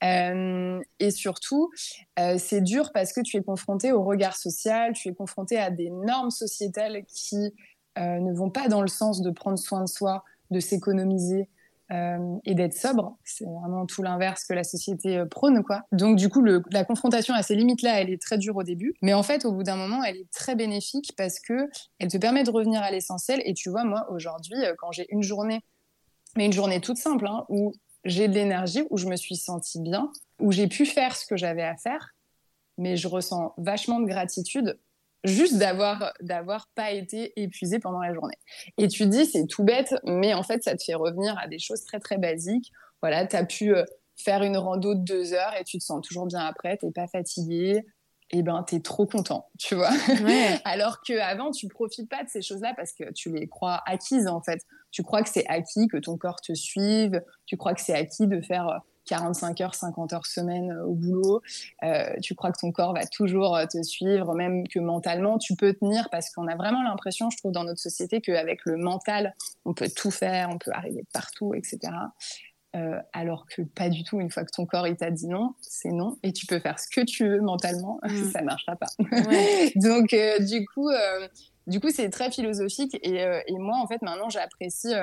Euh, 0.03 0.82
et 0.99 1.12
surtout, 1.12 1.69
euh, 2.17 2.38
c'est 2.39 2.62
dur 2.62 2.91
parce 2.91 3.13
que 3.13 3.21
tu 3.21 3.38
es 3.38 3.43
confronté 3.43 3.91
au 3.91 4.03
regard 4.03 4.36
social, 4.36 4.93
tu 4.93 5.10
es 5.10 5.13
confronté 5.13 5.60
à 5.60 5.69
des 5.69 5.89
normes 5.89 6.32
sociétales 6.32 7.03
qui 7.08 7.53
ne 7.97 8.34
vont 8.34 8.49
pas 8.49 8.69
dans 8.69 8.82
le 8.82 8.88
sens 8.88 9.21
de 9.21 9.29
prendre 9.29 9.60
soin 9.60 9.82
de 9.82 9.89
soi, 9.89 10.23
de 10.51 10.59
s'économiser, 10.59 11.49
euh, 11.91 12.38
et 12.45 12.53
d'être 12.53 12.75
sobre. 12.75 13.17
C'est 13.23 13.45
vraiment 13.45 13.88
tout 13.88 14.03
l'inverse 14.03 14.43
que 14.43 14.53
la 14.53 14.63
société 14.63 15.17
euh, 15.17 15.25
prône, 15.25 15.63
quoi. 15.63 15.81
Donc, 15.91 16.17
du 16.17 16.29
coup, 16.29 16.43
la 16.43 16.85
confrontation 16.85 17.33
à 17.33 17.41
ces 17.41 17.55
limites-là, 17.55 17.99
elle 17.99 18.12
est 18.12 18.21
très 18.21 18.38
dure 18.38 18.57
au 18.57 18.62
début. 18.62 18.93
Mais 19.01 19.15
en 19.15 19.23
fait, 19.23 19.43
au 19.43 19.51
bout 19.51 19.63
d'un 19.63 19.75
moment, 19.75 20.03
elle 20.03 20.17
est 20.17 20.31
très 20.31 20.53
bénéfique 20.53 21.13
parce 21.17 21.39
que 21.39 21.67
elle 21.97 22.09
te 22.09 22.17
permet 22.17 22.43
de 22.43 22.51
revenir 22.51 22.83
à 22.83 22.91
l'essentiel. 22.91 23.41
Et 23.43 23.55
tu 23.55 23.71
vois, 23.71 23.85
moi, 23.85 24.05
aujourd'hui, 24.12 24.63
euh, 24.63 24.75
quand 24.77 24.91
j'ai 24.91 25.07
une 25.09 25.23
journée, 25.23 25.62
mais 26.38 26.45
une 26.45 26.53
journée 26.53 26.79
toute 26.79 26.97
simple, 26.97 27.25
hein, 27.25 27.45
où 27.49 27.73
j'ai 28.05 28.27
de 28.27 28.35
l'énergie, 28.35 28.83
où 28.91 28.97
je 28.99 29.07
me 29.07 29.15
suis 29.15 29.35
sentie 29.35 29.81
bien, 29.81 30.12
où 30.39 30.51
j'ai 30.51 30.67
pu 30.67 30.85
faire 30.85 31.15
ce 31.15 31.25
que 31.25 31.38
j'avais 31.38 31.63
à 31.63 31.75
faire, 31.75 32.12
mais 32.77 32.97
je 32.97 33.07
ressens 33.07 33.55
vachement 33.57 33.99
de 33.99 34.05
gratitude 34.05 34.77
juste 35.23 35.58
d'avoir 35.58 36.13
d'avoir 36.21 36.67
pas 36.75 36.91
été 36.91 37.34
épuisé 37.41 37.79
pendant 37.79 37.99
la 37.99 38.13
journée. 38.13 38.38
Et 38.77 38.88
tu 38.88 39.05
dis 39.05 39.25
c'est 39.25 39.47
tout 39.47 39.63
bête, 39.63 39.95
mais 40.05 40.34
en 40.34 40.43
fait 40.43 40.63
ça 40.63 40.75
te 40.75 40.84
fait 40.84 40.95
revenir 40.95 41.38
à 41.39 41.47
des 41.47 41.60
choses 41.60 41.84
très 41.84 41.99
très 41.99 42.17
basiques. 42.17 42.71
Voilà, 43.01 43.25
tu 43.25 43.36
as 43.36 43.45
pu 43.45 43.75
euh, 43.75 43.84
faire 44.15 44.43
une 44.43 44.58
rando 44.58 44.95
de 44.95 45.01
deux 45.01 45.34
heures 45.34 45.53
et 45.60 45.63
tu 45.63 45.77
te 45.77 45.84
sens 45.84 46.05
toujours 46.05 46.25
bien 46.25 46.39
après, 46.39 46.77
t'es 46.77 46.91
pas 46.91 47.08
fatigué. 47.08 47.84
Et 48.32 48.39
eh 48.39 48.43
ben 48.43 48.62
t'es 48.62 48.79
trop 48.79 49.08
content, 49.08 49.49
tu 49.58 49.73
vois. 49.73 49.89
Alors 50.63 51.01
que 51.01 51.19
avant 51.19 51.49
tu 51.49 51.67
profites 51.67 52.08
pas 52.08 52.23
de 52.23 52.29
ces 52.29 52.43
choses-là 52.43 52.73
parce 52.77 52.93
que 52.93 53.12
tu 53.12 53.32
les 53.34 53.47
crois 53.47 53.82
acquises 53.88 54.27
en 54.27 54.39
fait. 54.39 54.62
Tu 54.91 55.01
crois 55.01 55.23
que 55.23 55.29
c'est 55.29 55.47
acquis 55.47 55.88
que 55.88 55.97
ton 55.97 56.15
corps 56.15 56.39
te 56.39 56.53
suive, 56.53 57.23
tu 57.47 57.58
crois 57.58 57.73
que 57.73 57.82
c'est 57.82 57.95
acquis 57.95 58.27
de 58.27 58.39
faire 58.41 58.67
euh, 58.67 58.77
45 59.09 59.61
heures, 59.61 59.75
50 59.75 60.13
heures 60.13 60.25
semaine 60.25 60.71
euh, 60.71 60.85
au 60.85 60.93
boulot, 60.93 61.41
euh, 61.83 62.13
tu 62.21 62.35
crois 62.35 62.51
que 62.51 62.59
ton 62.59 62.71
corps 62.71 62.93
va 62.93 63.05
toujours 63.07 63.55
euh, 63.55 63.65
te 63.65 63.81
suivre, 63.81 64.35
même 64.35 64.67
que 64.67 64.79
mentalement, 64.79 65.39
tu 65.39 65.55
peux 65.55 65.73
tenir 65.73 66.09
parce 66.11 66.29
qu'on 66.29 66.47
a 66.47 66.55
vraiment 66.55 66.83
l'impression, 66.83 67.29
je 67.31 67.37
trouve, 67.37 67.51
dans 67.51 67.63
notre 67.63 67.81
société, 67.81 68.21
qu'avec 68.21 68.59
le 68.65 68.77
mental, 68.77 69.35
on 69.65 69.73
peut 69.73 69.89
tout 69.93 70.11
faire, 70.11 70.49
on 70.51 70.59
peut 70.59 70.71
arriver 70.73 71.03
partout, 71.11 71.53
etc. 71.55 71.91
alors 73.13 73.47
que 73.47 73.63
pas 73.63 73.89
du 73.89 74.03
tout. 74.03 74.19
Une 74.19 74.29
fois 74.29 74.43
que 74.43 74.51
ton 74.51 74.67
corps 74.67 74.87
il 74.87 74.95
t'a 74.95 75.09
dit 75.09 75.27
non, 75.27 75.55
c'est 75.59 75.91
non, 75.91 76.17
et 76.21 76.31
tu 76.31 76.45
peux 76.45 76.59
faire 76.59 76.79
ce 76.79 76.87
que 76.87 77.03
tu 77.03 77.27
veux 77.27 77.41
mentalement, 77.41 77.99
mm. 78.07 78.31
ça 78.31 78.41
marchera 78.43 78.75
pas. 78.75 78.89
Donc 79.75 80.15
du 80.39 80.65
coup, 80.67 80.89
du 81.65 81.79
coup 81.79 81.89
c'est 81.89 82.09
très 82.09 82.29
philosophique 82.29 82.95
et, 83.01 83.23
et, 83.47 83.57
moi 83.57 83.77
en 83.77 83.87
fait 83.87 84.01
maintenant 84.03 84.29
j'apprécie 84.29 84.93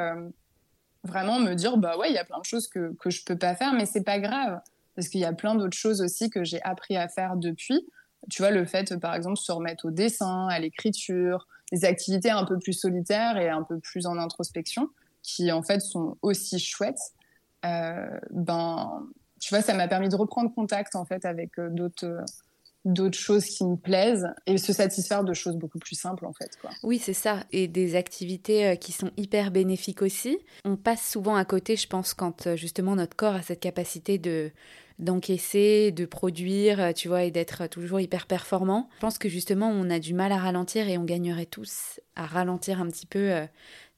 vraiment 1.06 1.38
me 1.38 1.54
dire 1.54 1.76
bah 1.78 1.96
ouais 1.96 2.10
il 2.10 2.14
y 2.14 2.18
a 2.18 2.24
plein 2.24 2.38
de 2.38 2.44
choses 2.44 2.68
que 2.68 2.94
que 3.00 3.10
je 3.10 3.24
peux 3.24 3.36
pas 3.36 3.54
faire 3.54 3.72
mais 3.72 3.86
c'est 3.86 4.04
pas 4.04 4.18
grave. 4.18 4.60
Parce 4.94 5.08
qu'il 5.08 5.20
y 5.20 5.24
a 5.24 5.32
plein 5.32 5.54
d'autres 5.54 5.76
choses 5.76 6.00
aussi 6.00 6.30
que 6.30 6.42
j'ai 6.42 6.62
appris 6.62 6.96
à 6.96 7.08
faire 7.08 7.36
depuis. 7.36 7.86
Tu 8.30 8.42
vois 8.42 8.50
le 8.50 8.64
fait 8.64 8.98
par 8.98 9.14
exemple 9.14 9.36
se 9.36 9.52
remettre 9.52 9.86
au 9.86 9.90
dessin 9.90 10.48
à 10.48 10.58
l'écriture 10.58 11.46
des 11.72 11.84
activités 11.84 12.30
un 12.30 12.44
peu 12.44 12.58
plus 12.58 12.72
solitaires 12.72 13.36
et 13.36 13.48
un 13.48 13.62
peu 13.62 13.78
plus 13.78 14.06
en 14.06 14.18
introspection 14.18 14.88
qui 15.22 15.50
en 15.50 15.62
fait 15.62 15.80
sont 15.80 16.16
aussi 16.22 16.58
chouettes. 16.58 17.12
Euh, 17.64 18.06
ben 18.30 19.06
tu 19.40 19.54
vois 19.54 19.62
ça 19.62 19.74
m'a 19.74 19.88
permis 19.88 20.08
de 20.08 20.16
reprendre 20.16 20.54
contact 20.54 20.94
en 20.94 21.04
fait 21.04 21.24
avec 21.24 21.58
euh, 21.58 21.68
d'autres 21.70 22.24
d'autres 22.86 23.18
choses 23.18 23.44
qui 23.44 23.64
me 23.64 23.76
plaisent 23.76 24.28
et 24.46 24.56
se 24.58 24.72
satisfaire 24.72 25.24
de 25.24 25.34
choses 25.34 25.56
beaucoup 25.56 25.78
plus 25.78 25.96
simples 25.96 26.24
en 26.24 26.32
fait. 26.32 26.50
Oui, 26.82 26.98
c'est 26.98 27.12
ça. 27.12 27.40
Et 27.52 27.68
des 27.68 27.96
activités 27.96 28.66
euh, 28.66 28.76
qui 28.76 28.92
sont 28.92 29.10
hyper 29.16 29.50
bénéfiques 29.50 30.02
aussi. 30.02 30.38
On 30.64 30.76
passe 30.76 31.06
souvent 31.06 31.34
à 31.34 31.44
côté, 31.44 31.76
je 31.76 31.88
pense, 31.88 32.14
quand 32.14 32.46
euh, 32.46 32.56
justement 32.56 32.96
notre 32.96 33.16
corps 33.16 33.34
a 33.34 33.42
cette 33.42 33.60
capacité 33.60 34.18
de 34.18 34.52
d'encaisser, 34.98 35.92
de 35.92 36.06
produire, 36.06 36.80
euh, 36.80 36.92
tu 36.92 37.08
vois, 37.08 37.24
et 37.24 37.30
d'être 37.30 37.66
toujours 37.66 38.00
hyper 38.00 38.26
performant. 38.26 38.88
Je 38.96 39.00
pense 39.00 39.18
que 39.18 39.28
justement, 39.28 39.68
on 39.68 39.90
a 39.90 39.98
du 39.98 40.14
mal 40.14 40.32
à 40.32 40.38
ralentir 40.38 40.88
et 40.88 40.98
on 40.98 41.04
gagnerait 41.04 41.46
tous 41.46 42.00
à 42.14 42.26
ralentir 42.26 42.80
un 42.80 42.86
petit 42.88 43.06
peu, 43.06 43.46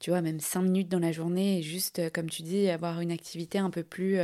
tu 0.01 0.11
vois, 0.11 0.23
même 0.23 0.41
cinq 0.41 0.63
minutes 0.63 0.89
dans 0.89 0.99
la 0.99 1.13
journée 1.13 1.59
et 1.59 1.63
juste, 1.63 2.11
comme 2.13 2.29
tu 2.29 2.43
dis, 2.43 2.69
avoir 2.69 3.01
une 3.01 3.13
activité 3.13 3.59
un 3.59 3.71
peu 3.71 3.85
plus, 3.85 4.19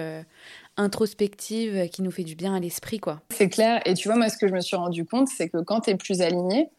introspective 0.77 1.89
qui 1.91 2.03
nous 2.03 2.11
fait 2.11 2.25
du 2.25 2.35
bien 2.35 2.55
à 2.55 2.61
l'esprit, 2.61 2.99
quoi. 2.99 3.23
C'est 3.31 3.49
clair. 3.49 3.81
Et 3.85 3.95
tu 3.95 4.09
vois, 4.09 4.17
moi, 4.17 4.29
ce 4.29 4.37
que 4.37 4.49
je 4.49 4.53
me 4.53 4.61
suis 4.61 4.77
rendu 4.77 5.05
compte, 5.05 5.29
c'est 5.29 5.49
que 5.49 5.59
quand 5.59 5.83
tu 5.83 5.91
es 5.91 5.97
plus 5.97 6.21
aligné, 6.21 6.71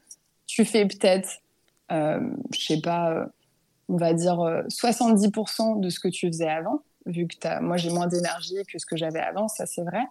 tu 0.48 0.66
fais 0.66 0.86
peut-être, 0.86 1.42
euh, 1.92 2.20
je 2.54 2.66
sais 2.66 2.82
pas, 2.82 3.12
euh, 3.12 3.26
on 3.90 3.98
va 3.98 4.14
dire 4.14 4.38
70% 4.70 5.78
euh, 5.78 5.80
de 5.80 5.90
ce 5.90 6.00
que 6.00 6.08
tu 6.08 6.28
faisais 6.28 6.50
avant, 6.50 6.82
vu 7.06 7.28
que 7.28 7.48
as, 7.48 7.62
moi, 7.62 7.78
j'ai 7.78 7.90
moins 7.90 8.08
d'énergie 8.08 8.56
que 8.68 8.80
ce 8.80 8.86
que 8.86 8.98
j'avais 8.98 9.20
avant, 9.20 9.48
ça 9.48 9.66
c'est 9.66 9.84
vrai. 9.84 10.04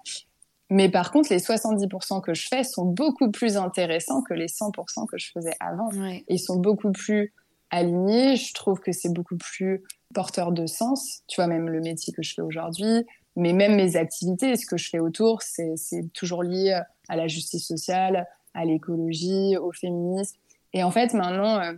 Mais 0.70 0.88
par 0.88 1.10
contre, 1.10 1.30
les 1.30 1.40
70% 1.40 2.20
que 2.20 2.34
je 2.34 2.48
fais 2.48 2.64
sont 2.64 2.84
beaucoup 2.84 3.30
plus 3.30 3.56
intéressants 3.56 4.22
que 4.22 4.34
les 4.34 4.46
100% 4.46 5.06
que 5.06 5.18
je 5.18 5.30
faisais 5.30 5.54
avant. 5.60 5.90
Ils 6.28 6.40
sont 6.40 6.56
beaucoup 6.56 6.90
plus 6.92 7.32
alignés. 7.70 8.36
Je 8.36 8.54
trouve 8.54 8.80
que 8.80 8.92
c'est 8.92 9.12
beaucoup 9.12 9.36
plus 9.36 9.82
porteur 10.14 10.52
de 10.52 10.66
sens. 10.66 11.22
Tu 11.26 11.36
vois, 11.36 11.48
même 11.48 11.68
le 11.68 11.80
métier 11.80 12.12
que 12.12 12.22
je 12.22 12.34
fais 12.34 12.42
aujourd'hui, 12.42 13.04
mais 13.36 13.52
même 13.52 13.76
mes 13.76 13.96
activités, 13.96 14.56
ce 14.56 14.64
que 14.64 14.76
je 14.76 14.88
fais 14.88 15.00
autour, 15.00 15.42
c'est 15.42 15.76
toujours 16.14 16.42
lié 16.42 16.80
à 17.08 17.16
la 17.16 17.28
justice 17.28 17.66
sociale, 17.66 18.26
à 18.54 18.64
l'écologie, 18.64 19.56
au 19.58 19.72
féminisme. 19.72 20.38
Et 20.72 20.82
en 20.82 20.90
fait, 20.90 21.12
maintenant, 21.12 21.60
euh, 21.60 21.72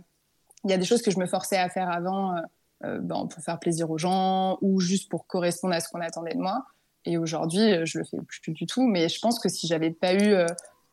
il 0.63 0.71
y 0.71 0.73
a 0.73 0.77
des 0.77 0.85
choses 0.85 1.01
que 1.01 1.11
je 1.11 1.19
me 1.19 1.25
forçais 1.25 1.57
à 1.57 1.69
faire 1.69 1.89
avant 1.89 2.35
euh 2.35 2.41
ben, 2.81 3.27
pour 3.27 3.43
faire 3.43 3.59
plaisir 3.59 3.89
aux 3.89 3.97
gens 3.97 4.57
ou 4.61 4.79
juste 4.79 5.09
pour 5.09 5.27
correspondre 5.27 5.73
à 5.73 5.79
ce 5.79 5.89
qu'on 5.89 6.01
attendait 6.01 6.33
de 6.33 6.39
moi. 6.39 6.63
Et 7.05 7.17
aujourd'hui, 7.17 7.85
je 7.85 7.99
le 7.99 8.03
fais 8.03 8.17
plus 8.27 8.51
du 8.51 8.65
tout. 8.65 8.85
Mais 8.85 9.09
je 9.09 9.19
pense 9.19 9.39
que 9.39 9.49
si 9.49 9.67
j'avais 9.67 9.91
pas 9.91 10.13
eu 10.13 10.33
euh, 10.33 10.45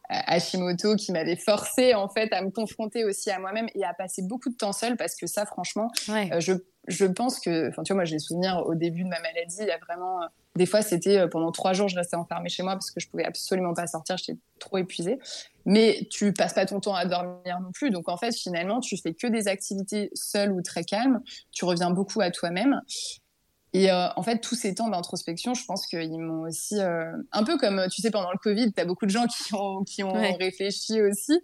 Hashimoto 0.09 0.97
qui 0.97 1.13
m'avait 1.13 1.37
forcé 1.37 1.95
en 1.95 2.09
fait 2.09 2.33
à 2.33 2.43
me 2.43 2.51
confronter 2.51 3.05
aussi 3.05 3.31
à 3.31 3.39
moi-même 3.39 3.69
et 3.75 3.85
à 3.85 3.95
passer 3.95 4.23
beaucoup 4.23 4.49
de 4.49 4.57
temps 4.57 4.73
seule 4.73 4.97
parce 4.97 5.17
que 5.17 5.27
ça, 5.27 5.45
franchement, 5.45 5.91
je, 6.07 6.53
je 6.89 7.07
pense 7.07 7.41
que, 7.41 7.69
enfin, 7.69 7.83
tu 7.83 7.93
vois, 7.93 8.01
moi, 8.01 8.05
j'ai 8.05 8.19
souvenir 8.19 8.63
au 8.67 8.75
début 8.75 9.05
de 9.05 9.09
ma 9.09 9.21
maladie, 9.21 9.59
il 9.61 9.67
y 9.67 9.73
a 9.73 9.79
vraiment 9.79 10.21
des 10.57 10.67
fois, 10.67 10.83
c'était 10.83 11.19
euh, 11.19 11.27
pendant 11.27 11.51
trois 11.51 11.73
jours, 11.73 11.89
je 11.89 11.97
restais 11.97 12.17
enfermée 12.17 12.49
chez 12.49 12.63
moi 12.63 12.75
parce 12.75 12.91
que 12.91 13.01
je 13.01 13.09
pouvais 13.09 13.25
absolument 13.25 13.75
pas 13.75 13.87
sortir, 13.87 14.17
j'étais 14.17 14.39
trop 14.59 14.79
épuisée. 14.79 15.19
Mais 15.67 16.07
tu 16.11 16.33
passes 16.33 16.53
pas 16.53 16.67
ton 16.67 16.81
temps 16.81 16.95
à 16.95 17.07
dormir 17.07 17.61
non 17.61 17.73
plus. 17.73 17.91
Donc 17.91 18.09
en 18.09 18.17
fait, 18.17 18.35
finalement, 18.35 18.81
tu 18.81 18.97
fais 18.97 19.15
que 19.15 19.27
des 19.27 19.49
activités 19.49 20.11
seules 20.15 20.53
ou 20.53 20.63
très 20.63 20.85
calmes. 20.85 21.21
Tu 21.53 21.65
reviens 21.65 21.91
beaucoup 21.91 22.21
à 22.21 22.31
toi-même. 22.31 22.81
Et 23.73 23.91
euh, 23.91 24.07
en 24.15 24.23
fait, 24.23 24.39
tous 24.39 24.55
ces 24.55 24.75
temps 24.75 24.89
d'introspection, 24.89 25.55
je 25.55 25.65
pense 25.65 25.89
qu'ils 25.89 26.21
m'ont 26.21 26.43
aussi, 26.43 26.79
euh, 26.79 27.11
un 27.33 27.43
peu 27.43 27.59
comme, 27.59 27.87
tu 27.91 28.03
sais, 28.03 28.13
pendant 28.13 28.31
le 28.31 28.39
Covid, 28.39 28.73
tu 28.73 28.81
as 28.81 28.85
beaucoup 28.85 29.05
de 29.05 29.11
gens 29.11 29.27
qui 29.27 29.53
ont, 29.55 29.83
qui 29.83 30.05
ont 30.05 30.13
réfléchi 30.13 31.03
aussi. 31.03 31.41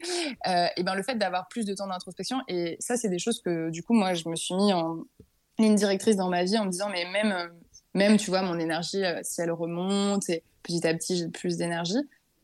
et 0.47 0.83
ben 0.85 0.95
le 0.95 1.03
fait 1.03 1.17
d'avoir 1.17 1.49
plus 1.49 1.65
de 1.65 1.75
temps 1.75 1.89
d'introspection, 1.89 2.41
et 2.47 2.77
ça, 2.79 2.97
c'est 2.97 3.09
des 3.09 3.19
choses 3.19 3.43
que, 3.43 3.71
du 3.71 3.83
coup, 3.83 3.95
moi, 3.95 4.15
je 4.15 4.29
me 4.29 4.37
suis 4.37 4.55
mis 4.55 4.73
en 4.73 4.99
ligne 5.59 5.75
directrice 5.75 6.15
dans 6.15 6.29
ma 6.29 6.45
vie 6.45 6.57
en 6.57 6.67
me 6.67 6.71
disant, 6.71 6.89
mais 6.89 7.05
même 7.11 7.51
même, 7.95 8.17
tu 8.17 8.31
vois, 8.31 8.43
mon 8.43 8.59
énergie, 8.59 9.05
euh, 9.05 9.21
si 9.23 9.41
elle 9.41 9.51
remonte 9.51 10.29
et 10.31 10.43
petit 10.63 10.87
à 10.87 10.95
petit 10.95 11.17
j'ai 11.17 11.29
plus 11.29 11.57
d'énergie, 11.57 11.99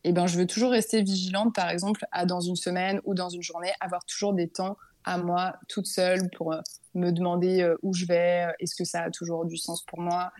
eh 0.09 0.13
ben, 0.13 0.27
je 0.27 0.37
veux 0.37 0.47
toujours 0.47 0.71
rester 0.71 1.01
vigilante, 1.01 1.53
par 1.53 1.69
exemple, 1.69 2.05
à 2.11 2.25
dans 2.25 2.39
une 2.39 2.55
semaine 2.55 3.01
ou 3.05 3.13
dans 3.13 3.29
une 3.29 3.41
journée, 3.41 3.71
avoir 3.79 4.05
toujours 4.05 4.33
des 4.33 4.47
temps 4.47 4.77
à 5.03 5.17
moi 5.17 5.55
toute 5.69 5.87
seule 5.87 6.29
pour 6.35 6.53
euh, 6.53 6.59
me 6.93 7.11
demander 7.11 7.61
euh, 7.61 7.75
où 7.81 7.93
je 7.93 8.05
vais, 8.05 8.47
est-ce 8.59 8.75
que 8.75 8.83
ça 8.83 9.03
a 9.03 9.11
toujours 9.11 9.45
du 9.45 9.57
sens 9.57 9.83
pour 9.83 9.99
moi, 9.99 10.31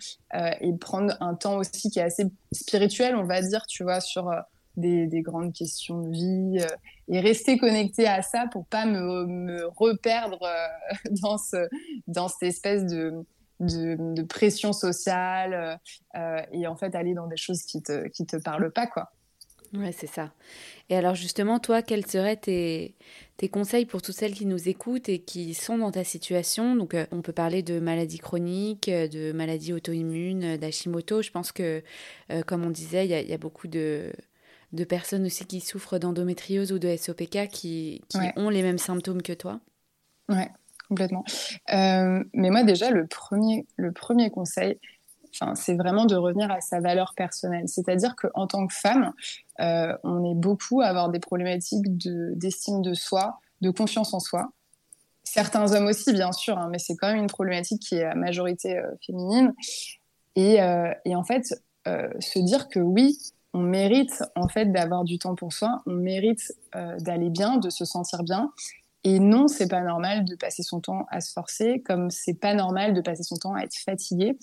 et 0.61 0.73
prendre 0.73 1.15
un 1.21 1.35
temps 1.35 1.57
aussi 1.57 1.89
qui 1.89 1.99
est 1.99 2.03
assez 2.03 2.25
spirituel, 2.51 3.15
on 3.15 3.23
va 3.23 3.41
dire, 3.41 3.65
tu 3.67 3.83
vois, 3.83 4.01
sur 4.01 4.31
des, 4.75 5.07
des, 5.07 5.21
grandes 5.21 5.53
questions 5.53 6.01
de 6.01 6.09
vie, 6.09 6.65
et 7.07 7.19
rester 7.19 7.57
connecté 7.57 8.07
à 8.07 8.21
ça 8.21 8.45
pour 8.51 8.65
pas 8.65 8.85
me, 8.85 9.25
me 9.25 9.67
reperdre 9.75 10.39
dans, 11.21 11.37
ce, 11.37 11.67
dans 12.07 12.27
cette 12.27 12.43
espèce 12.43 12.85
de 12.85 13.25
de, 13.59 14.23
pression 14.23 14.73
sociale 14.73 15.53
euh, 15.53 15.75
euh, 16.19 16.41
et 16.51 16.67
en 16.67 16.75
fait 16.75 16.95
aller 16.95 17.13
dans 17.13 17.27
des 17.27 17.37
choses 17.37 17.63
qui 17.63 17.81
te, 17.81 18.07
qui 18.07 18.25
te 18.25 18.37
parlent 18.37 18.71
pas, 18.71 18.87
quoi. 18.87 19.11
Ouais, 19.73 19.91
c'est 19.91 20.07
ça. 20.07 20.33
Et 20.89 20.95
alors 20.95 21.15
justement, 21.15 21.59
toi, 21.59 21.81
quels 21.81 22.05
seraient 22.05 22.37
tes, 22.37 22.95
tes 23.37 23.49
conseils 23.49 23.85
pour 23.85 24.01
toutes 24.01 24.15
celles 24.15 24.33
qui 24.33 24.45
nous 24.45 24.69
écoutent 24.69 25.09
et 25.09 25.19
qui 25.19 25.53
sont 25.53 25.77
dans 25.77 25.91
ta 25.91 26.03
situation? 26.03 26.75
Donc, 26.75 26.93
euh, 26.93 27.05
on 27.11 27.21
peut 27.21 27.33
parler 27.33 27.63
de 27.63 27.79
maladies 27.79 28.19
chroniques, 28.19 28.89
de 28.89 29.31
maladies 29.31 29.73
auto-immunes, 29.73 30.57
d'Hashimoto. 30.57 31.21
Je 31.21 31.31
pense 31.31 31.51
que, 31.51 31.83
comme 32.45 32.65
on 32.65 32.69
disait, 32.69 33.05
il 33.05 33.11
y, 33.11 33.29
y, 33.29 33.33
a 33.33 33.37
beaucoup 33.37 33.67
de, 33.67 34.13
de 34.73 34.83
personnes 34.83 35.25
aussi 35.25 35.45
qui 35.45 35.61
souffrent 35.61 35.99
d'endométriose 35.99 36.71
ou 36.71 36.79
de 36.79 36.87
SOPK 36.87 37.47
qui, 37.49 38.01
qui 38.09 38.19
ont 38.35 38.49
les 38.49 38.63
mêmes 38.63 38.77
symptômes 38.77 39.21
que 39.21 39.33
toi. 39.33 39.59
Ouais, 40.29 40.49
complètement. 40.89 41.23
Euh, 41.73 42.23
mais 42.33 42.49
moi, 42.49 42.63
déjà, 42.63 42.91
le 42.91 43.07
premier, 43.07 43.65
le 43.77 43.91
premier 43.91 44.29
conseil, 44.29 44.77
c'est 45.55 45.75
vraiment 45.75 46.05
de 46.05 46.15
revenir 46.15 46.51
à 46.51 46.61
sa 46.61 46.79
valeur 46.79 47.13
personnelle. 47.15 47.67
C'est-à-dire 47.67 48.15
qu'en 48.15 48.47
tant 48.47 48.67
que 48.67 48.73
femme, 48.73 49.13
euh, 49.59 49.95
on 50.03 50.23
est 50.23 50.35
beaucoup 50.35 50.81
à 50.81 50.87
avoir 50.87 51.09
des 51.09 51.19
problématiques 51.19 51.85
d'estime 51.97 52.81
de, 52.81 52.93
soi, 52.93 53.39
de 53.61 53.69
confiance 53.69 54.13
en 54.13 54.19
soi. 54.19 54.51
Certains 55.23 55.73
hommes 55.73 55.87
aussi, 55.87 56.13
bien 56.13 56.31
sûr, 56.31 56.57
hein, 56.57 56.69
mais 56.71 56.79
c'est 56.79 56.95
quand 56.95 57.07
même 57.07 57.17
une 57.23 57.27
problématique 57.27 57.81
qui 57.81 57.95
est 57.95 58.05
à 58.05 58.15
majorité 58.15 58.77
euh, 58.77 58.91
féminine. 59.05 59.53
Et, 60.35 60.59
et, 61.05 61.15
en 61.15 61.23
fait, 61.23 61.63
se 61.87 62.37
dire 62.37 62.67
que 62.67 62.79
oui, 62.79 63.17
on 63.55 63.61
mérite 63.61 64.23
en 64.35 64.47
fait 64.47 64.67
d'avoir 64.71 65.03
du 65.03 65.17
temps 65.17 65.33
pour 65.33 65.51
soi, 65.51 65.81
on 65.87 65.93
mérite 65.93 66.53
d'aller 66.99 67.31
bien, 67.31 67.57
de 67.57 67.71
se 67.71 67.85
sentir 67.85 68.21
bien, 68.21 68.51
Et 69.03 69.19
non, 69.19 69.47
c'est 69.47 69.67
pas 69.67 69.81
normal 69.81 70.25
de 70.25 70.35
passer 70.35 70.61
son 70.61 70.79
temps 70.79 71.07
à 71.09 71.21
se 71.21 71.31
forcer, 71.31 71.81
comme 71.81 72.11
c'est 72.11 72.35
pas 72.35 72.53
normal 72.53 72.93
de 72.93 73.01
passer 73.01 73.23
son 73.23 73.37
temps 73.37 73.55
à 73.55 73.61
être 73.61 73.75
fatigué, 73.75 74.37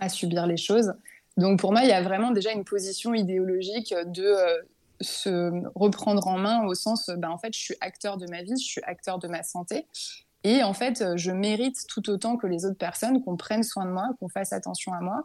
à 0.00 0.08
subir 0.08 0.46
les 0.46 0.56
choses. 0.56 0.94
Donc 1.36 1.58
pour 1.58 1.72
moi, 1.72 1.82
il 1.82 1.88
y 1.88 1.92
a 1.92 2.02
vraiment 2.02 2.30
déjà 2.30 2.52
une 2.52 2.64
position 2.64 3.14
idéologique 3.14 3.94
de 4.06 4.24
euh, 4.24 4.62
se 5.00 5.50
reprendre 5.74 6.26
en 6.28 6.38
main 6.38 6.64
au 6.64 6.74
sens, 6.74 7.10
ben, 7.16 7.30
en 7.30 7.38
fait, 7.38 7.52
je 7.52 7.58
suis 7.58 7.76
acteur 7.80 8.16
de 8.16 8.26
ma 8.30 8.42
vie, 8.42 8.56
je 8.56 8.64
suis 8.64 8.82
acteur 8.84 9.18
de 9.18 9.26
ma 9.26 9.42
santé. 9.42 9.86
Et 10.46 10.62
en 10.62 10.74
fait, 10.74 11.16
je 11.16 11.30
mérite 11.30 11.86
tout 11.88 12.10
autant 12.10 12.36
que 12.36 12.46
les 12.46 12.66
autres 12.66 12.76
personnes 12.76 13.22
qu'on 13.24 13.36
prenne 13.36 13.62
soin 13.62 13.86
de 13.86 13.90
moi, 13.90 14.10
qu'on 14.20 14.28
fasse 14.28 14.52
attention 14.52 14.92
à 14.92 15.00
moi. 15.00 15.24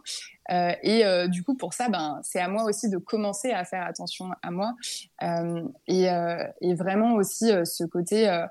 Euh, 0.50 0.72
et 0.82 1.04
euh, 1.04 1.28
du 1.28 1.44
coup, 1.44 1.54
pour 1.54 1.74
ça, 1.74 1.90
ben, 1.90 2.18
c'est 2.22 2.40
à 2.40 2.48
moi 2.48 2.64
aussi 2.64 2.88
de 2.88 2.96
commencer 2.96 3.50
à 3.50 3.64
faire 3.66 3.84
attention 3.86 4.30
à 4.42 4.50
moi. 4.50 4.74
Et, 5.86 6.06
et, 6.62 6.74
vraiment 6.74 7.14
aussi 7.14 7.50
ce 7.64 7.84
côté, 7.84 8.44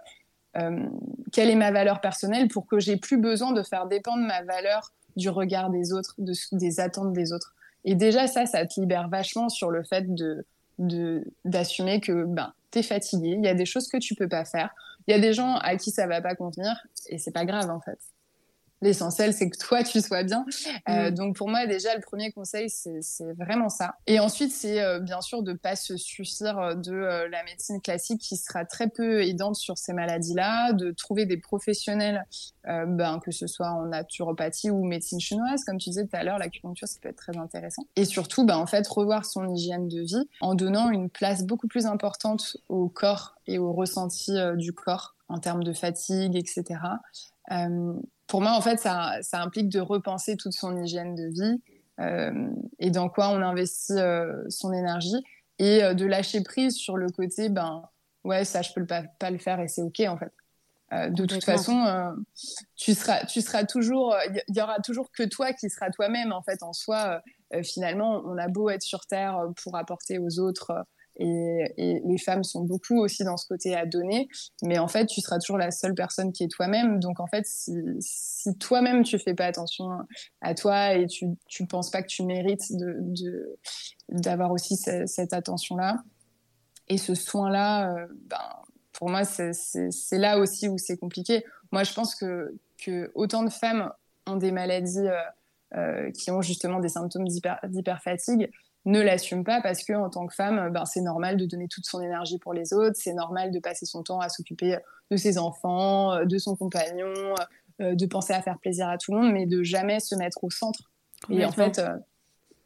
quelle 0.53 1.49
est 1.49 1.55
ma 1.55 1.71
valeur 1.71 2.01
personnelle 2.01 2.47
pour 2.49 2.67
que 2.67 2.79
j'ai 2.79 2.97
plus 2.97 3.17
besoin 3.17 3.51
de 3.51 3.63
faire 3.63 3.87
dépendre 3.87 4.23
ma 4.23 4.43
valeur 4.43 4.93
du 5.19 5.29
regard 5.29 5.69
des 5.69 5.93
autres, 5.93 6.15
de, 6.17 6.33
des 6.53 6.79
attentes 6.79 7.13
des 7.13 7.31
autres. 7.31 7.53
Et 7.85 7.95
déjà, 7.95 8.27
ça, 8.27 8.45
ça 8.45 8.65
te 8.65 8.79
libère 8.79 9.07
vachement 9.09 9.49
sur 9.49 9.69
le 9.69 9.83
fait 9.83 10.13
de 10.13 10.45
d'assumer 11.43 11.99
que 11.99 12.23
ben, 12.23 12.53
tu 12.71 12.79
es 12.79 12.83
fatigué, 12.83 13.35
il 13.37 13.43
y 13.43 13.49
a 13.49 13.53
des 13.53 13.65
choses 13.65 13.89
que 13.89 13.97
tu 13.97 14.15
peux 14.15 14.29
pas 14.29 14.45
faire. 14.45 14.73
Il 15.07 15.11
y 15.11 15.13
a 15.13 15.19
des 15.19 15.33
gens 15.33 15.55
à 15.55 15.75
qui 15.75 15.91
ça 15.91 16.07
va 16.07 16.21
pas 16.21 16.35
convenir 16.35 16.73
et 17.07 17.17
c'est 17.17 17.31
pas 17.31 17.43
grave 17.43 17.69
en 17.69 17.81
fait. 17.81 17.99
L'essentiel, 18.81 19.33
c'est 19.33 19.49
que 19.49 19.57
toi, 19.57 19.83
tu 19.83 19.99
sois 19.99 20.23
bien. 20.23 20.45
Euh, 20.87 21.11
mm. 21.11 21.13
donc, 21.13 21.35
pour 21.35 21.49
moi, 21.49 21.67
déjà, 21.67 21.93
le 21.95 22.01
premier 22.01 22.31
conseil, 22.31 22.69
c'est 22.69 23.33
vraiment 23.37 23.67
ça. 23.67 23.95
Et 24.07 24.19
ensuite, 24.19 24.51
c'est 24.51 24.81
euh, 24.81 24.99
bien 24.99 25.19
sûr 25.19 25.43
de 25.43 25.53
pas 25.53 25.75
se 25.75 25.97
suffire 25.97 26.57
euh, 26.57 26.75
de 26.75 26.93
la 26.93 27.43
médecine 27.43 27.81
classique 27.81 28.21
qui 28.21 28.37
sera 28.37 28.63
très 28.63 28.87
peu 28.87 29.21
aidante 29.23 29.55
sur 29.55 29.77
ces 29.77 29.91
maladies-là, 29.91 30.71
de 30.73 30.91
trouver 30.91 31.25
des 31.25 31.37
professionnels, 31.37 32.25
ben, 32.65 33.19
que 33.23 33.31
ce 33.31 33.47
soit 33.47 33.69
en 33.69 33.87
naturopathie 33.87 34.69
ou 34.69 34.85
médecine 34.85 35.19
chinoise. 35.19 35.63
Comme 35.65 35.77
tu 35.77 35.89
disais 35.89 36.05
tout 36.05 36.15
à 36.15 36.23
l'heure, 36.23 36.37
l'acupuncture, 36.37 36.87
ça 36.87 36.99
peut 37.01 37.09
être 37.09 37.17
très 37.17 37.37
intéressant. 37.37 37.83
Et 37.95 38.05
surtout, 38.05 38.45
ben, 38.45 38.57
en 38.57 38.67
fait, 38.67 38.87
revoir 38.87 39.25
son 39.25 39.47
hygiène 39.53 39.87
de 39.87 40.01
vie 40.01 40.29
en 40.39 40.55
donnant 40.55 40.89
une 40.89 41.09
place 41.09 41.43
beaucoup 41.43 41.67
plus 41.67 41.85
importante 41.85 42.57
au 42.69 42.87
corps 42.87 43.35
et 43.47 43.57
au 43.57 43.73
ressenti 43.73 44.33
du 44.55 44.71
corps 44.71 45.15
en 45.27 45.39
termes 45.39 45.63
de 45.63 45.73
fatigue, 45.73 46.35
etc 46.35 46.79
pour 48.29 48.41
moi, 48.41 48.51
en 48.51 48.61
fait, 48.61 48.77
ça, 48.77 49.19
implique 49.33 49.69
de 49.69 49.79
repenser 49.79 50.37
toute 50.37 50.53
son 50.53 50.81
hygiène 50.81 51.15
de 51.15 51.27
vie 51.27 51.61
euh, 51.99 52.49
et 52.77 52.91
dans 52.91 53.09
quoi 53.09 53.29
on 53.29 53.41
investit 53.41 53.93
euh, 53.93 54.43
son 54.49 54.71
énergie 54.71 55.21
et 55.57 55.83
euh, 55.83 55.93
de 55.93 56.05
lâcher 56.05 56.41
prise 56.41 56.75
sur 56.75 56.95
le 56.95 57.09
côté, 57.09 57.49
ben 57.49 57.83
ouais, 58.23 58.45
ça, 58.45 58.61
je 58.61 58.71
peux 58.71 58.85
pas, 58.85 59.03
pas 59.17 59.31
le 59.31 59.39
faire 59.39 59.59
et 59.59 59.67
c'est 59.67 59.81
ok 59.81 60.01
en 60.07 60.17
fait. 60.17 60.31
de 61.09 61.25
toute 61.25 61.43
façon, 61.43 62.15
tu 62.75 62.93
seras, 62.93 63.25
tu 63.25 63.41
seras 63.41 63.65
toujours, 63.65 64.15
il 64.47 64.55
y, 64.55 64.61
aura 64.61 64.79
toujours 64.79 65.11
que 65.11 65.23
toi 65.23 65.51
qui 65.51 65.69
seras 65.69 65.89
toi-même 65.89 66.31
en 66.31 66.43
fait 66.43 66.61
en 66.61 66.71
soi. 66.71 67.21
finalement, 67.63 68.21
on 68.25 68.37
a 68.37 68.47
beau 68.47 68.69
être 68.69 68.83
sur 68.83 69.05
terre 69.07 69.39
pour 69.61 69.75
apporter 69.75 70.19
aux 70.19 70.39
autres 70.39 70.85
et, 71.19 72.01
les 72.03 72.17
femmes 72.17 72.43
sont 72.43 72.63
beaucoup 72.63 72.97
aussi 72.99 73.23
dans 73.23 73.37
ce 73.37 73.45
côté 73.45 73.75
à 73.75 73.85
donner, 73.85 74.27
mais 74.63 74.79
en 74.79 74.87
fait, 74.87 75.05
tu 75.05 75.21
seras 75.21 75.37
toujours 75.39 75.57
la 75.57 75.71
seule 75.71 75.93
personne 75.93 76.31
qui 76.31 76.43
est 76.43 76.47
toi-même. 76.47 76.99
Donc 76.99 77.19
en 77.19 77.27
fait, 77.27 77.45
si, 77.45 77.73
toi-même 78.59 79.03
tu 79.03 79.19
fais 79.19 79.33
pas 79.33 79.45
attention 79.45 79.89
à 80.41 80.55
toi 80.55 80.93
et 80.93 81.07
tu 81.07 81.27
tu 81.47 81.65
penses 81.65 81.91
pas 81.91 82.01
que 82.01 82.07
tu 82.07 82.23
mérites 82.23 82.71
d'avoir 84.09 84.51
aussi 84.51 84.77
cette 84.77 85.33
attention-là 85.33 85.97
et 86.87 86.97
ce 86.97 87.15
soin-là, 87.15 87.93
euh, 87.93 88.07
ben 88.25 88.37
pour 88.93 89.09
moi 89.09 89.23
c'est 89.23 90.17
là 90.17 90.39
aussi 90.39 90.67
où 90.67 90.77
c'est 90.77 90.97
compliqué. 90.97 91.45
Moi, 91.71 91.83
je 91.83 91.93
pense 91.93 92.15
que 92.15 93.11
autant 93.13 93.43
de 93.43 93.49
femmes 93.49 93.91
ont 94.25 94.35
des 94.35 94.51
maladies 94.51 95.07
euh, 95.07 95.19
euh, 95.75 96.11
qui 96.11 96.31
ont 96.31 96.41
justement 96.41 96.79
des 96.79 96.89
symptômes 96.89 97.27
d'hyperfatigue 97.27 98.49
ne 98.85 99.01
l'assume 99.01 99.43
pas 99.43 99.61
parce 99.61 99.83
que 99.83 99.93
en 99.93 100.09
tant 100.09 100.25
que 100.25 100.33
femme, 100.33 100.71
ben, 100.71 100.85
c'est 100.85 101.01
normal 101.01 101.37
de 101.37 101.45
donner 101.45 101.67
toute 101.67 101.85
son 101.85 102.01
énergie 102.01 102.39
pour 102.39 102.53
les 102.53 102.73
autres, 102.73 102.95
c'est 102.95 103.13
normal 103.13 103.51
de 103.51 103.59
passer 103.59 103.85
son 103.85 104.03
temps 104.03 104.19
à 104.19 104.29
s'occuper 104.29 104.77
de 105.11 105.17
ses 105.17 105.37
enfants, 105.37 106.13
euh, 106.13 106.25
de 106.25 106.37
son 106.37 106.55
compagnon, 106.55 107.13
euh, 107.81 107.95
de 107.95 108.05
penser 108.05 108.33
à 108.33 108.41
faire 108.41 108.57
plaisir 108.59 108.87
à 108.87 108.97
tout 108.97 109.13
le 109.13 109.21
monde, 109.21 109.33
mais 109.33 109.45
de 109.45 109.63
jamais 109.63 109.99
se 109.99 110.15
mettre 110.15 110.43
au 110.43 110.49
centre. 110.49 110.91
Et 111.29 111.43
en 111.43 111.51
fait, 111.51 111.79
euh, 111.79 111.97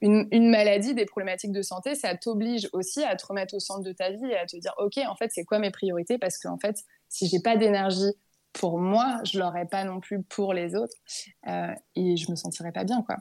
une, 0.02 0.28
une, 0.32 0.50
maladie, 0.50 0.94
des 0.94 1.06
problématiques 1.06 1.52
de 1.52 1.62
santé, 1.62 1.96
ça 1.96 2.16
t'oblige 2.16 2.70
aussi 2.74 3.04
à 3.04 3.16
te 3.16 3.26
remettre 3.26 3.56
au 3.56 3.60
centre 3.60 3.82
de 3.82 3.92
ta 3.92 4.12
vie 4.12 4.26
et 4.26 4.38
à 4.38 4.46
te 4.46 4.58
dire, 4.58 4.74
ok, 4.78 5.00
en 5.08 5.16
fait, 5.16 5.32
c'est 5.34 5.44
quoi 5.44 5.60
mes 5.60 5.72
priorités? 5.72 6.18
Parce 6.18 6.38
qu'en 6.38 6.58
fait, 6.60 6.84
si 7.10 7.28
j'ai 7.28 7.40
pas 7.40 7.58
d'énergie 7.58 8.14
pour 8.52 8.78
moi, 8.78 9.20
je 9.24 9.40
l'aurais 9.40 9.66
pas 9.66 9.84
non 9.84 10.00
plus 10.00 10.22
pour 10.22 10.54
les 10.54 10.76
autres, 10.76 10.96
et 11.96 12.18
je 12.18 12.30
me 12.30 12.36
sentirais 12.36 12.72
pas 12.72 12.84
bien, 12.84 13.02
quoi 13.02 13.18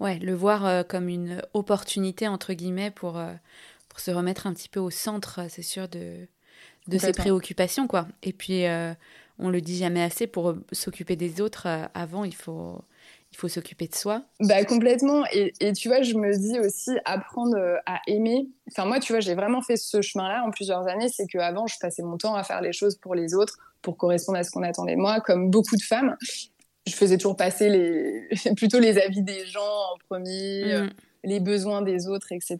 ouais, 0.00 0.18
le 0.18 0.34
voir 0.34 0.66
euh, 0.66 0.82
comme 0.82 1.08
une 1.08 1.42
opportunité, 1.54 2.28
entre 2.28 2.52
guillemets, 2.52 2.90
pour, 2.90 3.18
euh, 3.18 3.32
pour 3.88 4.00
se 4.00 4.10
remettre 4.10 4.46
un 4.46 4.54
petit 4.54 4.68
peu 4.68 4.80
au 4.80 4.90
centre, 4.90 5.40
c'est 5.48 5.62
sûr, 5.62 5.88
de, 5.88 6.26
de 6.88 6.98
ses 6.98 7.12
préoccupations, 7.12 7.86
quoi. 7.86 8.06
Et 8.22 8.32
puis, 8.32 8.66
euh, 8.66 8.92
on 9.38 9.50
le 9.50 9.60
dit 9.60 9.76
jamais 9.76 10.02
assez, 10.02 10.26
pour 10.26 10.54
s'occuper 10.72 11.16
des 11.16 11.40
autres, 11.40 11.66
avant, 11.94 12.24
il 12.24 12.34
faut, 12.34 12.80
il 13.32 13.36
faut 13.38 13.48
s'occuper 13.48 13.88
de 13.88 13.94
soi. 13.94 14.22
Bah 14.40 14.64
complètement. 14.64 15.24
Et, 15.32 15.52
et, 15.60 15.72
tu 15.72 15.88
vois, 15.88 16.02
je 16.02 16.14
me 16.14 16.36
dis 16.36 16.60
aussi 16.60 16.90
apprendre 17.04 17.56
à 17.86 18.00
aimer. 18.06 18.48
Enfin 18.70 18.84
moi, 18.84 19.00
tu 19.00 19.12
vois, 19.12 19.20
j'ai 19.20 19.34
vraiment 19.34 19.62
fait 19.62 19.76
ce 19.76 20.02
chemin-là 20.02 20.44
en 20.46 20.50
plusieurs 20.50 20.86
années. 20.86 21.08
C'est 21.08 21.26
qu'avant, 21.26 21.66
je 21.66 21.76
passais 21.80 22.02
mon 22.02 22.18
temps 22.18 22.34
à 22.34 22.44
faire 22.44 22.60
les 22.60 22.72
choses 22.72 22.96
pour 22.96 23.14
les 23.14 23.34
autres, 23.34 23.58
pour 23.80 23.96
correspondre 23.96 24.38
à 24.38 24.44
ce 24.44 24.50
qu'on 24.50 24.62
attendait 24.62 24.96
de 24.96 25.00
moi, 25.00 25.20
comme 25.20 25.50
beaucoup 25.50 25.76
de 25.76 25.82
femmes 25.82 26.16
je 26.86 26.94
faisais 26.94 27.16
toujours 27.16 27.36
passer 27.36 27.68
les, 27.68 28.28
plutôt 28.56 28.78
les 28.78 28.98
avis 28.98 29.22
des 29.22 29.46
gens 29.46 29.60
en 29.60 29.98
premier, 30.08 30.64
mm. 30.64 30.68
euh, 30.68 30.88
les 31.24 31.40
besoins 31.40 31.82
des 31.82 32.08
autres, 32.08 32.32
etc. 32.32 32.58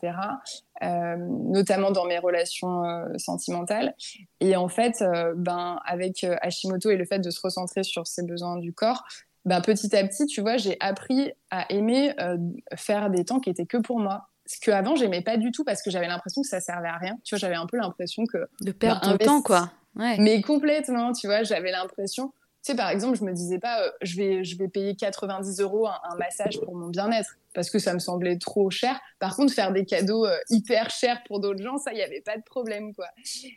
Euh, 0.82 1.16
notamment 1.16 1.90
dans 1.90 2.04
mes 2.04 2.18
relations 2.18 2.84
euh, 2.84 3.06
sentimentales. 3.18 3.94
Et 4.40 4.56
en 4.56 4.68
fait, 4.68 5.02
ben, 5.36 5.80
avec 5.84 6.24
Hashimoto 6.42 6.90
et 6.90 6.96
le 6.96 7.04
fait 7.04 7.18
de 7.18 7.30
se 7.30 7.40
recentrer 7.40 7.82
sur 7.82 8.06
ses 8.06 8.22
besoins 8.22 8.56
du 8.58 8.72
corps, 8.72 9.04
ben, 9.44 9.60
petit 9.60 9.94
à 9.96 10.06
petit, 10.06 10.26
tu 10.26 10.40
vois, 10.40 10.56
j'ai 10.56 10.76
appris 10.78 11.32
à 11.50 11.72
aimer 11.72 12.14
faire 12.76 13.10
des 13.10 13.24
temps 13.24 13.40
qui 13.40 13.50
étaient 13.50 13.66
que 13.66 13.78
pour 13.78 13.98
moi. 13.98 14.28
Ce 14.46 14.58
qu'avant, 14.60 14.96
j'aimais 14.96 15.22
pas 15.22 15.36
du 15.36 15.50
tout 15.50 15.64
parce 15.64 15.82
que 15.82 15.90
j'avais 15.90 16.08
l'impression 16.08 16.42
que 16.42 16.48
ça 16.48 16.60
servait 16.60 16.88
à 16.88 16.96
rien. 16.96 17.16
Tu 17.24 17.34
vois, 17.34 17.38
j'avais 17.38 17.54
un 17.54 17.66
peu 17.66 17.76
l'impression 17.76 18.24
que. 18.26 18.48
De 18.60 18.72
perdre 18.72 19.00
ben, 19.00 19.18
ton 19.18 19.24
temps, 19.24 19.42
quoi. 19.42 19.72
Ouais. 19.96 20.16
Mais 20.18 20.40
complètement, 20.40 21.12
tu 21.12 21.26
vois, 21.26 21.42
j'avais 21.42 21.70
l'impression 21.70 22.32
sais, 22.62 22.74
par 22.76 22.90
exemple, 22.90 23.18
je 23.18 23.24
me 23.24 23.32
disais 23.32 23.58
pas, 23.58 23.82
euh, 23.82 23.90
je, 24.02 24.16
vais, 24.16 24.44
je 24.44 24.56
vais 24.56 24.68
payer 24.68 24.94
90 24.94 25.60
euros 25.60 25.88
un, 25.88 26.16
massage 26.16 26.60
pour 26.60 26.74
mon 26.74 26.88
bien-être, 26.88 27.36
parce 27.54 27.70
que 27.70 27.78
ça 27.78 27.92
me 27.92 27.98
semblait 27.98 28.38
trop 28.38 28.70
cher. 28.70 29.00
Par 29.18 29.34
contre, 29.34 29.52
faire 29.52 29.72
des 29.72 29.84
cadeaux 29.84 30.26
euh, 30.26 30.36
hyper 30.48 30.90
chers 30.90 31.22
pour 31.24 31.40
d'autres 31.40 31.62
gens, 31.62 31.78
ça, 31.78 31.92
il 31.92 31.96
n'y 31.96 32.02
avait 32.02 32.20
pas 32.20 32.36
de 32.36 32.42
problème, 32.42 32.94
quoi. 32.94 33.08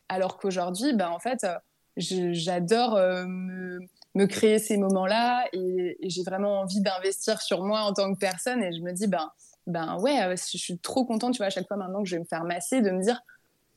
Alors 0.09 0.37
qu'aujourd'hui, 0.37 0.93
ben, 0.93 1.09
en 1.09 1.19
fait, 1.19 1.43
euh, 1.43 1.55
j'adore 1.97 2.95
me, 2.95 3.79
me, 4.15 4.25
créer 4.25 4.59
ces 4.59 4.77
moments-là 4.77 5.45
et, 5.53 5.97
j'ai 6.01 6.23
vraiment 6.23 6.61
envie 6.61 6.81
d'investir 6.81 7.41
sur 7.41 7.63
moi 7.63 7.81
en 7.81 7.93
tant 7.93 8.13
que 8.13 8.19
personne. 8.19 8.63
Et 8.63 8.73
je 8.73 8.81
me 8.81 8.91
dis, 8.91 9.07
ben, 9.07 9.31
ben 9.67 9.97
ouais, 9.99 10.35
je 10.35 10.57
suis 10.57 10.77
trop 10.79 11.05
contente, 11.05 11.33
tu 11.33 11.37
vois, 11.37 11.47
à 11.47 11.51
chaque 11.51 11.67
fois 11.67 11.77
maintenant 11.77 12.01
que 12.01 12.09
je 12.09 12.15
vais 12.15 12.21
me 12.21 12.25
faire 12.25 12.43
masser, 12.43 12.81
de 12.81 12.89
me 12.89 13.01
dire, 13.01 13.21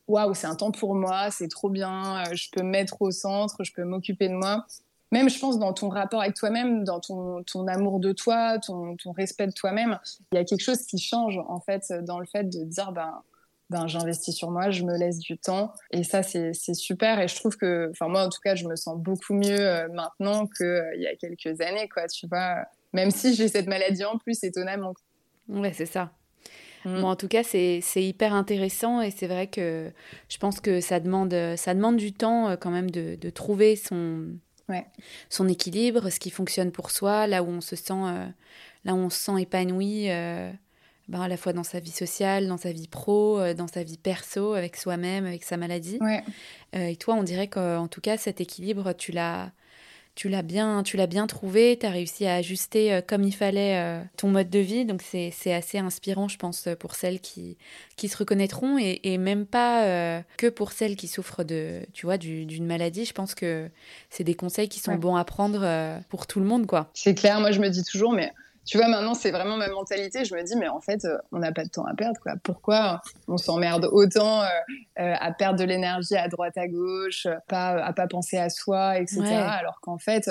waouh, 0.06 0.34
c'est 0.34 0.46
un 0.46 0.54
temps 0.54 0.72
pour 0.72 0.94
moi, 0.94 1.30
c'est 1.30 1.48
trop 1.48 1.68
bien, 1.68 2.24
je 2.32 2.48
peux 2.50 2.62
me 2.62 2.70
mettre 2.70 3.02
au 3.02 3.10
centre, 3.10 3.62
je 3.62 3.72
peux 3.72 3.84
m'occuper 3.84 4.28
de 4.28 4.34
moi 4.34 4.66
même, 5.10 5.30
je 5.30 5.38
pense, 5.38 5.58
dans 5.58 5.72
ton 5.72 5.88
rapport 5.88 6.20
avec 6.20 6.34
toi-même, 6.34 6.84
dans 6.84 7.00
ton, 7.00 7.42
ton, 7.44 7.66
amour 7.66 7.98
de 7.98 8.12
toi, 8.12 8.58
ton, 8.58 8.96
ton 8.96 9.12
respect 9.12 9.46
de 9.46 9.52
toi-même, 9.52 9.98
il 10.32 10.36
y 10.36 10.38
a 10.38 10.44
quelque 10.44 10.60
chose 10.60 10.82
qui 10.82 10.98
change, 10.98 11.38
en 11.48 11.60
fait, 11.60 11.92
dans 12.04 12.18
le 12.18 12.26
fait 12.26 12.44
de 12.44 12.64
dire, 12.64 12.92
ben, 12.92 13.22
ben 13.70 13.86
j'investis 13.86 14.34
sur 14.34 14.50
moi, 14.50 14.70
je 14.70 14.82
me 14.84 14.96
laisse 14.96 15.18
du 15.18 15.38
temps. 15.38 15.72
Et 15.90 16.04
ça, 16.04 16.22
c'est 16.22 16.52
super. 16.74 17.20
Et 17.20 17.28
je 17.28 17.36
trouve 17.36 17.56
que, 17.56 17.88
enfin, 17.90 18.08
moi, 18.08 18.24
en 18.24 18.28
tout 18.28 18.40
cas, 18.42 18.54
je 18.54 18.66
me 18.66 18.76
sens 18.76 18.98
beaucoup 18.98 19.34
mieux 19.34 19.60
euh, 19.60 19.88
maintenant 19.92 20.46
qu'il 20.46 20.66
euh, 20.66 20.96
y 20.96 21.06
a 21.06 21.14
quelques 21.16 21.60
années, 21.60 21.88
quoi, 21.88 22.06
tu 22.06 22.26
vois. 22.26 22.64
Même 22.92 23.10
si 23.10 23.34
j'ai 23.34 23.48
cette 23.48 23.66
maladie 23.66 24.04
en 24.04 24.18
plus, 24.18 24.42
étonnamment. 24.42 24.94
Ouais, 25.48 25.72
c'est 25.72 25.86
ça. 25.86 26.10
Mm. 26.84 27.04
en 27.04 27.16
tout 27.16 27.28
cas, 27.28 27.42
c'est 27.42 27.82
hyper 27.96 28.32
intéressant 28.32 29.00
et 29.00 29.10
c'est 29.10 29.26
vrai 29.26 29.48
que 29.48 29.90
je 30.28 30.38
pense 30.38 30.60
que 30.60 30.80
ça 30.80 31.00
demande, 31.00 31.34
ça 31.56 31.74
demande 31.74 31.96
du 31.96 32.12
temps 32.12 32.48
euh, 32.48 32.56
quand 32.56 32.70
même 32.70 32.90
de, 32.90 33.16
de 33.16 33.30
trouver 33.30 33.74
son, 33.74 34.28
son 35.28 35.48
équilibre, 35.48 36.10
ce 36.10 36.20
qui 36.20 36.30
fonctionne 36.30 36.72
pour 36.72 36.90
soi, 36.90 37.26
là 37.26 37.42
où 37.42 37.48
on 37.48 37.60
se 37.60 37.76
sent, 37.76 37.92
euh, 37.92 38.26
là 38.84 38.94
où 38.94 38.98
on 38.98 39.10
se 39.10 39.18
sent 39.18 39.40
épanoui, 39.40 40.10
euh, 40.10 40.50
ben, 41.08 41.22
à 41.22 41.28
la 41.28 41.36
fois 41.36 41.52
dans 41.52 41.64
sa 41.64 41.80
vie 41.80 41.90
sociale, 41.90 42.48
dans 42.48 42.58
sa 42.58 42.72
vie 42.72 42.88
pro, 42.88 43.38
euh, 43.38 43.54
dans 43.54 43.68
sa 43.68 43.82
vie 43.82 43.98
perso, 43.98 44.54
avec 44.54 44.76
soi-même, 44.76 45.26
avec 45.26 45.44
sa 45.44 45.56
maladie. 45.56 45.98
et 46.72 46.96
toi, 46.96 47.14
on 47.14 47.22
dirait 47.22 47.48
qu'en 47.48 47.88
tout 47.88 48.00
cas, 48.00 48.16
cet 48.16 48.40
équilibre, 48.40 48.92
tu 48.92 49.12
l'as 49.12 49.50
tu 50.18 50.28
l'as 50.28 50.42
bien, 50.42 50.82
tu 50.82 50.96
l'as 50.96 51.06
bien 51.06 51.28
trouvé, 51.28 51.78
tu 51.78 51.86
as 51.86 51.90
réussi 51.90 52.26
à 52.26 52.34
ajuster 52.34 52.92
euh, 52.92 53.00
comme 53.00 53.22
il 53.22 53.30
fallait 53.30 53.78
euh, 53.78 54.02
ton 54.16 54.26
mode 54.26 54.50
de 54.50 54.58
vie. 54.58 54.84
Donc 54.84 55.00
c'est 55.00 55.52
assez 55.52 55.78
inspirant, 55.78 56.26
je 56.26 56.36
pense, 56.36 56.68
pour 56.80 56.96
celles 56.96 57.20
qui, 57.20 57.56
qui 57.94 58.08
se 58.08 58.16
reconnaîtront 58.16 58.78
et, 58.80 58.98
et 59.04 59.16
même 59.16 59.46
pas 59.46 59.84
euh, 59.84 60.20
que 60.36 60.48
pour 60.48 60.72
celles 60.72 60.96
qui 60.96 61.06
souffrent 61.06 61.44
de, 61.44 61.82
tu 61.92 62.04
vois, 62.04 62.18
d'une 62.18 62.66
maladie. 62.66 63.04
Je 63.04 63.12
pense 63.12 63.36
que 63.36 63.70
c'est 64.10 64.24
des 64.24 64.34
conseils 64.34 64.68
qui 64.68 64.80
sont 64.80 64.96
bons 64.96 65.14
à 65.14 65.24
prendre 65.24 66.00
pour 66.08 66.26
tout 66.26 66.40
le 66.40 66.46
monde, 66.46 66.66
quoi. 66.66 66.90
C'est 66.94 67.14
clair. 67.14 67.38
Moi, 67.38 67.52
je 67.52 67.60
me 67.60 67.68
dis 67.68 67.84
toujours, 67.84 68.12
mais 68.12 68.32
tu 68.68 68.76
vois, 68.76 68.86
maintenant, 68.86 69.14
c'est 69.14 69.30
vraiment 69.30 69.56
ma 69.56 69.68
mentalité. 69.70 70.26
Je 70.26 70.34
me 70.34 70.42
dis, 70.42 70.54
mais 70.54 70.68
en 70.68 70.80
fait, 70.80 71.06
euh, 71.06 71.16
on 71.32 71.38
n'a 71.38 71.52
pas 71.52 71.64
de 71.64 71.70
temps 71.70 71.86
à 71.86 71.94
perdre, 71.94 72.20
quoi. 72.20 72.34
Pourquoi 72.42 73.00
on 73.26 73.38
s'emmerde 73.38 73.88
autant 73.90 74.42
euh, 74.42 74.46
euh, 74.98 75.14
à 75.18 75.32
perdre 75.32 75.58
de 75.58 75.64
l'énergie 75.64 76.16
à 76.16 76.28
droite, 76.28 76.58
à 76.58 76.68
gauche, 76.68 77.26
pas, 77.48 77.82
à 77.82 77.94
pas 77.94 78.06
penser 78.06 78.36
à 78.36 78.50
soi, 78.50 78.98
etc. 78.98 79.22
Alors 79.24 79.80
qu'en 79.80 79.96
fait, 79.96 80.30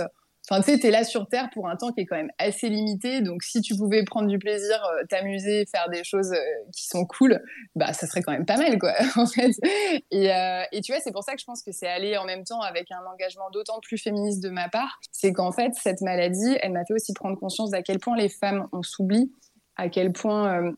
Enfin, 0.50 0.62
tu 0.62 0.72
sais, 0.72 0.80
t'es 0.80 0.92
là 0.92 1.04
sur 1.04 1.28
Terre 1.28 1.50
pour 1.54 1.68
un 1.68 1.76
temps 1.76 1.92
qui 1.92 2.02
est 2.02 2.06
quand 2.06 2.16
même 2.16 2.32
assez 2.38 2.70
limité. 2.70 3.20
Donc, 3.20 3.44
si 3.44 3.60
tu 3.62 3.76
pouvais 3.76 4.04
prendre 4.04 4.28
du 4.28 4.40
plaisir, 4.40 4.82
euh, 4.86 5.04
t'amuser, 5.10 5.66
faire 5.66 5.90
des 5.90 6.06
choses 6.06 6.32
euh, 6.32 6.40
qui 6.74 6.88
sont 6.88 7.06
cool, 7.06 7.44
bah, 7.76 7.92
ça 7.92 8.08
serait 8.08 8.22
quand 8.22 8.32
même 8.32 8.46
pas 8.46 8.56
mal, 8.56 8.80
quoi, 8.80 8.94
euh, 9.18 10.64
et 10.72 10.82
tu 10.82 10.92
vois, 10.94 11.02
c'est 11.02 11.12
pour 11.12 11.24
ça 11.24 11.34
que 11.34 11.42
je 11.42 11.46
pense 11.46 11.62
que 11.64 11.74
c'est 11.74 11.88
aller 11.88 12.16
en 12.16 12.24
même 12.24 12.46
temps 12.46 12.62
avec 12.62 12.90
un 12.92 13.06
engagement 13.12 13.50
d'autant 13.52 13.80
plus 13.82 13.98
féministe 13.98 14.42
de 14.42 14.50
ma 14.50 14.70
part. 14.70 15.00
C'est 15.12 15.34
qu'en 15.34 15.52
fait, 15.52 15.74
cette 15.76 16.00
maladie, 16.00 16.58
elle 16.62 16.72
m'a 16.72 16.86
fait 16.86 16.94
aussi 16.94 17.14
prendre 17.14 17.38
conscience 17.38 17.72
d'à 17.72 17.82
quel 17.82 18.00
point 18.00 18.16
les 18.16 18.30
femmes, 18.30 18.68
on 18.72 18.84
s'oublie, 18.84 19.34
à 19.76 19.90
quel 19.90 20.14
point 20.14 20.74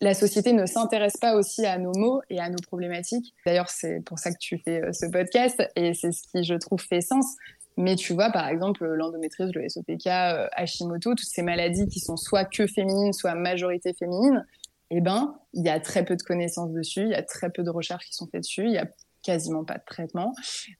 la 0.00 0.14
société 0.14 0.52
ne 0.52 0.66
s'intéresse 0.66 1.16
pas 1.16 1.34
aussi 1.34 1.66
à 1.66 1.78
nos 1.78 1.92
mots 1.96 2.22
et 2.30 2.40
à 2.40 2.50
nos 2.50 2.58
problématiques. 2.66 3.34
D'ailleurs, 3.46 3.68
c'est 3.68 4.00
pour 4.04 4.18
ça 4.18 4.30
que 4.30 4.38
tu 4.38 4.58
fais 4.58 4.80
ce 4.92 5.06
podcast 5.06 5.62
et 5.76 5.94
c'est 5.94 6.12
ce 6.12 6.22
qui, 6.22 6.44
je 6.44 6.54
trouve, 6.54 6.80
fait 6.80 7.00
sens. 7.00 7.36
Mais 7.76 7.96
tu 7.96 8.12
vois, 8.12 8.30
par 8.30 8.48
exemple, 8.48 8.84
l'endométriose, 8.84 9.52
le 9.54 9.68
SOPK, 9.68 10.06
euh, 10.06 10.46
Hashimoto, 10.52 11.14
toutes 11.14 11.28
ces 11.28 11.42
maladies 11.42 11.88
qui 11.88 12.00
sont 12.00 12.16
soit 12.16 12.44
que 12.44 12.66
féminines, 12.66 13.12
soit 13.12 13.34
majorité 13.34 13.94
féminine, 13.94 14.46
eh 14.90 15.00
ben, 15.00 15.38
il 15.54 15.64
y 15.64 15.68
a 15.68 15.80
très 15.80 16.04
peu 16.04 16.16
de 16.16 16.22
connaissances 16.22 16.72
dessus, 16.72 17.02
il 17.02 17.10
y 17.10 17.14
a 17.14 17.22
très 17.22 17.50
peu 17.50 17.62
de 17.62 17.70
recherches 17.70 18.06
qui 18.06 18.14
sont 18.14 18.26
faites 18.26 18.42
dessus, 18.42 18.64
il 18.64 18.72
y 18.72 18.78
a 18.78 18.86
quasiment 19.22 19.64
pas 19.64 19.78
de 19.78 19.84
traitement. 19.86 20.34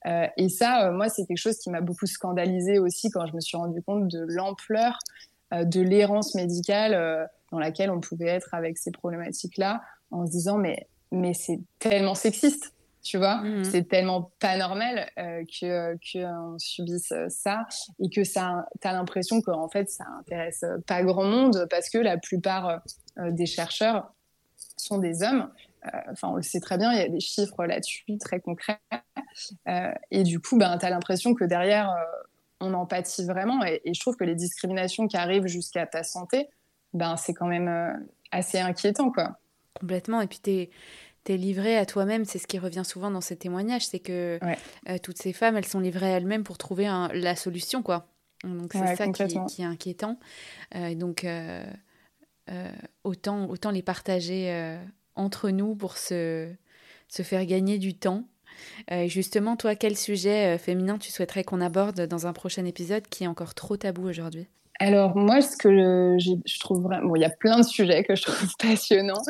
Euh, 0.07 0.26
et 0.36 0.49
ça, 0.49 0.88
euh, 0.88 0.93
moi, 0.93 1.09
c'est 1.09 1.24
quelque 1.24 1.38
chose 1.38 1.59
qui 1.59 1.70
m'a 1.70 1.80
beaucoup 1.80 2.07
scandalisé 2.07 2.78
aussi 2.78 3.11
quand 3.11 3.24
je 3.26 3.34
me 3.34 3.40
suis 3.40 3.57
rendu 3.57 3.80
compte 3.82 4.09
de 4.09 4.24
l'ampleur 4.28 4.99
de 5.55 5.82
l'errance 5.82 6.34
médicale 6.34 7.28
dans 7.51 7.59
laquelle 7.59 7.90
on 7.90 8.01
pouvait 8.01 8.28
être 8.28 8.55
avec 8.55 8.78
ces 8.78 8.90
problématiques-là, 8.90 9.82
en 10.11 10.24
se 10.24 10.30
disant 10.30 10.57
mais 10.57 10.88
mais 11.11 11.34
c'est 11.34 11.61
tellement 11.78 12.14
sexiste 12.14 12.72
tu 13.03 13.18
vois. 13.18 13.42
Mmh. 13.42 13.64
C'est 13.64 13.88
tellement 13.88 14.32
pas 14.38 14.57
normal 14.57 15.11
euh, 15.18 15.44
que 15.44 15.96
qu'on 16.12 16.59
subisse 16.59 17.12
ça 17.28 17.66
et 17.98 18.09
que 18.09 18.24
ça, 18.24 18.66
t'as 18.80 18.92
l'impression 18.92 19.40
qu'en 19.42 19.68
fait 19.68 19.90
ça 19.90 20.05
intéresse 20.20 20.64
pas 20.86 21.03
grand 21.03 21.24
monde 21.24 21.66
parce 21.68 21.90
que 21.90 21.98
la 21.98 22.16
plupart 22.16 22.82
euh, 23.18 23.30
des 23.30 23.46
chercheurs 23.46 24.12
sont 24.76 24.98
des 24.98 25.22
hommes. 25.22 25.50
Euh, 25.86 25.98
enfin, 26.12 26.28
on 26.28 26.36
le 26.36 26.42
sait 26.42 26.61
très 26.61 26.78
bien, 26.78 26.92
il 26.92 26.98
y 26.98 27.03
a 27.03 27.09
des 27.09 27.20
chiffres 27.20 27.64
là-dessus 27.64 28.05
très 28.18 28.40
concrets. 28.40 28.80
et 30.11 30.22
du 30.22 30.38
coup, 30.38 30.57
ben, 30.57 30.78
tu 30.78 30.86
as 30.86 30.90
l'impression 30.90 31.34
que 31.34 31.44
derrière, 31.44 31.92
on 32.61 32.72
en 32.74 32.86
pâtit 32.86 33.24
vraiment. 33.24 33.64
Et, 33.64 33.80
et, 33.84 33.94
je 33.94 34.00
trouve 34.00 34.16
que 34.16 34.24
les 34.24 34.36
discriminations 34.36 35.09
qui 35.09 35.16
arrivent 35.16 35.46
jusqu'à 35.46 35.86
ta 35.86 36.05
santé, 36.05 36.48
ben, 36.92 37.16
c'est 37.16 37.34
quand 37.34 37.48
même 37.48 38.07
assez 38.30 38.61
inquiétant, 38.61 39.11
quoi. 39.11 39.38
Complètement. 39.74 40.20
Et 40.20 40.28
puis, 40.28 40.40
tu 40.40 40.68
t'es 41.25 41.37
livré 41.37 41.77
à 41.77 41.87
toi-même, 41.87 42.25
c'est 42.25 42.39
ce 42.39 42.47
qui 42.47 42.59
revient 42.59 42.85
souvent 42.85 43.11
dans 43.11 43.20
ces 43.20 43.37
témoignages, 43.37 43.87
c'est 43.87 44.01
que 44.01 44.39
euh, 44.89 44.99
toutes 45.03 45.18
ces 45.18 45.33
femmes, 45.33 45.57
elles 45.57 45.66
sont 45.66 45.81
livrées 45.81 46.12
à 46.12 46.16
elles-mêmes 46.16 46.45
pour 46.45 46.59
trouver 46.59 46.85
la 47.12 47.37
solution, 47.37 47.83
quoi. 47.83 48.09
Donc 48.45 48.73
c'est 48.73 48.97
ça 48.97 49.07
qui, 49.09 49.62
est 49.62 49.64
inquiétant. 49.64 50.18
Euh, 50.75 50.95
donc 50.97 51.25
euh, 51.25 51.64
autant, 53.05 53.49
autant 53.49 53.70
les 53.70 53.83
partager 53.83 54.77
entre 55.14 55.51
nous 55.51 55.77
pour 55.77 55.97
se, 55.97 56.53
se 57.09 57.23
faire 57.23 57.47
gagner 57.47 57.79
du 57.79 57.95
temps. 57.95 58.25
justement, 59.07 59.57
toi, 59.57 59.77
quel 59.77 59.97
sujet 59.97 60.59
féminin 60.59 60.99
tu 60.99 61.12
souhaiterais 61.12 61.45
qu'on 61.45 61.61
aborde 61.61 62.07
dans 62.07 62.27
un 62.27 62.33
prochain 62.33 62.64
épisode 62.64 63.07
qui 63.07 63.25
est 63.25 63.29
encore 63.29 63.55
trop 63.55 63.77
tabou 63.77 64.09
aujourd'hui? 64.09 64.49
Alors 64.81 65.16
moi, 65.16 65.41
ce 65.41 65.57
que 65.57 66.16
je, 66.18 66.59
trouve 66.59 66.83
vraiment, 66.83 67.09
bon, 67.09 67.16
il 67.16 67.20
y 67.20 67.25
a 67.25 67.31
plein 67.31 67.59
de 67.59 67.62
sujets 67.62 68.05
que 68.05 68.16
je 68.16 68.23
trouve 68.23 68.57
passionnants, 68.59 69.23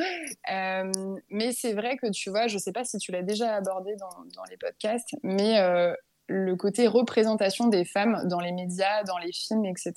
euh, 0.51 0.91
mais 1.31 1.53
c'est 1.53 1.73
vrai 1.73 1.97
que 1.97 2.11
tu 2.11 2.31
vois, 2.31 2.47
je 2.47 2.59
sais 2.59 2.73
pas 2.73 2.85
si 2.85 2.99
tu 2.99 3.13
l'as 3.13 3.23
déjà 3.23 3.55
abordé 3.55 3.97
dans, 3.97 4.45
les 4.51 4.57
podcasts, 4.57 5.15
mais 5.23 5.59
euh, 5.61 5.95
le 6.27 6.57
côté 6.57 6.87
représentation 6.87 7.69
des 7.69 7.85
femmes 7.85 8.23
dans 8.29 8.41
les 8.41 8.53
médias, 8.53 9.03
dans 9.05 9.19
les 9.19 9.33
films, 9.33 9.65
etc. 9.65 9.93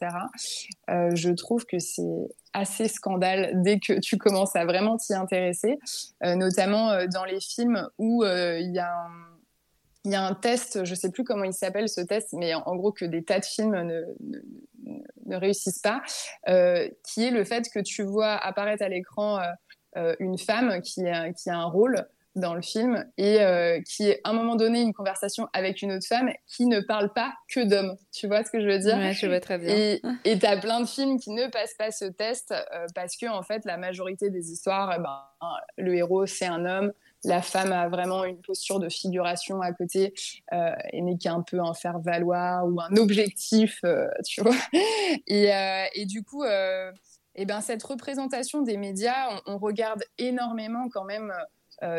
Euh, 0.90 1.12
je 1.16 1.32
trouve 1.32 1.66
que 1.66 1.80
c'est 1.80 2.28
assez 2.54 2.88
scandale 2.88 3.52
dès 3.64 3.80
que 3.80 4.00
tu 4.00 4.18
commences 4.18 4.56
à 4.56 4.66
vraiment 4.66 4.98
t'y 4.98 5.14
intéresser, 5.14 5.78
notamment 6.22 7.06
dans 7.08 7.26
les 7.26 7.40
films 7.42 7.88
où 7.98 8.24
il 8.26 8.72
y 8.74 8.80
a 8.80 8.92
un 8.92 9.35
il 10.06 10.12
y 10.12 10.16
a 10.16 10.24
un 10.24 10.36
test, 10.36 10.86
je 10.86 10.96
sais 10.96 11.10
plus 11.10 11.24
comment 11.24 11.44
il 11.44 11.54
s'appelle 11.54 11.90
ce 11.90 12.00
test, 12.00 12.30
mais 12.34 12.54
en, 12.54 12.76
gros 12.76 12.92
que 12.92 13.06
des 13.06 13.24
tas 13.24 13.40
de 13.40 13.46
films 13.46 13.76
ne, 13.76 14.04
ne, 15.26 15.36
réussissent 15.36 15.80
pas, 15.80 16.02
euh, 16.48 16.88
qui 17.04 17.26
est 17.26 17.32
le 17.32 17.44
fait 17.44 17.68
que 17.74 17.80
tu 17.80 18.04
vois 18.04 18.34
apparaître 18.34 18.84
à 18.84 18.90
l'écran 18.90 19.40
euh, 19.40 19.44
euh, 19.98 20.16
une 20.20 20.38
femme 20.38 20.82
qui 20.82 21.06
a, 21.08 21.34
qui 21.34 21.50
a 21.50 21.58
un 21.58 21.66
rôle 21.66 22.08
dans 22.36 22.54
le 22.54 22.62
film 22.62 23.06
et 23.18 23.38
qui 23.88 24.10
est 24.10 24.20
à 24.26 24.32
un 24.32 24.34
moment 24.34 24.58
donné 24.58 24.82
une 24.82 24.94
conversation 24.94 25.48
avec 25.54 25.82
une 25.82 25.94
autre 25.94 26.06
femme 26.06 26.30
qui 26.48 26.66
ne 26.66 26.82
parle 26.82 27.14
pas 27.14 27.34
que 27.48 27.62
d'hommes. 27.62 27.96
Tu 28.12 28.28
vois 28.28 28.44
ce 28.44 28.52
que 28.52 28.60
je 28.60 28.68
veux 28.68 28.78
dire? 28.78 28.98
Ouais, 28.98 29.14
je 29.14 29.26
vois 29.26 29.40
très 29.40 29.58
bien. 29.58 29.74
Et 30.26 30.38
tu 30.38 30.46
as 30.46 30.58
plein 30.58 30.82
de 30.82 30.86
films 30.86 31.18
qui 31.18 31.30
ne 31.30 31.48
passent 31.48 31.76
pas 31.80 31.92
ce 31.92 32.04
test 32.04 32.54
parce 32.94 33.16
que 33.16 33.28
en 33.28 33.42
fait 33.42 33.64
la 33.64 33.78
majorité 33.78 34.30
des 34.32 34.52
histoires, 34.52 35.00
ben, 35.00 35.48
le 35.78 35.96
héros 35.96 36.26
c'est 36.26 36.46
un 36.46 36.66
homme, 36.66 36.92
la 37.26 37.42
femme 37.42 37.72
a 37.72 37.90
vraiment 37.90 38.24
une 38.24 38.42
posture 38.42 38.80
de 38.80 38.90
figuration 38.90 39.62
à 39.62 39.74
côté 39.74 40.14
euh, 40.54 40.72
et 40.92 41.02
n'est 41.02 41.18
qu'un 41.18 41.42
peu 41.42 41.60
un 41.60 41.74
faire 41.74 42.00
valoir 42.00 42.66
ou 42.68 42.80
un 42.80 42.96
objectif, 42.98 43.80
euh, 43.84 44.08
tu 44.26 44.42
vois. 44.42 44.56
Euh, 44.74 45.86
et, 45.94 46.06
du 46.06 46.24
coup, 46.24 46.44
et 46.46 46.92
eh 47.36 47.46
ben 47.46 47.62
cette 47.62 47.84
représentation 47.84 48.62
des 48.62 48.78
médias, 48.78 49.42
on, 49.46 49.58
regarde 49.58 50.04
énormément 50.18 50.88
quand 50.90 51.04
même. 51.04 51.34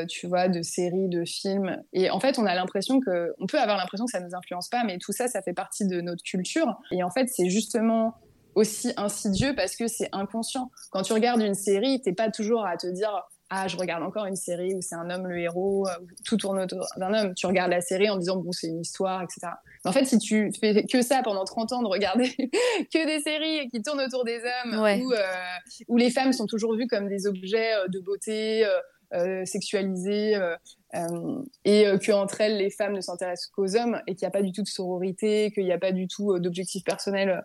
tu 0.09 0.27
vois, 0.27 0.49
de 0.49 0.63
séries, 0.63 1.09
de 1.09 1.25
films. 1.25 1.83
Et 1.93 2.09
en 2.11 2.21
fait, 2.21 2.39
on 2.39 2.47
a 2.47 2.55
l'impression 2.55 3.01
que, 3.01 3.35
on 3.39 3.47
peut 3.47 3.61
avoir 3.61 3.77
l'impression 3.77 4.07
que 4.07 4.11
ça 4.11 4.21
ne 4.21 4.27
nous 4.27 4.35
influence 4.35 4.69
pas, 4.69 4.85
mais 4.85 4.99
tout 4.99 5.13
ça, 5.13 5.29
ça 5.29 5.43
fait 5.43 5.53
partie 5.53 5.87
de 5.87 6.01
notre 6.01 6.23
culture. 6.23 6.79
Et 6.91 7.03
en 7.03 7.11
fait, 7.11 7.29
c'est 7.29 7.51
justement 7.51 8.15
aussi 8.55 8.95
insidieux 8.97 9.55
parce 9.55 9.77
que 9.77 9.87
c'est 9.87 10.09
inconscient. 10.13 10.71
Quand 10.91 11.03
tu 11.03 11.13
regardes 11.13 11.43
une 11.43 11.55
série, 11.55 12.01
t'es 12.01 12.15
pas 12.15 12.31
toujours 12.31 12.65
à 12.65 12.79
te 12.79 12.87
dire 12.87 13.23
ah, 13.49 13.69
je 13.69 13.77
regarde 13.77 14.03
encore 14.03 14.27
une 14.27 14.37
série 14.37 14.75
où 14.75 14.83
c'est 14.83 14.97
un 14.97 15.09
homme 15.09 15.29
le 15.29 15.39
héros, 15.39 15.87
euh, 15.87 15.93
tout 16.25 16.37
tourne 16.37 16.59
autour 16.59 16.85
d'un 16.97 17.15
homme. 17.15 17.35
Tu 17.35 17.47
regardes 17.47 17.71
la 17.71 17.81
série 17.81 18.11
en 18.11 18.17
disant, 18.17 18.37
bon, 18.37 18.51
c'est 18.51 18.67
une 18.67 18.81
histoire, 18.81 19.23
etc. 19.23 19.53
Mais 19.85 19.91
en 19.91 19.93
fait, 19.93 20.05
si 20.05 20.19
tu 20.19 20.51
fais 20.59 20.85
que 20.85 21.01
ça 21.03 21.23
pendant 21.23 21.45
30 21.45 21.73
ans, 21.73 21.83
de 21.83 21.89
regarder 21.89 22.29
que 22.93 23.07
des 23.07 23.21
séries 23.21 23.69
qui 23.69 23.83
tournent 23.83 24.01
autour 24.01 24.25
des 24.25 24.39
hommes, 24.39 24.75
où, 24.75 25.13
euh, 25.13 25.19
où, 25.87 25.97
les 25.97 26.11
femmes 26.11 26.33
sont 26.33 26.47
toujours 26.47 26.75
vues 26.75 26.89
comme 26.89 27.09
des 27.09 27.29
objets 27.29 27.75
euh, 27.75 27.87
de 27.89 28.01
beauté, 28.01 28.67
euh, 29.15 29.45
sexualisés, 29.45 30.37
et 31.65 31.85
que 32.03 32.13
entre 32.13 32.41
elles, 32.41 32.57
les 32.57 32.71
femmes 32.71 32.95
ne 32.95 33.01
s'intéressent 33.01 33.51
qu'aux 33.51 33.77
hommes, 33.77 34.01
et 34.09 34.17
qu'il 34.17 34.27
n'y 34.27 34.29
a 34.29 34.33
pas 34.33 34.43
du 34.43 34.51
tout 34.51 34.63
de 34.63 34.69
sororité, 34.69 35.53
qu'il 35.53 35.65
n'y 35.65 35.73
a 35.73 35.79
pas 35.79 35.93
du 35.93 36.09
tout 36.09 36.37
d'objectif 36.41 36.83
personnel 36.83 37.31
euh, 37.31 37.41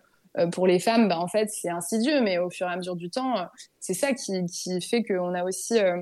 pour 0.52 0.66
les 0.66 0.78
femmes, 0.78 1.08
bah, 1.08 1.18
en 1.18 1.28
fait, 1.28 1.50
c'est 1.50 1.68
insidieux, 1.68 2.20
mais 2.22 2.38
au 2.38 2.50
fur 2.50 2.66
et 2.66 2.72
à 2.72 2.76
mesure 2.76 2.96
du 2.96 3.10
temps, 3.10 3.38
euh, 3.38 3.44
c'est 3.80 3.94
ça 3.94 4.12
qui, 4.12 4.44
qui 4.46 4.80
fait 4.80 5.02
qu'on 5.02 5.34
a 5.34 5.44
aussi 5.44 5.78
euh, 5.78 6.00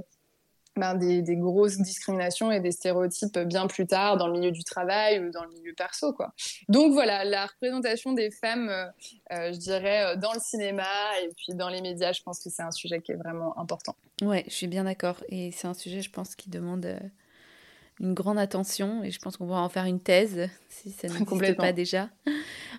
ben, 0.77 0.95
des, 0.95 1.21
des, 1.23 1.37
grosses 1.37 1.79
discriminations 1.79 2.53
et 2.53 2.61
des 2.61 2.71
stéréotypes 2.71 3.39
bien 3.41 3.67
plus 3.67 3.87
tard 3.87 4.17
dans 4.17 4.29
le 4.29 4.35
milieu 4.35 4.53
du 4.53 4.63
travail 4.63 5.19
ou 5.19 5.31
dans 5.31 5.45
le 5.45 5.51
milieu 5.51 5.75
perso. 5.75 6.13
Quoi. 6.13 6.33
Donc 6.69 6.93
voilà, 6.93 7.25
la 7.25 7.47
représentation 7.47 8.13
des 8.13 8.31
femmes, 8.31 8.71
je 9.31 9.57
dirais, 9.57 10.17
dans 10.17 10.33
le 10.33 10.39
cinéma 10.39 10.85
et 11.23 11.29
puis 11.37 11.55
dans 11.55 11.69
les 11.69 11.83
médias, 11.83 12.13
je 12.13 12.23
pense 12.23 12.39
que 12.43 12.51
c'est 12.51 12.63
un 12.63 12.71
sujet 12.71 13.01
qui 13.01 13.11
est 13.13 13.17
vraiment 13.17 13.59
important. 13.59 13.97
Ouais, 14.23 14.45
je 14.47 14.55
suis 14.55 14.69
bien 14.69 14.85
d'accord. 14.85 15.17
Et 15.29 15.51
c'est 15.51 15.67
un 15.67 15.75
sujet, 15.75 16.03
je 16.03 16.11
pense, 16.11 16.37
qui 16.37 16.51
demande 16.51 16.87
une 18.01 18.15
grande 18.15 18.39
attention 18.39 19.05
et 19.05 19.11
je 19.11 19.19
pense 19.19 19.37
qu'on 19.37 19.47
va 19.47 19.57
en 19.57 19.69
faire 19.69 19.85
une 19.85 20.01
thèse 20.01 20.49
si 20.69 20.91
ça 20.91 21.09
n'existe 21.09 21.57
pas 21.57 21.73
déjà. 21.73 22.09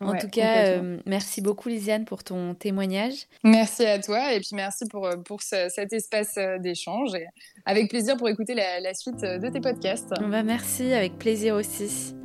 En 0.01 0.17
tout 0.17 0.29
cas, 0.29 0.65
euh, 0.65 0.97
merci 1.05 1.41
beaucoup 1.41 1.69
Lisiane 1.69 2.05
pour 2.05 2.23
ton 2.23 2.55
témoignage. 2.55 3.27
Merci 3.43 3.85
à 3.85 3.99
toi 3.99 4.33
et 4.33 4.39
puis 4.39 4.49
merci 4.53 4.85
pour, 4.87 5.05
euh, 5.05 5.17
pour 5.17 5.43
cet 5.43 5.93
espace 5.93 6.37
euh, 6.37 6.57
d'échange 6.57 7.13
et 7.13 7.27
avec 7.65 7.89
plaisir 7.89 8.17
pour 8.17 8.27
écouter 8.27 8.55
la, 8.55 8.93
suite 8.95 9.21
de 9.21 9.49
tes 9.49 9.61
podcasts. 9.61 10.09
Bah, 10.19 10.43
merci, 10.43 10.91
avec 10.93 11.19
plaisir 11.19 11.55
aussi. 11.55 12.15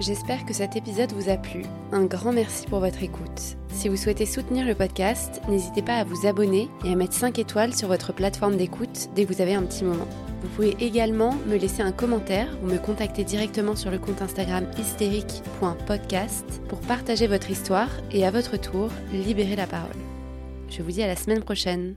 J'espère 0.00 0.46
que 0.46 0.54
cet 0.54 0.76
épisode 0.76 1.12
vous 1.12 1.28
a 1.28 1.36
plu. 1.36 1.64
Un 1.92 2.04
grand 2.04 2.32
merci 2.32 2.66
pour 2.66 2.78
votre 2.78 3.02
écoute. 3.02 3.56
Si 3.70 3.88
vous 3.88 3.96
souhaitez 3.96 4.26
soutenir 4.26 4.64
le 4.64 4.74
podcast, 4.74 5.42
n'hésitez 5.48 5.82
pas 5.82 5.96
à 5.96 6.04
vous 6.04 6.26
abonner 6.26 6.68
et 6.84 6.92
à 6.92 6.94
mettre 6.94 7.14
5 7.14 7.38
étoiles 7.38 7.74
sur 7.74 7.88
votre 7.88 8.14
plateforme 8.14 8.56
d'écoute 8.56 9.10
dès 9.14 9.24
que 9.24 9.32
vous 9.32 9.42
avez 9.42 9.54
un 9.54 9.64
petit 9.64 9.84
moment. 9.84 10.08
Vous 10.42 10.48
pouvez 10.48 10.76
également 10.80 11.34
me 11.46 11.56
laisser 11.56 11.82
un 11.82 11.92
commentaire 11.92 12.48
ou 12.62 12.66
me 12.66 12.78
contacter 12.78 13.24
directement 13.24 13.74
sur 13.74 13.90
le 13.90 13.98
compte 13.98 14.22
Instagram 14.22 14.66
hystérique.podcast 14.78 16.62
pour 16.68 16.80
partager 16.80 17.26
votre 17.26 17.50
histoire 17.50 17.90
et 18.12 18.24
à 18.24 18.30
votre 18.30 18.56
tour 18.56 18.90
libérer 19.12 19.56
la 19.56 19.66
parole. 19.66 19.96
Je 20.70 20.82
vous 20.82 20.90
dis 20.90 21.02
à 21.02 21.06
la 21.06 21.16
semaine 21.16 21.42
prochaine. 21.42 21.96